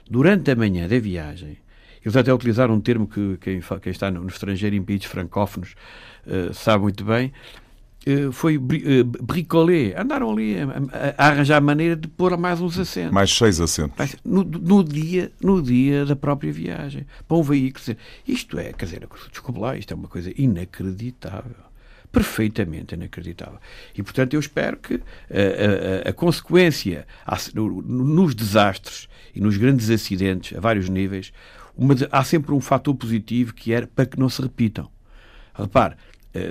durante 0.09 0.49
a 0.49 0.55
manhã 0.55 0.87
da 0.87 0.97
viagem, 0.97 1.57
eles 2.03 2.15
até 2.15 2.33
utilizaram 2.33 2.73
um 2.73 2.81
termo 2.81 3.07
que 3.07 3.37
quem, 3.39 3.61
quem 3.81 3.91
está 3.91 4.09
no, 4.09 4.21
no 4.21 4.29
estrangeiro, 4.29 4.75
em 4.75 4.81
países 4.81 5.05
francófonos, 5.05 5.75
uh, 6.25 6.53
sabe 6.53 6.83
muito 6.83 7.03
bem, 7.03 7.31
eh, 7.33 7.64
foi 8.31 8.55
eh, 8.55 9.03
bricolé. 9.03 9.99
Andaram 9.99 10.31
ali 10.31 10.55
a, 10.57 11.15
a, 11.17 11.27
arranjar 11.27 11.61
maneira 11.61 11.95
de 11.95 12.07
pôr 12.07 12.37
mais 12.37 12.61
uns 12.61 12.77
assentos. 12.77 13.11
Mais 13.11 13.35
seis 13.35 13.59
assentos. 13.59 14.15
No, 14.23 14.43
no, 14.43 14.83
dia, 14.83 15.31
no 15.41 15.61
dia 15.61 16.05
da 16.05 16.15
própria 16.15 16.51
viagem. 16.51 17.05
Para 17.27 17.37
um 17.37 17.43
veículo. 17.43 17.97
Isto 18.27 18.59
é, 18.59 18.73
quer 18.73 18.85
dizer, 18.85 19.07
desculpe 19.31 19.59
lá, 19.59 19.75
isto 19.75 19.91
é 19.91 19.95
uma 19.95 20.07
coisa 20.07 20.31
inacreditável. 20.37 21.65
Perfeitamente 22.11 22.95
inacreditável. 22.95 23.59
E, 23.95 24.03
portanto, 24.03 24.35
eu 24.35 24.39
espero 24.39 24.77
que 24.77 24.95
a, 24.95 26.07
a, 26.07 26.09
a 26.09 26.13
consequência 26.13 27.05
nos 27.85 28.35
desastres 28.35 29.09
e 29.33 29.41
nos 29.41 29.57
grandes 29.57 29.89
acidentes, 29.89 30.57
a 30.57 30.61
vários 30.61 30.87
níveis, 30.87 31.33
uma, 31.75 31.93
há 32.11 32.23
sempre 32.23 32.53
um 32.53 32.61
fator 32.61 32.95
positivo 32.95 33.53
que 33.53 33.73
é 33.73 33.85
para 33.85 34.05
que 34.05 34.19
não 34.19 34.29
se 34.29 34.41
repitam. 34.41 34.89
Repare, 35.53 35.95
eh, 35.95 35.97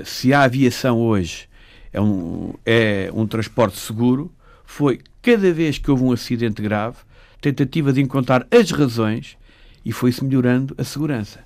se 0.04 0.32
a 0.32 0.42
aviação 0.42 0.98
hoje 0.98 1.48
é 1.92 2.00
um, 2.00 2.54
é 2.64 3.10
um 3.12 3.26
transporte 3.26 3.76
seguro, 3.76 4.32
foi 4.64 5.00
cada 5.22 5.52
vez 5.52 5.78
que 5.78 5.90
houve 5.90 6.02
um 6.02 6.12
acidente 6.12 6.60
grave, 6.60 6.96
tentativa 7.40 7.92
de 7.92 8.00
encontrar 8.00 8.46
as 8.50 8.70
razões 8.70 9.36
e 9.84 9.92
foi-se 9.92 10.24
melhorando 10.24 10.74
a 10.78 10.84
segurança. 10.84 11.43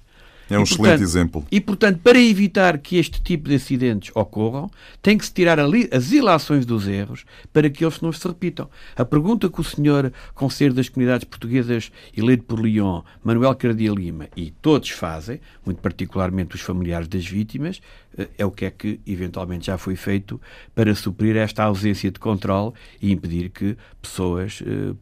É 0.51 0.57
um 0.57 0.63
e, 0.63 0.65
excelente 0.65 0.79
portanto, 0.79 1.03
exemplo. 1.03 1.47
E, 1.51 1.61
portanto, 1.61 2.01
para 2.03 2.19
evitar 2.19 2.79
que 2.79 2.97
este 2.97 3.21
tipo 3.23 3.49
de 3.49 3.57
acidentes 3.57 4.11
ocorram, 4.15 4.71
tem 5.03 5.19
que 5.19 5.25
se 5.25 5.33
tirar 5.33 5.59
as 5.61 6.13
ilações 6.13 6.65
dos 6.65 6.89
erros 6.89 7.25
para 7.53 7.69
que 7.69 7.85
eles 7.85 8.01
não 8.01 8.13
se 8.13 8.27
repitam. 8.27 8.69
A 8.97 9.05
pergunta 9.05 9.49
que 9.49 9.61
o 9.61 9.65
senhor 9.65 10.13
Conselheiro 10.35 10.75
das 10.75 10.89
Comunidades 10.89 11.25
Portuguesas, 11.25 11.93
eleito 12.17 12.45
por 12.45 12.61
Lyon, 12.61 13.03
Manuel 13.23 13.55
Cardia 13.55 13.93
Lima, 13.93 14.29
e 14.37 14.51
todos 14.51 14.91
fazem, 14.91 15.41
muito 15.65 15.81
particularmente 15.81 16.55
os 16.55 16.61
familiares 16.61 17.09
das 17.09 17.27
vítimas, 17.27 17.81
eh, 18.17 18.29
é 18.39 18.47
o 18.47 18.51
que 18.51 18.65
é 18.65 18.71
que 18.71 19.01
eventualmente 19.07 19.67
já 19.67 19.77
foi 19.77 19.97
feito 19.97 20.41
para 20.75 20.95
suprir 20.95 21.37
esta 21.37 21.65
ausência 21.65 22.11
de 22.11 22.19
controle 22.19 22.73
e 23.01 23.13
impedir 23.13 23.51
que 23.51 23.77
pessoas 24.01 24.63
eh, 24.65 24.95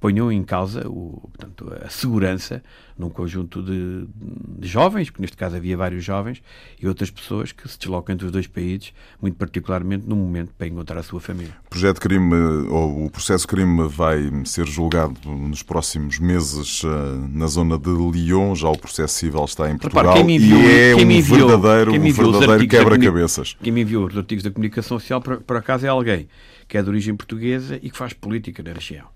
ponham 0.00 0.32
em 0.32 0.42
causa 0.42 0.88
o, 0.88 1.28
portanto, 1.36 1.72
a 1.84 1.90
segurança 1.90 2.62
num 2.98 3.08
conjunto 3.08 3.62
de, 3.62 4.06
de, 4.58 4.68
jovens, 4.68 5.08
porque 5.08 5.22
neste 5.22 5.36
caso 5.36 5.56
havia 5.56 5.76
vários 5.76 6.04
jovens, 6.04 6.42
e 6.80 6.86
outras 6.86 7.10
pessoas 7.10 7.50
que 7.50 7.66
se 7.66 7.78
deslocam 7.78 8.14
entre 8.14 8.26
os 8.26 8.32
dois 8.32 8.46
países, 8.46 8.92
muito 9.20 9.36
particularmente 9.36 10.06
no 10.06 10.14
momento 10.16 10.52
para 10.56 10.66
encontrar 10.66 10.98
a 10.98 11.02
sua 11.02 11.18
família. 11.18 11.54
O 11.66 11.70
projeto 11.70 11.98
crime, 11.98 12.34
ou 12.68 13.06
o 13.06 13.10
processo 13.10 13.48
crime 13.48 13.88
vai 13.88 14.30
ser 14.44 14.66
julgado 14.66 15.16
nos 15.30 15.62
próximos 15.62 16.18
meses 16.18 16.82
eh, 16.84 16.88
na 17.30 17.46
zona 17.46 17.78
de 17.78 17.90
Lyon, 17.90 18.54
já 18.54 18.68
o 18.68 18.76
processo 18.76 19.14
civil 19.14 19.44
está 19.44 19.70
em 19.70 19.78
Portugal 19.78 20.14
Repara, 20.14 20.30
enviou, 20.30 20.60
e 20.60 20.90
é 20.90 20.96
um 20.96 21.10
enviou, 21.10 21.48
verdadeiro, 21.48 21.94
um 21.94 22.12
verdadeiro 22.12 22.68
quebra-cabeças. 22.68 23.56
Quem 23.62 23.72
me 23.72 23.80
enviou 23.80 24.06
os 24.06 24.16
artigos 24.16 24.44
da 24.44 24.50
comunicação 24.50 24.98
social, 24.98 25.22
por, 25.22 25.40
por 25.40 25.56
acaso, 25.56 25.86
é 25.86 25.88
alguém 25.88 26.28
que 26.68 26.76
é 26.76 26.82
de 26.82 26.88
origem 26.88 27.16
portuguesa 27.16 27.76
e 27.82 27.90
que 27.90 27.96
faz 27.96 28.12
política 28.12 28.62
na 28.62 28.72
região 28.72 29.06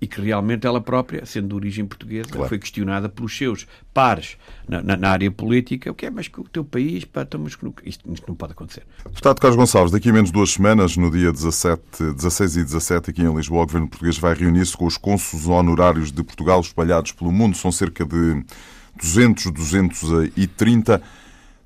e 0.00 0.06
que 0.06 0.20
realmente 0.20 0.66
ela 0.66 0.80
própria, 0.80 1.26
sendo 1.26 1.48
de 1.48 1.54
origem 1.54 1.84
portuguesa, 1.84 2.30
claro. 2.30 2.48
foi 2.48 2.58
questionada 2.58 3.08
pelos 3.08 3.36
seus 3.36 3.66
pares 3.92 4.38
na, 4.66 4.82
na, 4.82 4.96
na, 4.96 5.10
área 5.10 5.30
política. 5.30 5.90
O 5.90 5.94
que 5.94 6.06
é, 6.06 6.10
mas 6.10 6.26
que 6.26 6.40
o 6.40 6.44
teu 6.44 6.64
país, 6.64 7.04
pá, 7.04 7.22
estamos, 7.22 7.58
isto, 7.84 8.10
isto, 8.10 8.24
não 8.26 8.34
pode 8.34 8.52
acontecer. 8.52 8.82
Deputado 9.04 9.38
Carlos 9.40 9.56
Gonçalves, 9.56 9.92
daqui 9.92 10.08
a 10.08 10.12
menos 10.12 10.30
duas 10.30 10.50
semanas, 10.50 10.96
no 10.96 11.10
dia 11.10 11.30
17, 11.30 12.14
16 12.14 12.56
e 12.56 12.64
17, 12.64 13.10
aqui 13.10 13.22
em 13.22 13.34
Lisboa, 13.34 13.62
o 13.62 13.66
Governo 13.66 13.88
Português 13.88 14.16
vai 14.16 14.34
reunir-se 14.34 14.74
com 14.74 14.86
os 14.86 14.96
cônsulos 14.96 15.46
honorários 15.46 16.10
de 16.10 16.22
Portugal 16.24 16.60
espalhados 16.60 17.12
pelo 17.12 17.30
mundo. 17.30 17.56
São 17.56 17.70
cerca 17.70 18.04
de 18.04 18.42
200, 18.96 19.50
230. 19.52 21.02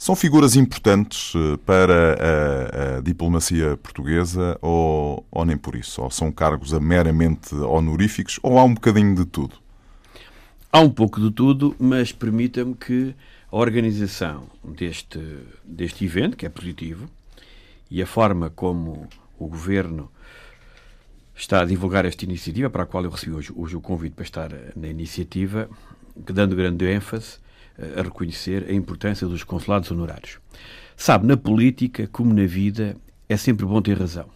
São 0.04 0.14
figuras 0.14 0.54
importantes 0.54 1.32
eh, 1.34 1.56
para 1.64 2.12
a, 2.12 2.98
a 2.98 3.00
diplomacia 3.00 3.74
portuguesa 3.78 4.58
ou, 4.60 5.24
ou, 5.30 5.46
nem 5.46 5.56
por 5.56 5.74
isso? 5.74 6.02
Ou 6.02 6.10
são 6.10 6.30
cargos 6.30 6.72
meramente 6.72 7.54
honoríficos 7.54 8.38
ou 8.42 8.58
há 8.58 8.64
um 8.64 8.74
bocadinho 8.74 9.14
de 9.14 9.24
tudo? 9.24 9.56
Há 10.70 10.78
um 10.80 10.90
pouco 10.90 11.18
de 11.18 11.30
tudo, 11.30 11.74
mas 11.78 12.12
permita-me 12.12 12.74
que 12.74 13.14
a 13.50 13.56
organização 13.56 14.42
deste, 14.62 15.18
deste 15.64 16.04
evento, 16.04 16.36
que 16.36 16.44
é 16.44 16.50
positivo, 16.50 17.08
e 17.90 18.02
a 18.02 18.06
forma 18.06 18.50
como 18.50 19.08
o 19.38 19.48
Governo 19.48 20.10
está 21.34 21.62
a 21.62 21.64
divulgar 21.64 22.04
esta 22.04 22.26
iniciativa, 22.26 22.68
para 22.68 22.82
a 22.82 22.86
qual 22.86 23.04
eu 23.04 23.10
recebi 23.10 23.32
hoje, 23.32 23.50
hoje 23.56 23.74
o 23.74 23.80
convite 23.80 24.12
para 24.12 24.24
estar 24.24 24.50
na 24.76 24.86
iniciativa, 24.86 25.66
que 26.26 26.32
dando 26.34 26.54
grande 26.54 26.84
ênfase 26.84 27.38
a 27.96 28.02
reconhecer 28.02 28.66
a 28.68 28.72
importância 28.72 29.26
dos 29.26 29.42
consulados 29.42 29.90
honorários. 29.90 30.38
Sabe, 30.96 31.26
na 31.26 31.36
política, 31.36 32.08
como 32.10 32.32
na 32.32 32.46
vida, 32.46 32.96
é 33.28 33.36
sempre 33.36 33.66
bom 33.66 33.80
ter 33.82 33.98
razão. 33.98 34.26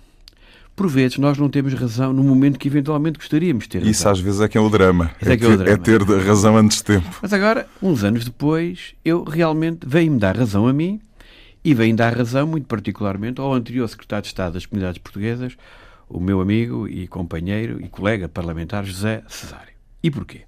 Por 0.75 0.89
vezes, 0.89 1.19
nós 1.19 1.37
não 1.37 1.49
temos 1.49 1.75
razão 1.75 2.13
no 2.13 2.23
momento 2.23 2.59
que 2.59 2.69
eventualmente 2.69 3.19
gostaríamos 3.19 3.65
de 3.65 3.71
ter 3.71 3.79
razão. 3.79 3.91
Isso 3.91 4.09
às 4.09 4.21
vezes 4.21 4.41
é 4.41 4.49
que 4.49 4.57
é 4.57 4.61
o 4.61 4.69
drama. 4.69 5.11
É, 5.21 5.33
é, 5.33 5.37
que 5.37 5.45
é, 5.45 5.49
o 5.49 5.57
drama. 5.57 5.73
é 5.73 5.77
ter 5.77 6.03
razão 6.03 6.57
antes 6.57 6.79
de 6.79 6.85
tempo. 6.85 7.19
Mas 7.21 7.33
agora, 7.33 7.69
uns 7.83 8.05
anos 8.05 8.25
depois, 8.25 8.95
eu 9.05 9.25
realmente 9.25 9.81
veio-me 9.85 10.19
dar 10.19 10.37
razão 10.37 10.69
a 10.69 10.73
mim 10.73 11.01
e 11.65 11.75
veio 11.75 11.95
dar 11.97 12.17
razão, 12.17 12.47
muito 12.47 12.67
particularmente, 12.67 13.41
ao 13.41 13.53
anterior 13.53 13.89
secretário 13.89 14.23
de 14.23 14.29
Estado 14.29 14.53
das 14.55 14.67
Comunidades 14.67 14.99
Portuguesas, 14.99 15.57
o 16.09 16.21
meu 16.21 16.41
amigo 16.41 16.87
e 16.89 17.09
companheiro 17.09 17.83
e 17.83 17.89
colega 17.89 18.29
parlamentar 18.29 18.85
José 18.85 19.23
Cesário. 19.29 19.73
E 20.03 20.11
porquê? 20.11 20.43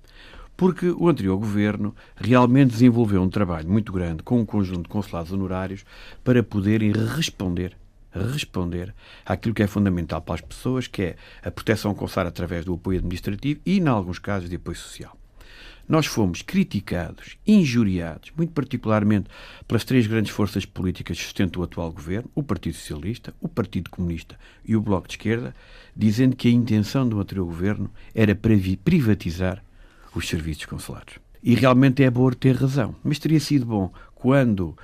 Porque 0.60 0.90
o 0.90 1.08
anterior 1.08 1.38
governo 1.38 1.96
realmente 2.14 2.72
desenvolveu 2.72 3.22
um 3.22 3.30
trabalho 3.30 3.66
muito 3.66 3.90
grande 3.90 4.22
com 4.22 4.38
um 4.38 4.44
conjunto 4.44 4.82
de 4.82 4.88
consulados 4.90 5.32
honorários 5.32 5.86
para 6.22 6.42
poderem 6.42 6.92
responder 6.92 7.74
responder 8.12 8.94
àquilo 9.24 9.54
que 9.54 9.62
é 9.62 9.66
fundamental 9.66 10.20
para 10.20 10.34
as 10.34 10.42
pessoas, 10.42 10.86
que 10.86 11.00
é 11.00 11.16
a 11.42 11.50
proteção 11.50 11.94
consular 11.94 12.26
através 12.26 12.66
do 12.66 12.74
apoio 12.74 12.98
administrativo 12.98 13.58
e, 13.64 13.78
em 13.78 13.88
alguns 13.88 14.18
casos, 14.18 14.50
de 14.50 14.56
apoio 14.56 14.76
social. 14.76 15.16
Nós 15.88 16.04
fomos 16.04 16.42
criticados, 16.42 17.38
injuriados, 17.46 18.30
muito 18.36 18.52
particularmente 18.52 19.30
pelas 19.66 19.84
três 19.84 20.06
grandes 20.06 20.30
forças 20.30 20.66
políticas 20.66 21.16
que 21.16 21.24
sustentam 21.24 21.62
o 21.62 21.64
atual 21.64 21.90
governo, 21.90 22.30
o 22.34 22.42
Partido 22.42 22.74
Socialista, 22.74 23.32
o 23.40 23.48
Partido 23.48 23.88
Comunista 23.88 24.38
e 24.62 24.76
o 24.76 24.82
Bloco 24.82 25.08
de 25.08 25.14
Esquerda, 25.14 25.54
dizendo 25.96 26.36
que 26.36 26.48
a 26.48 26.52
intenção 26.52 27.08
do 27.08 27.18
anterior 27.18 27.46
governo 27.46 27.90
era 28.14 28.34
privatizar 28.34 29.64
os 30.14 30.28
serviços 30.28 30.66
consulares. 30.66 31.14
E 31.42 31.54
realmente 31.54 32.02
é 32.02 32.10
bom 32.10 32.30
ter 32.30 32.54
razão. 32.56 32.94
Mas 33.02 33.18
teria 33.18 33.40
sido 33.40 33.64
bom 33.64 33.92
quando 34.14 34.76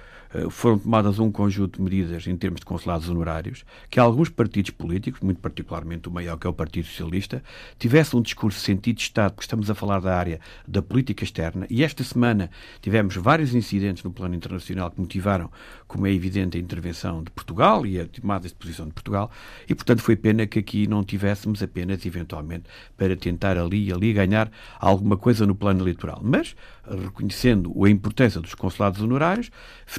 foram 0.50 0.78
tomadas 0.78 1.18
um 1.18 1.30
conjunto 1.30 1.76
de 1.76 1.82
medidas 1.82 2.26
em 2.26 2.36
termos 2.36 2.60
de 2.60 2.66
consulados 2.66 3.08
honorários, 3.08 3.64
que 3.90 4.00
alguns 4.00 4.28
partidos 4.28 4.70
políticos, 4.70 5.20
muito 5.20 5.40
particularmente 5.40 6.08
o 6.08 6.10
maior 6.10 6.36
que 6.36 6.46
é 6.46 6.50
o 6.50 6.52
Partido 6.52 6.86
Socialista, 6.86 7.42
tivessem 7.78 8.18
um 8.18 8.22
discurso 8.22 8.60
sentido 8.60 8.96
de 8.96 9.02
Estado, 9.02 9.32
porque 9.32 9.44
estamos 9.44 9.70
a 9.70 9.74
falar 9.74 10.00
da 10.00 10.16
área 10.16 10.40
da 10.66 10.82
política 10.82 11.24
externa, 11.24 11.66
e 11.70 11.82
esta 11.84 12.02
semana 12.04 12.50
tivemos 12.80 13.16
vários 13.16 13.54
incidentes 13.54 14.02
no 14.02 14.10
plano 14.10 14.34
internacional 14.34 14.90
que 14.90 15.00
motivaram, 15.00 15.50
como 15.86 16.06
é 16.06 16.12
evidente, 16.12 16.56
a 16.56 16.60
intervenção 16.60 17.22
de 17.22 17.30
Portugal 17.30 17.86
e 17.86 18.00
a 18.00 18.06
tomada 18.06 18.48
de 18.48 18.54
posição 18.54 18.86
de 18.86 18.92
Portugal, 18.92 19.30
e 19.68 19.74
portanto 19.74 20.02
foi 20.02 20.16
pena 20.16 20.46
que 20.46 20.58
aqui 20.58 20.86
não 20.86 21.04
tivéssemos 21.04 21.62
apenas, 21.62 22.04
eventualmente, 22.04 22.64
para 22.96 23.16
tentar 23.16 23.56
ali 23.58 23.88
e 23.88 23.92
ali 23.92 24.12
ganhar 24.12 24.50
alguma 24.78 25.16
coisa 25.16 25.46
no 25.46 25.54
plano 25.54 25.82
eleitoral. 25.82 26.20
Mas, 26.22 26.56
reconhecendo 26.88 27.72
a 27.84 27.90
importância 27.90 28.40
dos 28.40 28.54
consulados 28.54 29.00
honorários, 29.00 29.50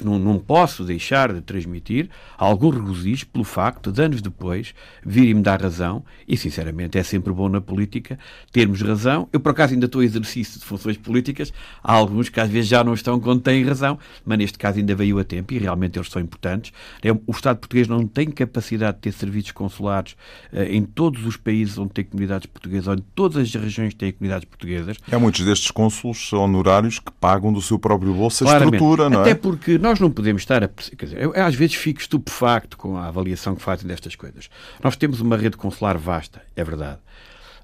não 0.02 0.17
não 0.18 0.38
posso 0.38 0.84
deixar 0.84 1.32
de 1.32 1.40
transmitir 1.40 2.08
algum 2.36 2.70
regozijo 2.70 3.26
pelo 3.26 3.44
facto 3.44 3.90
de, 3.90 4.02
anos 4.02 4.22
depois, 4.22 4.74
virem-me 5.04 5.42
dar 5.42 5.60
razão, 5.60 6.04
e 6.26 6.36
sinceramente 6.36 6.98
é 6.98 7.02
sempre 7.02 7.32
bom 7.32 7.48
na 7.48 7.60
política 7.60 8.18
termos 8.52 8.80
razão. 8.82 9.28
Eu, 9.32 9.40
por 9.40 9.50
acaso, 9.50 9.74
ainda 9.74 9.86
estou 9.86 10.02
em 10.02 10.06
exercício 10.06 10.58
de 10.58 10.64
funções 10.64 10.96
políticas, 10.96 11.52
há 11.82 11.92
alguns 11.92 12.28
que 12.28 12.40
às 12.40 12.48
vezes 12.50 12.68
já 12.68 12.82
não 12.82 12.94
estão 12.94 13.18
quando 13.20 13.40
têm 13.40 13.64
razão, 13.64 13.98
mas 14.24 14.38
neste 14.38 14.58
caso 14.58 14.78
ainda 14.78 14.94
veio 14.94 15.18
a 15.18 15.24
tempo 15.24 15.54
e 15.54 15.58
realmente 15.58 15.98
eles 15.98 16.10
são 16.10 16.20
importantes. 16.20 16.72
É, 17.02 17.10
o 17.12 17.30
Estado 17.30 17.58
português 17.58 17.88
não 17.88 18.06
tem 18.06 18.30
capacidade 18.30 18.96
de 18.96 19.02
ter 19.02 19.12
serviços 19.12 19.52
consulares 19.52 20.16
eh, 20.52 20.74
em 20.74 20.84
todos 20.84 21.24
os 21.24 21.36
países 21.36 21.78
onde 21.78 21.92
tem 21.92 22.04
comunidades 22.04 22.46
portuguesas, 22.46 22.88
ou 22.88 22.94
em 22.94 23.04
todas 23.14 23.36
as 23.36 23.54
regiões 23.54 23.90
que 23.90 23.96
têm 23.98 24.12
comunidades 24.12 24.44
portuguesas. 24.48 24.96
Há 25.10 25.18
muitos 25.18 25.44
destes 25.44 25.70
cônsulos 25.70 26.32
honorários 26.32 26.98
que 26.98 27.12
pagam 27.12 27.52
do 27.52 27.60
seu 27.60 27.78
próprio 27.78 28.12
bolso 28.14 28.44
a 28.44 28.46
Claramente. 28.46 28.74
estrutura, 28.74 29.10
não 29.10 29.20
é? 29.20 29.22
Até 29.22 29.34
porque 29.34 29.78
nós 29.78 30.00
não 30.00 30.07
podemos 30.10 30.42
estar 30.42 30.62
a. 30.62 30.68
Quer 30.68 31.06
dizer, 31.06 31.20
eu, 31.20 31.32
às 31.34 31.54
vezes 31.54 31.76
fico 31.76 32.00
estupefacto 32.00 32.76
com 32.76 32.96
a 32.96 33.06
avaliação 33.06 33.54
que 33.54 33.62
fazem 33.62 33.86
destas 33.86 34.14
coisas. 34.14 34.48
Nós 34.82 34.96
temos 34.96 35.20
uma 35.20 35.36
rede 35.36 35.56
consular 35.56 35.96
vasta, 35.98 36.42
é 36.54 36.64
verdade. 36.64 36.98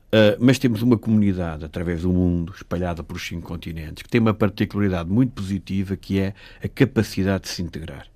Uh, 0.06 0.38
mas 0.38 0.58
temos 0.58 0.80
uma 0.80 0.96
comunidade 0.96 1.64
através 1.64 2.02
do 2.02 2.12
mundo, 2.12 2.52
espalhada 2.54 3.02
por 3.02 3.20
cinco 3.20 3.48
continentes, 3.48 4.02
que 4.02 4.08
tem 4.08 4.20
uma 4.20 4.34
particularidade 4.34 5.10
muito 5.10 5.32
positiva 5.32 5.96
que 5.96 6.20
é 6.20 6.34
a 6.62 6.68
capacidade 6.68 7.44
de 7.44 7.48
se 7.48 7.62
integrar 7.62 8.06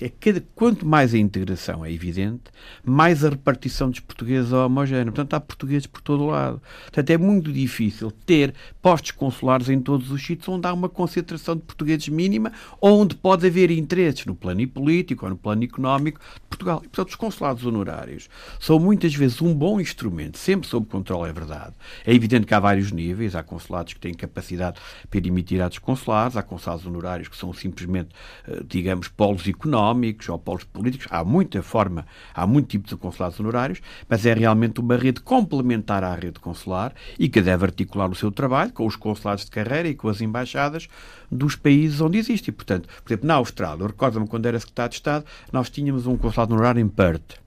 é 0.00 0.08
cada, 0.08 0.40
quanto 0.54 0.86
mais 0.86 1.12
a 1.12 1.18
integração 1.18 1.84
é 1.84 1.92
evidente, 1.92 2.44
mais 2.84 3.24
a 3.24 3.30
repartição 3.30 3.90
dos 3.90 3.98
portugueses 3.98 4.52
é 4.52 4.56
homogénea. 4.56 5.06
Portanto, 5.06 5.34
há 5.34 5.40
portugueses 5.40 5.86
por 5.86 6.00
todo 6.00 6.22
o 6.22 6.26
lado. 6.26 6.62
Portanto, 6.84 7.10
é 7.10 7.18
muito 7.18 7.52
difícil 7.52 8.12
ter 8.24 8.54
postos 8.80 9.10
consulares 9.10 9.68
em 9.68 9.80
todos 9.80 10.10
os 10.10 10.24
sítios 10.24 10.48
onde 10.48 10.66
há 10.68 10.72
uma 10.72 10.88
concentração 10.88 11.56
de 11.56 11.62
portugueses 11.62 12.08
mínima 12.08 12.52
ou 12.80 13.00
onde 13.00 13.16
pode 13.16 13.46
haver 13.46 13.70
interesses 13.70 14.24
no 14.24 14.34
plano 14.36 14.66
político 14.68 15.24
ou 15.24 15.30
no 15.30 15.36
plano 15.36 15.64
económico 15.64 16.20
de 16.20 16.46
Portugal. 16.48 16.80
E, 16.84 16.88
portanto, 16.88 17.08
os 17.08 17.14
consulados 17.16 17.66
honorários 17.66 18.28
são 18.60 18.78
muitas 18.78 19.14
vezes 19.14 19.42
um 19.42 19.52
bom 19.52 19.80
instrumento, 19.80 20.38
sempre 20.38 20.68
sob 20.68 20.86
controle, 20.86 21.30
é 21.30 21.32
verdade. 21.32 21.74
É 22.06 22.14
evidente 22.14 22.46
que 22.46 22.54
há 22.54 22.60
vários 22.60 22.92
níveis. 22.92 23.34
Há 23.34 23.42
consulados 23.42 23.94
que 23.94 24.00
têm 24.00 24.14
capacidade 24.14 24.80
para 25.10 25.26
emitir 25.26 25.60
atos 25.60 25.78
consulares, 25.78 26.36
há 26.36 26.42
consulados 26.42 26.86
honorários 26.86 27.28
que 27.28 27.36
são 27.36 27.52
simplesmente, 27.52 28.10
eh, 28.46 28.62
digamos, 28.66 29.08
polos 29.08 29.46
económicos 29.48 29.87
económicos 29.88 30.28
ou 30.28 30.38
polos 30.38 30.64
políticos. 30.64 31.06
Há 31.10 31.24
muita 31.24 31.62
forma, 31.62 32.06
há 32.34 32.46
muito 32.46 32.68
tipo 32.68 32.86
de 32.88 32.96
consulados 32.96 33.38
honorários, 33.40 33.80
mas 34.08 34.26
é 34.26 34.34
realmente 34.34 34.80
uma 34.80 34.96
rede 34.96 35.20
complementar 35.20 36.04
à 36.04 36.14
rede 36.14 36.38
consular 36.40 36.92
e 37.18 37.28
que 37.28 37.40
deve 37.40 37.64
articular 37.64 38.10
o 38.10 38.14
seu 38.14 38.30
trabalho 38.30 38.72
com 38.72 38.86
os 38.86 38.96
consulados 38.96 39.44
de 39.44 39.50
carreira 39.50 39.88
e 39.88 39.94
com 39.94 40.08
as 40.08 40.20
embaixadas 40.20 40.88
dos 41.30 41.56
países 41.56 42.00
onde 42.00 42.18
existe. 42.18 42.48
E, 42.48 42.52
portanto, 42.52 42.88
por 43.02 43.12
exemplo, 43.12 43.26
na 43.26 43.34
Austrália, 43.34 43.82
eu 43.82 43.86
recordo-me 43.86 44.26
quando 44.26 44.46
era 44.46 44.58
secretário 44.58 44.90
de 44.90 44.96
Estado, 44.96 45.24
nós 45.52 45.70
tínhamos 45.70 46.06
um 46.06 46.16
consulado 46.16 46.54
honorário 46.54 46.80
em 46.80 46.88
Perth. 46.88 47.38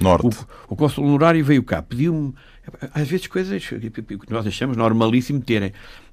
Norte. 0.00 0.26
O, 0.68 0.72
o 0.72 0.76
consul 0.76 1.04
honorário 1.04 1.44
veio 1.44 1.62
cá, 1.62 1.82
pediu-me, 1.82 2.32
às 2.94 3.06
vezes, 3.06 3.26
coisas 3.26 3.62
que 3.66 4.32
nós 4.32 4.46
achamos 4.46 4.74
normalíssimo 4.74 5.42
terem. 5.42 5.72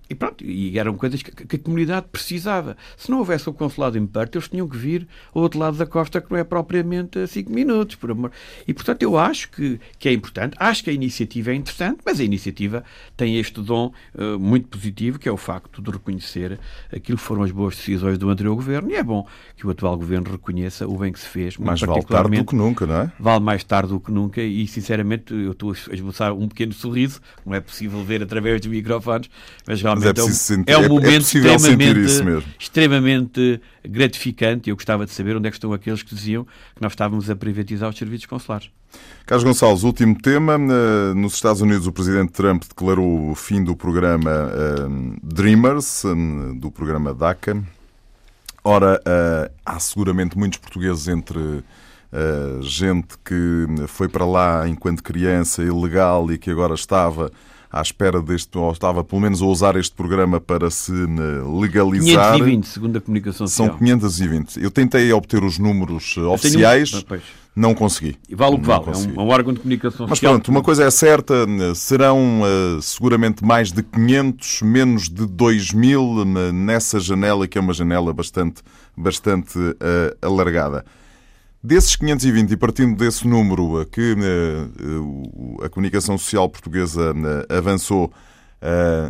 E 0.09 0.15
pronto, 0.15 0.43
e 0.43 0.77
eram 0.79 0.95
coisas 0.95 1.21
que, 1.21 1.31
que, 1.31 1.55
a 1.55 1.59
comunidade 1.59 2.07
precisava. 2.11 2.77
Se 2.95 3.11
não 3.11 3.19
houvesse 3.19 3.49
o 3.49 3.53
consulado 3.53 3.97
em 3.97 4.05
Perth, 4.05 4.35
eles 4.35 4.47
tinham 4.47 4.67
que 4.67 4.77
vir 4.77 5.07
ao 5.33 5.41
outro 5.41 5.59
lado 5.59 5.77
da 5.77 5.85
costa, 5.85 6.21
que 6.21 6.31
não 6.31 6.37
é 6.37 6.43
propriamente 6.43 7.19
a 7.19 7.27
5 7.27 7.51
minutos, 7.51 7.95
por 7.95 8.11
amor. 8.11 8.31
E, 8.67 8.73
portanto, 8.73 9.03
eu 9.03 9.17
acho 9.17 9.49
que, 9.49 9.79
que 9.99 10.07
é 10.07 10.13
importante, 10.13 10.55
acho 10.59 10.83
que 10.83 10.89
a 10.89 10.93
iniciativa 10.93 11.51
é 11.51 11.55
interessante, 11.55 11.99
mas 12.05 12.19
a 12.19 12.23
iniciativa 12.23 12.83
tem 13.17 13.37
este 13.37 13.61
dom 13.61 13.91
uh, 14.15 14.39
muito 14.39 14.67
positivo, 14.69 15.19
que 15.19 15.27
é 15.27 15.31
o 15.31 15.37
facto 15.37 15.81
de 15.81 15.91
reconhecer 15.91 16.59
aquilo 16.93 17.17
que 17.17 17.23
foram 17.23 17.43
as 17.43 17.51
boas 17.51 17.75
decisões 17.75 18.17
do 18.17 18.29
anterior 18.29 18.55
governo, 18.55 18.89
e 18.91 18.95
é 18.95 19.03
bom 19.03 19.27
que 19.57 19.67
o 19.67 19.69
atual 19.69 19.97
governo 19.97 20.31
reconheça 20.31 20.87
o 20.87 20.97
bem 20.97 21.11
que 21.11 21.19
se 21.19 21.27
fez. 21.27 21.57
Mais 21.57 21.81
vale 21.81 22.03
tarde 22.03 22.37
do 22.37 22.45
que 22.45 22.55
nunca, 22.55 22.85
não 22.85 22.95
é? 22.95 23.11
Vale 23.19 23.43
mais 23.43 23.63
tarde 23.63 23.89
do 23.89 23.99
que 23.99 24.11
nunca, 24.11 24.41
e, 24.41 24.65
sinceramente, 24.67 25.33
eu 25.33 25.51
estou 25.51 25.71
a 25.71 25.93
esboçar 25.93 26.33
um 26.33 26.47
pequeno 26.47 26.71
sorriso, 26.71 27.19
não 27.45 27.53
é 27.53 27.59
possível 27.59 28.01
ver 28.03 28.23
através 28.23 28.61
dos 28.61 28.69
microfones, 28.69 29.29
mas 29.65 29.81
realmente 29.81 29.96
mas 29.97 30.17
é, 30.17 30.23
um, 30.23 30.33
sentir, 30.33 30.71
é 30.71 30.77
um 30.77 30.83
é, 30.83 30.89
momento 30.89 31.13
é 31.13 31.17
extremamente, 31.17 32.47
extremamente 32.59 33.61
gratificante. 33.87 34.69
Eu 34.69 34.75
gostava 34.75 35.05
de 35.05 35.11
saber 35.11 35.35
onde 35.35 35.47
é 35.47 35.51
que 35.51 35.57
estão 35.57 35.73
aqueles 35.73 36.03
que 36.03 36.13
diziam 36.13 36.43
que 36.43 36.81
nós 36.81 36.93
estávamos 36.93 37.29
a 37.29 37.35
privatizar 37.35 37.89
os 37.89 37.97
serviços 37.97 38.25
consulares. 38.25 38.69
Carlos 39.25 39.43
Gonçalves, 39.43 39.83
último 39.83 40.17
tema. 40.19 40.53
Eh, 40.55 41.13
nos 41.13 41.33
Estados 41.33 41.61
Unidos, 41.61 41.85
o 41.87 41.91
presidente 41.91 42.31
Trump 42.31 42.63
declarou 42.63 43.29
o 43.31 43.35
fim 43.35 43.63
do 43.63 43.75
programa 43.75 44.31
uh, 44.31 45.15
Dreamers, 45.21 46.05
um, 46.05 46.57
do 46.57 46.71
programa 46.71 47.13
DACA. 47.13 47.61
Ora, 48.63 49.01
há 49.65 49.79
seguramente 49.79 50.37
muitos 50.37 50.59
portugueses 50.59 51.07
entre 51.07 51.39
uh, 51.39 52.61
gente 52.61 53.17
que 53.23 53.65
foi 53.87 54.09
para 54.09 54.25
lá 54.25 54.67
enquanto 54.67 55.01
criança 55.01 55.63
ilegal 55.63 56.29
e 56.31 56.37
que 56.37 56.51
agora 56.51 56.73
estava 56.73 57.31
à 57.71 57.81
espera 57.81 58.21
deste, 58.21 58.57
ou 58.57 58.71
estava 58.71 59.03
pelo 59.03 59.21
menos 59.21 59.41
a 59.41 59.45
usar 59.45 59.75
este 59.75 59.95
programa 59.95 60.39
para 60.39 60.69
se 60.69 60.93
eh, 60.93 61.59
legalizar. 61.59 62.33
520, 62.33 62.65
segundo 62.65 62.97
a 62.97 63.01
comunicação 63.01 63.47
social. 63.47 63.69
São 63.69 63.77
520. 63.77 64.61
Eu 64.61 64.71
tentei 64.71 65.11
obter 65.11 65.43
os 65.43 65.59
números 65.59 66.15
eh, 66.17 66.21
oficiais. 66.21 66.93
Um... 66.93 67.03
Ah, 67.09 67.17
não 67.55 67.73
consegui. 67.73 68.15
E 68.29 68.35
vale 68.35 68.55
o 68.55 68.59
que 68.59 68.67
vale, 68.67 68.85
é 68.85 69.19
um, 69.19 69.23
um, 69.23 69.29
órgão 69.29 69.51
de 69.51 69.59
comunicação 69.59 70.05
Mas 70.07 70.19
social. 70.19 70.33
Mas 70.33 70.41
pronto, 70.43 70.51
uma 70.51 70.61
coisa 70.61 70.83
é 70.83 70.91
certa, 70.91 71.33
eh, 71.33 71.73
serão 71.73 72.41
uh, 72.41 72.81
seguramente 72.81 73.43
mais 73.43 73.71
de 73.71 73.81
500, 73.81 74.61
menos 74.61 75.09
de 75.09 75.25
2 75.25 75.73
mil 75.73 76.23
nessa 76.53 76.99
janela, 76.99 77.47
que 77.47 77.57
é 77.57 77.61
uma 77.61 77.73
janela 77.73 78.13
bastante, 78.13 78.61
bastante 78.95 79.57
uh, 79.57 79.73
alargada. 80.21 80.85
Desses 81.63 81.95
520, 81.95 82.51
e 82.51 82.57
partindo 82.57 82.95
desse 82.95 83.27
número 83.27 83.85
que 83.91 84.13
uh, 84.13 85.63
a 85.63 85.69
comunicação 85.69 86.17
social 86.17 86.47
portuguesa 86.47 87.11
uh, 87.11 87.53
avançou, 87.53 88.11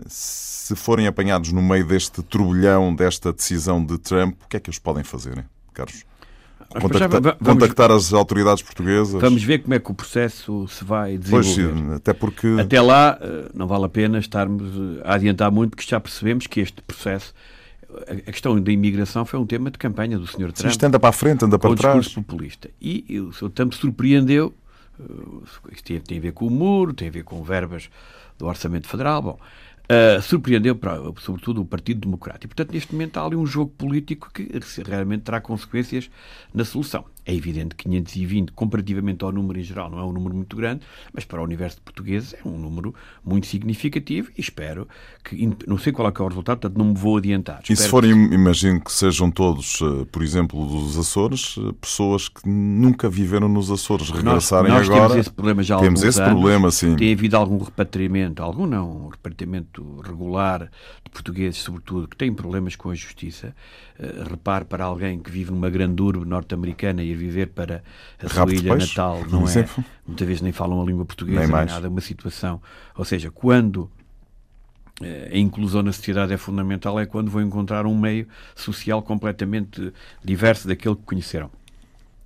se 0.08 0.76
forem 0.76 1.08
apanhados 1.08 1.54
no 1.54 1.62
meio 1.62 1.86
deste 1.86 2.22
turbilhão, 2.22 2.94
desta 2.94 3.32
decisão 3.32 3.84
de 3.84 3.98
Trump, 3.98 4.38
o 4.44 4.48
que 4.50 4.58
é 4.58 4.60
que 4.60 4.70
eles 4.70 4.80
podem 4.80 5.04
fazer, 5.04 5.46
Carlos? 5.74 6.04
Contacta 6.82 7.22
vamos, 7.22 7.38
contactar 7.42 7.92
as 7.92 8.12
autoridades 8.12 8.62
portuguesas. 8.62 9.22
Vamos 9.22 9.42
ver 9.42 9.60
como 9.60 9.74
é 9.74 9.80
que 9.80 9.90
o 9.90 9.94
processo 9.94 10.68
se 10.68 10.84
vai 10.84 11.18
desenvolver. 11.18 11.74
Pois, 11.74 11.92
até 11.92 12.14
porque. 12.14 12.48
Até 12.60 12.82
lá, 12.82 13.18
não 13.54 13.68
vale 13.68 13.86
a 13.86 13.90
pena 13.90 14.20
estarmos 14.20 14.70
a 15.06 15.14
adiantar 15.16 15.50
muito, 15.50 15.78
porque 15.78 15.90
já 15.90 15.98
percebemos 15.98 16.46
que 16.46 16.60
este 16.60 16.82
processo 16.82 17.34
a 18.28 18.32
questão 18.32 18.60
da 18.60 18.72
imigração 18.72 19.26
foi 19.26 19.40
um 19.40 19.46
tema 19.46 19.72
de 19.72 19.78
campanha 19.78 20.18
do 20.18 20.28
Sr. 20.28 20.52
Trump. 20.52 20.72
Isto 20.72 20.84
anda 20.86 21.00
para 21.00 21.10
a 21.10 21.14
frente, 21.14 21.46
anda 21.46 21.58
para 21.58 21.76
trás. 21.76 21.98
discurso 21.98 22.22
populista. 22.24 22.70
E 22.82 23.20
o 23.20 23.32
Sr. 23.32 23.50
Trump 23.50 23.74
surpreendeu. 23.74 24.54
Uh, 25.00 25.44
isto 25.72 26.00
tem 26.02 26.18
a 26.18 26.22
ver 26.22 26.32
com 26.32 26.48
o 26.48 26.50
muro, 26.50 26.94
tem 26.94 27.08
a 27.08 27.12
ver 27.12 27.24
com 27.24 27.44
verbas 27.44 27.90
do 28.38 28.46
Orçamento 28.46 28.88
Federal. 28.88 29.22
Bom, 29.22 29.40
uh, 29.40 30.22
surpreendeu, 30.22 30.76
para, 30.76 31.00
sobretudo, 31.20 31.62
o 31.62 31.66
Partido 31.66 32.02
Democrático. 32.02 32.46
E, 32.46 32.48
portanto, 32.48 32.74
neste 32.74 32.92
momento 32.94 33.18
há 33.18 33.26
ali 33.26 33.36
um 33.36 33.46
jogo 33.46 33.72
político 33.78 34.30
que 34.34 34.50
realmente 34.86 35.24
terá 35.24 35.40
consequências 35.40 36.10
na 36.54 36.66
solução. 36.66 37.06
É 37.28 37.36
evidente 37.36 37.76
que 37.76 37.84
520, 37.90 38.54
comparativamente 38.54 39.22
ao 39.26 39.34
número 39.34 39.60
em 39.60 39.64
geral, 39.64 39.90
não 39.90 40.00
é 40.00 40.04
um 40.04 40.14
número 40.14 40.34
muito 40.34 40.56
grande, 40.56 40.82
mas 41.14 41.26
para 41.26 41.42
o 41.42 41.44
universo 41.44 41.82
português 41.82 42.34
é 42.34 42.48
um 42.48 42.58
número 42.58 42.96
muito 43.22 43.48
significativo 43.48 44.32
e 44.38 44.40
espero 44.40 44.88
que, 45.22 45.50
não 45.68 45.78
sei 45.78 45.92
qual 45.92 46.08
é, 46.08 46.12
que 46.14 46.22
é 46.22 46.24
o 46.24 46.28
resultado, 46.30 46.60
portanto 46.60 46.78
não 46.78 46.94
me 46.94 46.98
vou 46.98 47.18
adiantar. 47.18 47.62
E 47.70 47.76
se 47.76 47.90
forem, 47.90 48.30
que... 48.30 48.34
imagino 48.34 48.80
que 48.80 48.90
sejam 48.94 49.30
todos, 49.30 49.82
eh, 49.82 50.06
por 50.10 50.24
exemplo, 50.24 50.66
dos 50.66 50.98
Açores, 50.98 51.58
eh, 51.58 51.74
pessoas 51.82 52.30
que 52.30 52.48
nunca 52.48 53.10
viveram 53.10 53.50
nos 53.50 53.70
Açores, 53.70 54.10
regressarem 54.10 54.72
nós, 54.72 54.88
nós 54.88 54.96
agora. 54.98 55.10
Temos 55.10 55.28
esse 55.28 55.34
problema 55.36 55.64
já 55.64 55.76
há 55.76 55.80
Temos 55.80 56.04
esse 56.04 56.22
anos. 56.22 56.32
problema, 56.32 56.72
sim. 56.72 56.96
Tem 56.96 57.12
havido 57.12 57.36
algum 57.36 57.58
repatriamento, 57.62 58.42
algum 58.42 58.66
não, 58.66 59.06
um 59.06 59.10
repatriamento 59.10 60.00
regular 60.00 60.72
de 61.04 61.12
portugueses, 61.12 61.60
sobretudo, 61.60 62.08
que 62.08 62.16
têm 62.16 62.34
problemas 62.34 62.78
com 62.78 62.90
a 62.90 62.96
justiça. 62.96 63.54
Uh, 64.00 64.30
repare 64.30 64.64
para 64.64 64.86
alguém 64.86 65.20
que 65.20 65.32
vive 65.32 65.52
numa 65.52 65.70
grande 65.70 66.02
urbe 66.02 66.24
norte-americana 66.24 67.04
e 67.04 67.17
viver 67.18 67.48
para 67.48 67.84
a 68.22 68.30
sua 68.30 68.52
ilha 68.52 68.62
depois, 68.62 68.90
natal, 68.90 69.26
não 69.30 69.48
é? 69.48 69.68
Muitas 70.06 70.28
vezes 70.28 70.42
nem 70.42 70.52
falam 70.52 70.82
a 70.82 70.86
língua 70.86 71.06
portuguesa, 71.06 71.40
nem, 71.40 71.50
mais. 71.50 71.72
nada, 71.72 71.88
é 71.88 71.90
uma 71.90 72.02
situação. 72.02 72.62
Ou 72.96 73.04
seja, 73.04 73.30
quando 73.32 73.90
eh, 75.02 75.32
a 75.34 75.38
inclusão 75.38 75.84
na 75.84 75.92
sociedade 75.92 76.34
é 76.34 76.38
fundamental, 76.38 77.00
é 77.00 77.06
quando 77.06 77.30
vão 77.30 77.42
encontrar 77.42 77.86
um 77.86 77.98
meio 77.98 78.28
social 78.56 79.02
completamente 79.02 79.94
diverso 80.24 80.68
daquele 80.68 80.96
que 80.96 81.04
conheceram. 81.04 81.52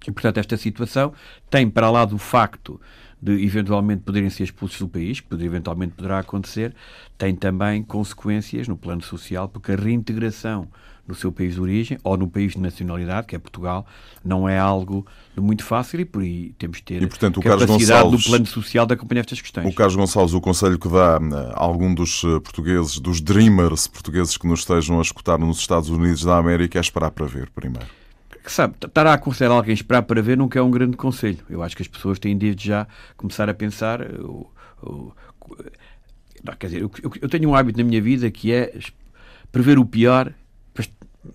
E, 0.07 0.11
portanto, 0.11 0.37
esta 0.37 0.57
situação 0.57 1.13
tem, 1.49 1.69
para 1.69 1.89
lá 1.91 2.05
do 2.05 2.17
facto 2.17 2.79
de 3.21 3.43
eventualmente 3.45 4.01
poderem 4.01 4.29
ser 4.31 4.43
expulsos 4.43 4.79
do 4.79 4.89
país, 4.89 5.19
que 5.19 5.33
eventualmente 5.35 5.93
poderá 5.93 6.19
acontecer, 6.19 6.73
tem 7.17 7.35
também 7.35 7.83
consequências 7.83 8.67
no 8.67 8.75
plano 8.75 9.03
social, 9.03 9.47
porque 9.47 9.73
a 9.73 9.75
reintegração 9.75 10.67
no 11.07 11.15
seu 11.15 11.31
país 11.31 11.55
de 11.55 11.61
origem 11.61 11.97
ou 12.03 12.15
no 12.15 12.27
país 12.27 12.53
de 12.53 12.59
nacionalidade, 12.59 13.27
que 13.27 13.35
é 13.35 13.39
Portugal, 13.39 13.85
não 14.23 14.47
é 14.47 14.57
algo 14.57 15.05
muito 15.35 15.63
fácil 15.63 15.99
e 15.99 16.05
por 16.05 16.21
aí 16.21 16.53
temos 16.57 16.77
de 16.77 16.83
ter 16.83 17.01
e, 17.01 17.07
portanto, 17.07 17.37
o 17.37 17.41
capacidade 17.41 17.67
Gonçalves, 17.67 18.23
do 18.23 18.29
plano 18.29 18.45
social 18.45 18.85
de 18.85 18.93
acompanhar 18.93 19.21
estas 19.21 19.41
questões. 19.41 19.67
O 19.67 19.73
Carlos 19.73 19.95
Gonçalves, 19.95 20.33
o 20.33 20.41
conselho 20.41 20.77
que 20.77 20.87
dá 20.87 21.17
a 21.17 21.63
algum 21.63 21.93
dos 21.93 22.23
eh, 22.23 22.39
portugueses, 22.39 22.99
dos 22.99 23.19
dreamers 23.21 23.87
portugueses 23.87 24.37
que 24.37 24.47
nos 24.47 24.61
estejam 24.61 24.99
a 24.99 25.01
escutar 25.01 25.37
nos 25.37 25.59
Estados 25.59 25.89
Unidos 25.89 26.23
da 26.23 26.37
América 26.37 26.79
é 26.79 26.81
esperar 26.81 27.11
para 27.11 27.25
ver 27.25 27.49
primeiro. 27.49 27.87
Que 28.43 28.51
sabe, 28.51 28.75
estar 28.83 29.05
a 29.05 29.13
aconselhar 29.13 29.51
alguém 29.51 29.71
a 29.71 29.75
esperar 29.75 30.01
para 30.01 30.21
ver 30.21 30.37
nunca 30.37 30.57
é 30.57 30.61
um 30.61 30.71
grande 30.71 30.97
conselho. 30.97 31.39
Eu 31.49 31.61
acho 31.61 31.75
que 31.75 31.83
as 31.83 31.87
pessoas 31.87 32.17
têm 32.17 32.35
desde 32.37 32.67
já 32.67 32.87
começar 33.15 33.47
a 33.49 33.53
pensar. 33.53 33.99
Não, 36.43 36.55
quer 36.57 36.67
dizer, 36.67 36.81
eu, 36.81 36.91
eu 37.21 37.29
tenho 37.29 37.49
um 37.49 37.55
hábito 37.55 37.77
na 37.77 37.83
minha 37.83 38.01
vida 38.01 38.31
que 38.31 38.51
é 38.51 38.73
prever 39.51 39.77
o 39.77 39.85
pior 39.85 40.33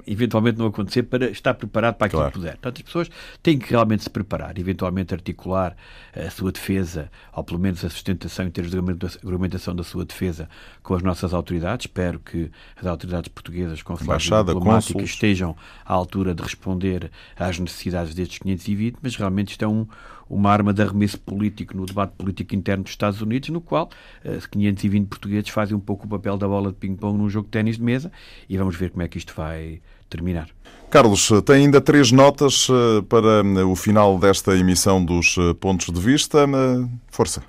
eventualmente 0.07 0.59
não 0.59 0.67
acontecer 0.67 1.05
para 1.05 1.31
estar 1.31 1.55
preparado 1.55 1.95
para 1.95 2.07
aquilo 2.07 2.21
claro. 2.21 2.33
que 2.33 2.39
puder. 2.39 2.53
Portanto, 2.53 2.79
as 2.79 2.83
pessoas 2.83 3.11
têm 3.43 3.59
que 3.59 3.71
realmente 3.71 4.03
se 4.03 4.11
preparar, 4.11 4.59
eventualmente 4.59 5.15
articular 5.15 5.77
a 6.15 6.31
sua 6.31 6.51
defesa, 6.51 7.11
ou 7.33 7.45
pelo 7.45 7.61
menos 7.61 7.85
a 7.85 7.91
sustentação 7.91 8.47
em 8.47 8.51
termos 8.51 8.73
de 8.73 8.79
argumentação 9.27 9.75
da 9.75 9.85
sua 9.85 10.05
defesa 10.05 10.49
com 10.83 10.95
as 10.95 11.03
nossas 11.03 11.33
autoridades. 11.33 11.85
Espero 11.87 12.19
que 12.19 12.51
as 12.77 12.87
autoridades 12.87 13.29
portuguesas, 13.29 13.83
consulares 13.83 14.27
e 14.27 14.45
diplomáticas 14.45 15.05
estejam 15.05 15.57
à 15.85 15.93
altura 15.93 16.35
de 16.35 16.43
responder 16.43 17.11
às 17.37 17.59
necessidades 17.59 18.15
destes 18.15 18.39
520, 18.39 18.97
mas 19.01 19.17
realmente 19.17 19.53
isto 19.53 19.65
é 19.65 19.69
um, 19.69 19.87
uma 20.29 20.51
arma 20.51 20.73
de 20.73 20.83
arremesso 20.83 21.19
político 21.19 21.77
no 21.77 21.87
debate 21.87 22.13
político 22.17 22.55
interno 22.55 22.85
dos 22.85 22.93
Estados 22.93 23.21
Unidos, 23.21 23.49
no 23.51 23.61
qual 23.61 23.91
uh, 24.25 24.49
520 24.51 25.07
portugueses 25.07 25.49
fazem 25.51 25.77
um 25.77 25.81
pouco 25.81 26.07
o 26.07 26.09
papel 26.09 26.37
da 26.37 26.47
bola 26.47 26.71
de 26.71 26.77
ping-pong 26.77 27.17
num 27.17 27.29
jogo 27.29 27.47
de 27.47 27.53
ténis 27.53 27.77
de 27.77 27.83
mesa 27.83 28.11
e 28.49 28.57
vamos 28.57 28.77
ver 28.77 28.91
como 28.91 29.03
é 29.03 29.09
que 29.09 29.19
isto 29.19 29.35
vai 29.37 29.81
terminar. 30.09 30.49
Carlos, 30.91 31.31
tem 31.45 31.65
ainda 31.65 31.81
três 31.81 32.13
notas 32.13 32.69
uh, 32.69 33.03
para 33.09 33.43
uh, 33.43 33.71
o 33.71 33.77
final 33.77 34.19
desta 34.19 34.57
emissão 34.57 35.05
dos 35.05 35.37
pontos 35.61 35.93
de 35.93 36.01
vista. 36.01 36.47
Força. 37.09 37.43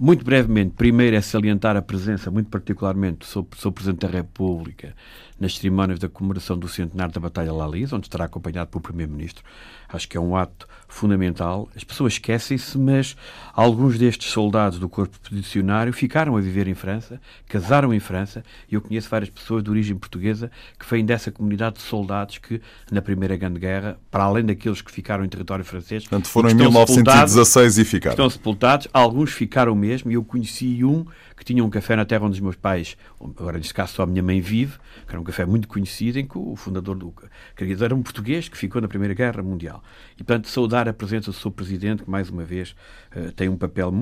Muito 0.00 0.24
brevemente, 0.24 0.74
primeiro 0.76 1.16
é 1.16 1.20
salientar 1.20 1.76
a 1.76 1.82
presença, 1.82 2.30
muito 2.30 2.48
particularmente, 2.48 3.18
do 3.18 3.24
Sr. 3.56 3.72
Presidente 3.72 4.06
da 4.06 4.08
República 4.08 4.94
nas 5.40 5.56
cerimónias 5.56 5.98
da 5.98 6.08
comemoração 6.08 6.56
do 6.56 6.68
centenário 6.68 7.12
da 7.12 7.20
Batalha 7.20 7.52
Lalis, 7.52 7.92
onde 7.92 8.06
estará 8.06 8.24
acompanhado 8.26 8.70
pelo 8.70 8.80
Primeiro-Ministro. 8.80 9.42
Acho 9.88 10.08
que 10.08 10.16
é 10.16 10.20
um 10.20 10.36
ato 10.36 10.66
fundamental. 10.88 11.68
As 11.76 11.84
pessoas 11.84 12.14
esquecem-se, 12.14 12.76
mas 12.78 13.16
alguns 13.52 13.98
destes 13.98 14.30
soldados 14.32 14.78
do 14.78 14.88
corpo 14.88 15.16
expedicionário 15.22 15.92
ficaram 15.92 16.36
a 16.36 16.40
viver 16.40 16.66
em 16.66 16.74
França, 16.74 17.20
casaram 17.46 17.92
em 17.92 18.00
França, 18.00 18.42
e 18.70 18.74
eu 18.74 18.80
conheço 18.80 19.08
várias 19.08 19.28
pessoas 19.28 19.62
de 19.62 19.70
origem 19.70 19.96
portuguesa 19.96 20.50
que 20.78 20.88
vêm 20.88 21.04
dessa 21.04 21.30
comunidade 21.30 21.76
de 21.76 21.82
soldados 21.82 22.38
que, 22.38 22.60
na 22.90 23.02
Primeira 23.02 23.36
Grande 23.36 23.60
Guerra, 23.60 23.98
para 24.10 24.24
além 24.24 24.44
daqueles 24.44 24.80
que 24.80 24.90
ficaram 24.90 25.24
em 25.24 25.28
território 25.28 25.64
francês... 25.64 26.04
Portanto, 26.04 26.28
foram 26.28 26.50
em 26.50 26.54
1916 26.54 27.78
e 27.78 27.84
ficaram. 27.84 28.14
Estão 28.14 28.30
sepultados, 28.30 28.88
alguns 28.92 29.30
ficaram 29.30 29.74
mesmo, 29.74 30.10
e 30.10 30.14
eu 30.14 30.24
conheci 30.24 30.82
um 30.84 31.04
que 31.36 31.44
tinha 31.44 31.64
um 31.64 31.70
café 31.70 31.94
na 31.94 32.04
terra 32.04 32.24
onde 32.24 32.34
os 32.34 32.40
meus 32.40 32.56
pais, 32.56 32.96
agora 33.20 33.58
neste 33.58 33.72
caso 33.72 33.92
só 33.92 34.02
a 34.02 34.06
minha 34.06 34.22
mãe 34.22 34.40
vive, 34.40 34.76
que 35.06 35.10
era 35.10 35.20
um 35.20 35.24
café 35.24 35.46
muito 35.46 35.68
conhecido 35.68 36.18
em 36.18 36.26
que 36.26 36.36
o 36.36 36.56
fundador 36.56 36.96
do 36.96 37.14
criador 37.54 37.84
era 37.84 37.94
um 37.94 38.02
português 38.02 38.48
que 38.48 38.58
ficou 38.58 38.82
na 38.82 38.88
Primeira 38.88 39.14
Guerra 39.14 39.42
Mundial. 39.42 39.77
E, 40.14 40.24
portanto, 40.24 40.48
saudar 40.48 40.88
a 40.88 40.92
presença 40.92 41.30
do 41.30 41.36
seu 41.36 41.50
presidente, 41.50 42.02
que, 42.02 42.10
mais 42.10 42.30
uma 42.30 42.44
vez, 42.44 42.74
uh, 43.14 43.32
tem 43.32 43.48
um 43.48 43.56
papel 43.56 43.92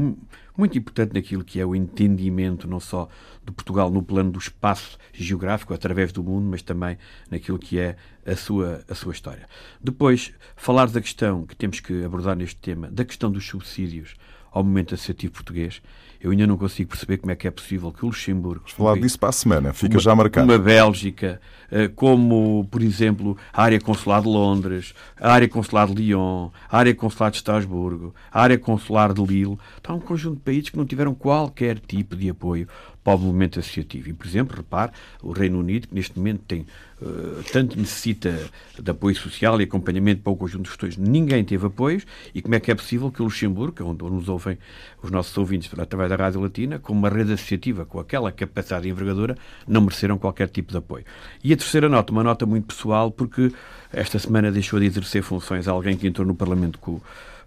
muito 0.57 0.79
importante 0.79 1.13
naquilo 1.15 1.45
que 1.45 1.61
é 1.61 1.67
o 1.67 1.75
entendimento 1.75 2.67
não 2.67 2.81
só 2.81 3.09
de 3.45 3.53
Portugal 3.53 3.91
no 3.91 4.03
plano 4.03 4.31
do 4.31 4.39
espaço 4.39 4.99
geográfico 5.13 5.75
através 5.75 6.13
do 6.13 6.23
mundo, 6.23 6.47
mas 6.47 6.63
também 6.63 6.97
naquilo 7.31 7.59
que 7.59 7.79
é 7.79 7.97
a 8.27 8.35
sua, 8.35 8.85
a 8.89 8.95
sua 8.95 9.13
história. 9.13 9.49
Depois, 9.81 10.33
falar 10.57 10.89
da 10.89 11.01
questão 11.01 11.47
que 11.47 11.55
temos 11.55 11.81
que 11.81 12.05
abordar 12.05 12.37
neste 12.37 12.57
tema, 12.57 12.91
da 12.91 13.05
questão 13.05 13.31
dos 13.31 13.47
subsídios 13.47 14.15
ao 14.57 14.65
momento 14.65 14.95
associativo 14.95 15.35
português. 15.35 15.83
Eu 16.19 16.31
ainda 16.31 16.47
não 16.47 16.57
consigo 16.57 16.89
perceber 16.89 17.19
como 17.19 17.31
é 17.31 17.37
que 17.37 17.47
é 17.47 17.51
possível 17.51 17.93
que 17.93 18.03
o 18.03 18.09
Luxemburgo. 18.09 18.61
Vamos 18.61 18.73
falar 18.73 18.99
disso 18.99 19.19
para 19.19 19.29
a 19.29 19.33
semana, 19.33 19.73
fica 19.75 19.97
uma, 19.97 20.01
já 20.01 20.15
marcado. 20.15 20.51
Uma 20.51 20.59
Bélgica, 20.59 21.39
eh, 21.71 21.89
como, 21.89 22.67
por 22.71 22.83
exemplo, 22.83 23.37
a 23.53 23.63
área 23.63 23.79
consular 23.79 24.23
de 24.23 24.29
Londres, 24.29 24.95
a 25.21 25.31
área 25.31 25.47
consular 25.47 25.87
de 25.87 25.95
Lyon, 25.95 26.49
a 26.71 26.79
área 26.79 26.95
consular 26.95 27.31
de 27.31 27.37
Estrasburgo, 27.37 28.15
a 28.33 28.41
área 28.41 28.57
consular 28.59 29.13
de 29.13 29.23
Lille. 29.23 29.59
Está 29.77 29.93
um 29.93 30.01
conjunto 30.01 30.37
de 30.37 30.43
países 30.43 30.71
que 30.71 30.79
não 30.79 30.87
tiveram 30.87 31.15
qualquer 31.15 31.79
tipo 31.79 32.17
de 32.17 32.31
apoio 32.31 32.67
para 33.07 33.15
o 33.15 33.19
movimento 33.21 33.61
associativo. 33.61 34.09
E, 34.09 34.13
por 34.13 34.27
exemplo, 34.27 34.57
repare, 34.57 34.91
o 35.23 35.31
Reino 35.31 35.61
Unido, 35.61 35.87
que 35.87 35.95
neste 35.95 36.19
momento 36.19 36.41
tem 36.41 36.67
uh, 37.01 37.41
tanto 37.53 37.79
necessita 37.79 38.37
de 38.77 38.91
apoio 38.91 39.15
social 39.15 39.61
e 39.61 39.65
acompanhamento 39.65 40.23
para 40.23 40.33
o 40.33 40.37
conjunto 40.37 40.65
de 40.65 40.71
questões, 40.71 40.97
ninguém 40.97 41.45
teve 41.45 41.65
apoios, 41.69 42.05
e 42.35 42.43
como 42.43 42.57
é 42.57 42.61
que 42.61 42.69
é 42.69 42.75
possível 42.75 43.09
que 43.13 43.23
o 43.23 43.27
Luxemburgo, 43.27 43.85
onde 43.85 44.03
nos 44.03 44.29
ouvem 44.29 44.59
os 45.01 45.09
nossos 45.13 45.39
ouvintes 45.39 45.71
através 45.79 46.11
da 46.11 46.17
Rádio 46.17 46.41
Latina, 46.41 46.81
com 46.81 46.93
uma 46.93 47.09
rede 47.09 47.33
associativa 47.33 47.87
com 47.87 48.01
aquela 48.01 48.33
capacidade 48.33 48.89
envergadura, 48.89 49.39
não 49.69 49.83
mereceram 49.83 50.19
qualquer 50.19 50.49
tipo 50.49 50.73
de 50.73 50.79
apoio. 50.79 51.05
E 51.45 51.53
a 51.53 51.57
terceira 51.57 51.89
nota, 51.89 52.11
uma 52.11 52.25
nota 52.25 52.45
muito 52.45 52.67
pessoal, 52.67 53.13
porque 53.13 53.53
esta 53.93 54.19
semana 54.19 54.51
deixou 54.51 54.81
de 54.81 54.87
exercer 54.87 55.23
funções 55.23 55.69
alguém 55.69 55.97
que 55.97 56.09
entrou 56.09 56.27
no 56.27 56.35
Parlamento 56.35 56.77
com 56.81 57.01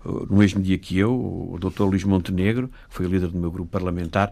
no 0.05 0.37
mesmo 0.37 0.61
dia 0.61 0.77
que 0.77 0.97
eu, 0.97 1.11
o 1.13 1.57
Dr. 1.59 1.83
Luís 1.83 2.05
Montenegro, 2.05 2.69
que 2.87 2.95
foi 2.95 3.05
o 3.05 3.09
líder 3.09 3.27
do 3.27 3.37
meu 3.37 3.51
grupo 3.51 3.69
parlamentar, 3.69 4.29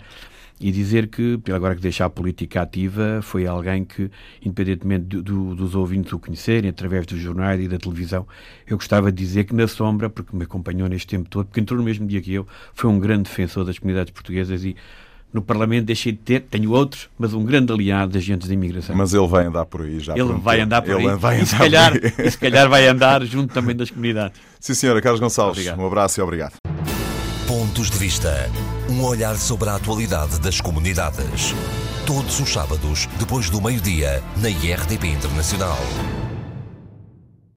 e 0.60 0.72
dizer 0.72 1.08
que, 1.08 1.39
agora 1.53 1.76
que 1.76 1.82
deixa 1.82 2.05
a 2.05 2.10
política 2.10 2.62
ativa, 2.62 3.20
foi 3.22 3.45
alguém 3.45 3.86
que, 3.86 4.10
independentemente 4.43 5.05
do, 5.05 5.22
do, 5.22 5.55
dos 5.55 5.76
ouvintes 5.76 6.12
o 6.14 6.20
conhecerem, 6.20 6.70
através 6.70 7.05
dos 7.05 7.20
jornais 7.20 7.62
e 7.62 7.68
da 7.68 7.78
televisão, 7.78 8.28
eu 8.66 8.76
gostava 8.78 9.12
de 9.12 9.24
dizer 9.24 9.43
que 9.43 9.53
na 9.53 9.68
sombra, 9.68 10.10
porque 10.10 10.36
me 10.36 10.43
acompanhou 10.43 10.88
neste 10.89 11.08
tempo 11.08 11.30
todo, 11.30 11.45
porque 11.45 11.60
entrou 11.60 11.78
no 11.78 11.86
mesmo 11.86 12.08
dia 12.08 12.22
que 12.22 12.34
eu, 12.34 12.47
foi 12.74 12.89
um 12.89 12.99
grande 12.99 13.24
defensor 13.24 13.64
das 13.64 13.78
comunidades 13.78 14.12
portuguesas 14.12 14.64
e 14.64 14.76
no 15.32 15.41
Parlamento 15.41 15.86
deixei 15.86 16.14
de 16.14 16.20
ter, 16.20 16.41
tenho 16.41 16.72
outros, 16.72 17.10
mas 17.20 17.34
um 17.34 17.43
grande 17.43 17.72
aliado 17.72 18.14
de 18.14 18.18
agentes 18.18 18.47
de 18.47 18.53
imigração. 18.53 18.95
Mas 18.95 19.14
ele 19.14 19.28
vai 19.28 19.45
andar 19.45 19.66
por 19.66 19.82
aí 19.82 19.99
já. 19.99 20.18
Ele 20.18 20.34
vai 20.34 20.62
andar 20.62 20.82
por 20.82 20.99
ele 20.99 21.10
aí. 21.10 21.16
Vai 21.18 21.41
andar 21.41 21.43
e, 21.43 21.45
se 21.45 21.58
calhar, 21.58 21.93
e 21.95 22.32
se 22.32 22.38
calhar 22.38 22.70
vai 22.70 22.88
andar 22.88 23.24
junto 23.26 23.53
também 23.53 23.76
das 23.76 23.91
comunidades. 23.91 24.39
Sim, 24.60 24.74
senhora. 24.74 25.01
Carlos 25.01 25.20
Gonçalves, 25.20 25.60
obrigado. 25.60 25.80
um 25.80 25.86
abraço 25.86 26.20
e 26.20 26.24
obrigado. 26.24 26.53
Pontos 27.45 27.89
de 27.89 27.97
Vista. 27.97 28.49
Um 28.89 29.03
olhar 29.03 29.35
sobre 29.35 29.69
a 29.69 29.75
atualidade 29.75 30.39
das 30.39 30.61
comunidades. 30.61 31.53
Todos 32.05 32.39
os 32.39 32.49
sábados, 32.49 33.07
depois 33.19 33.49
do 33.49 33.61
meio-dia, 33.61 34.23
na 34.38 34.49
IRTP 34.49 35.07
Internacional. 35.07 35.77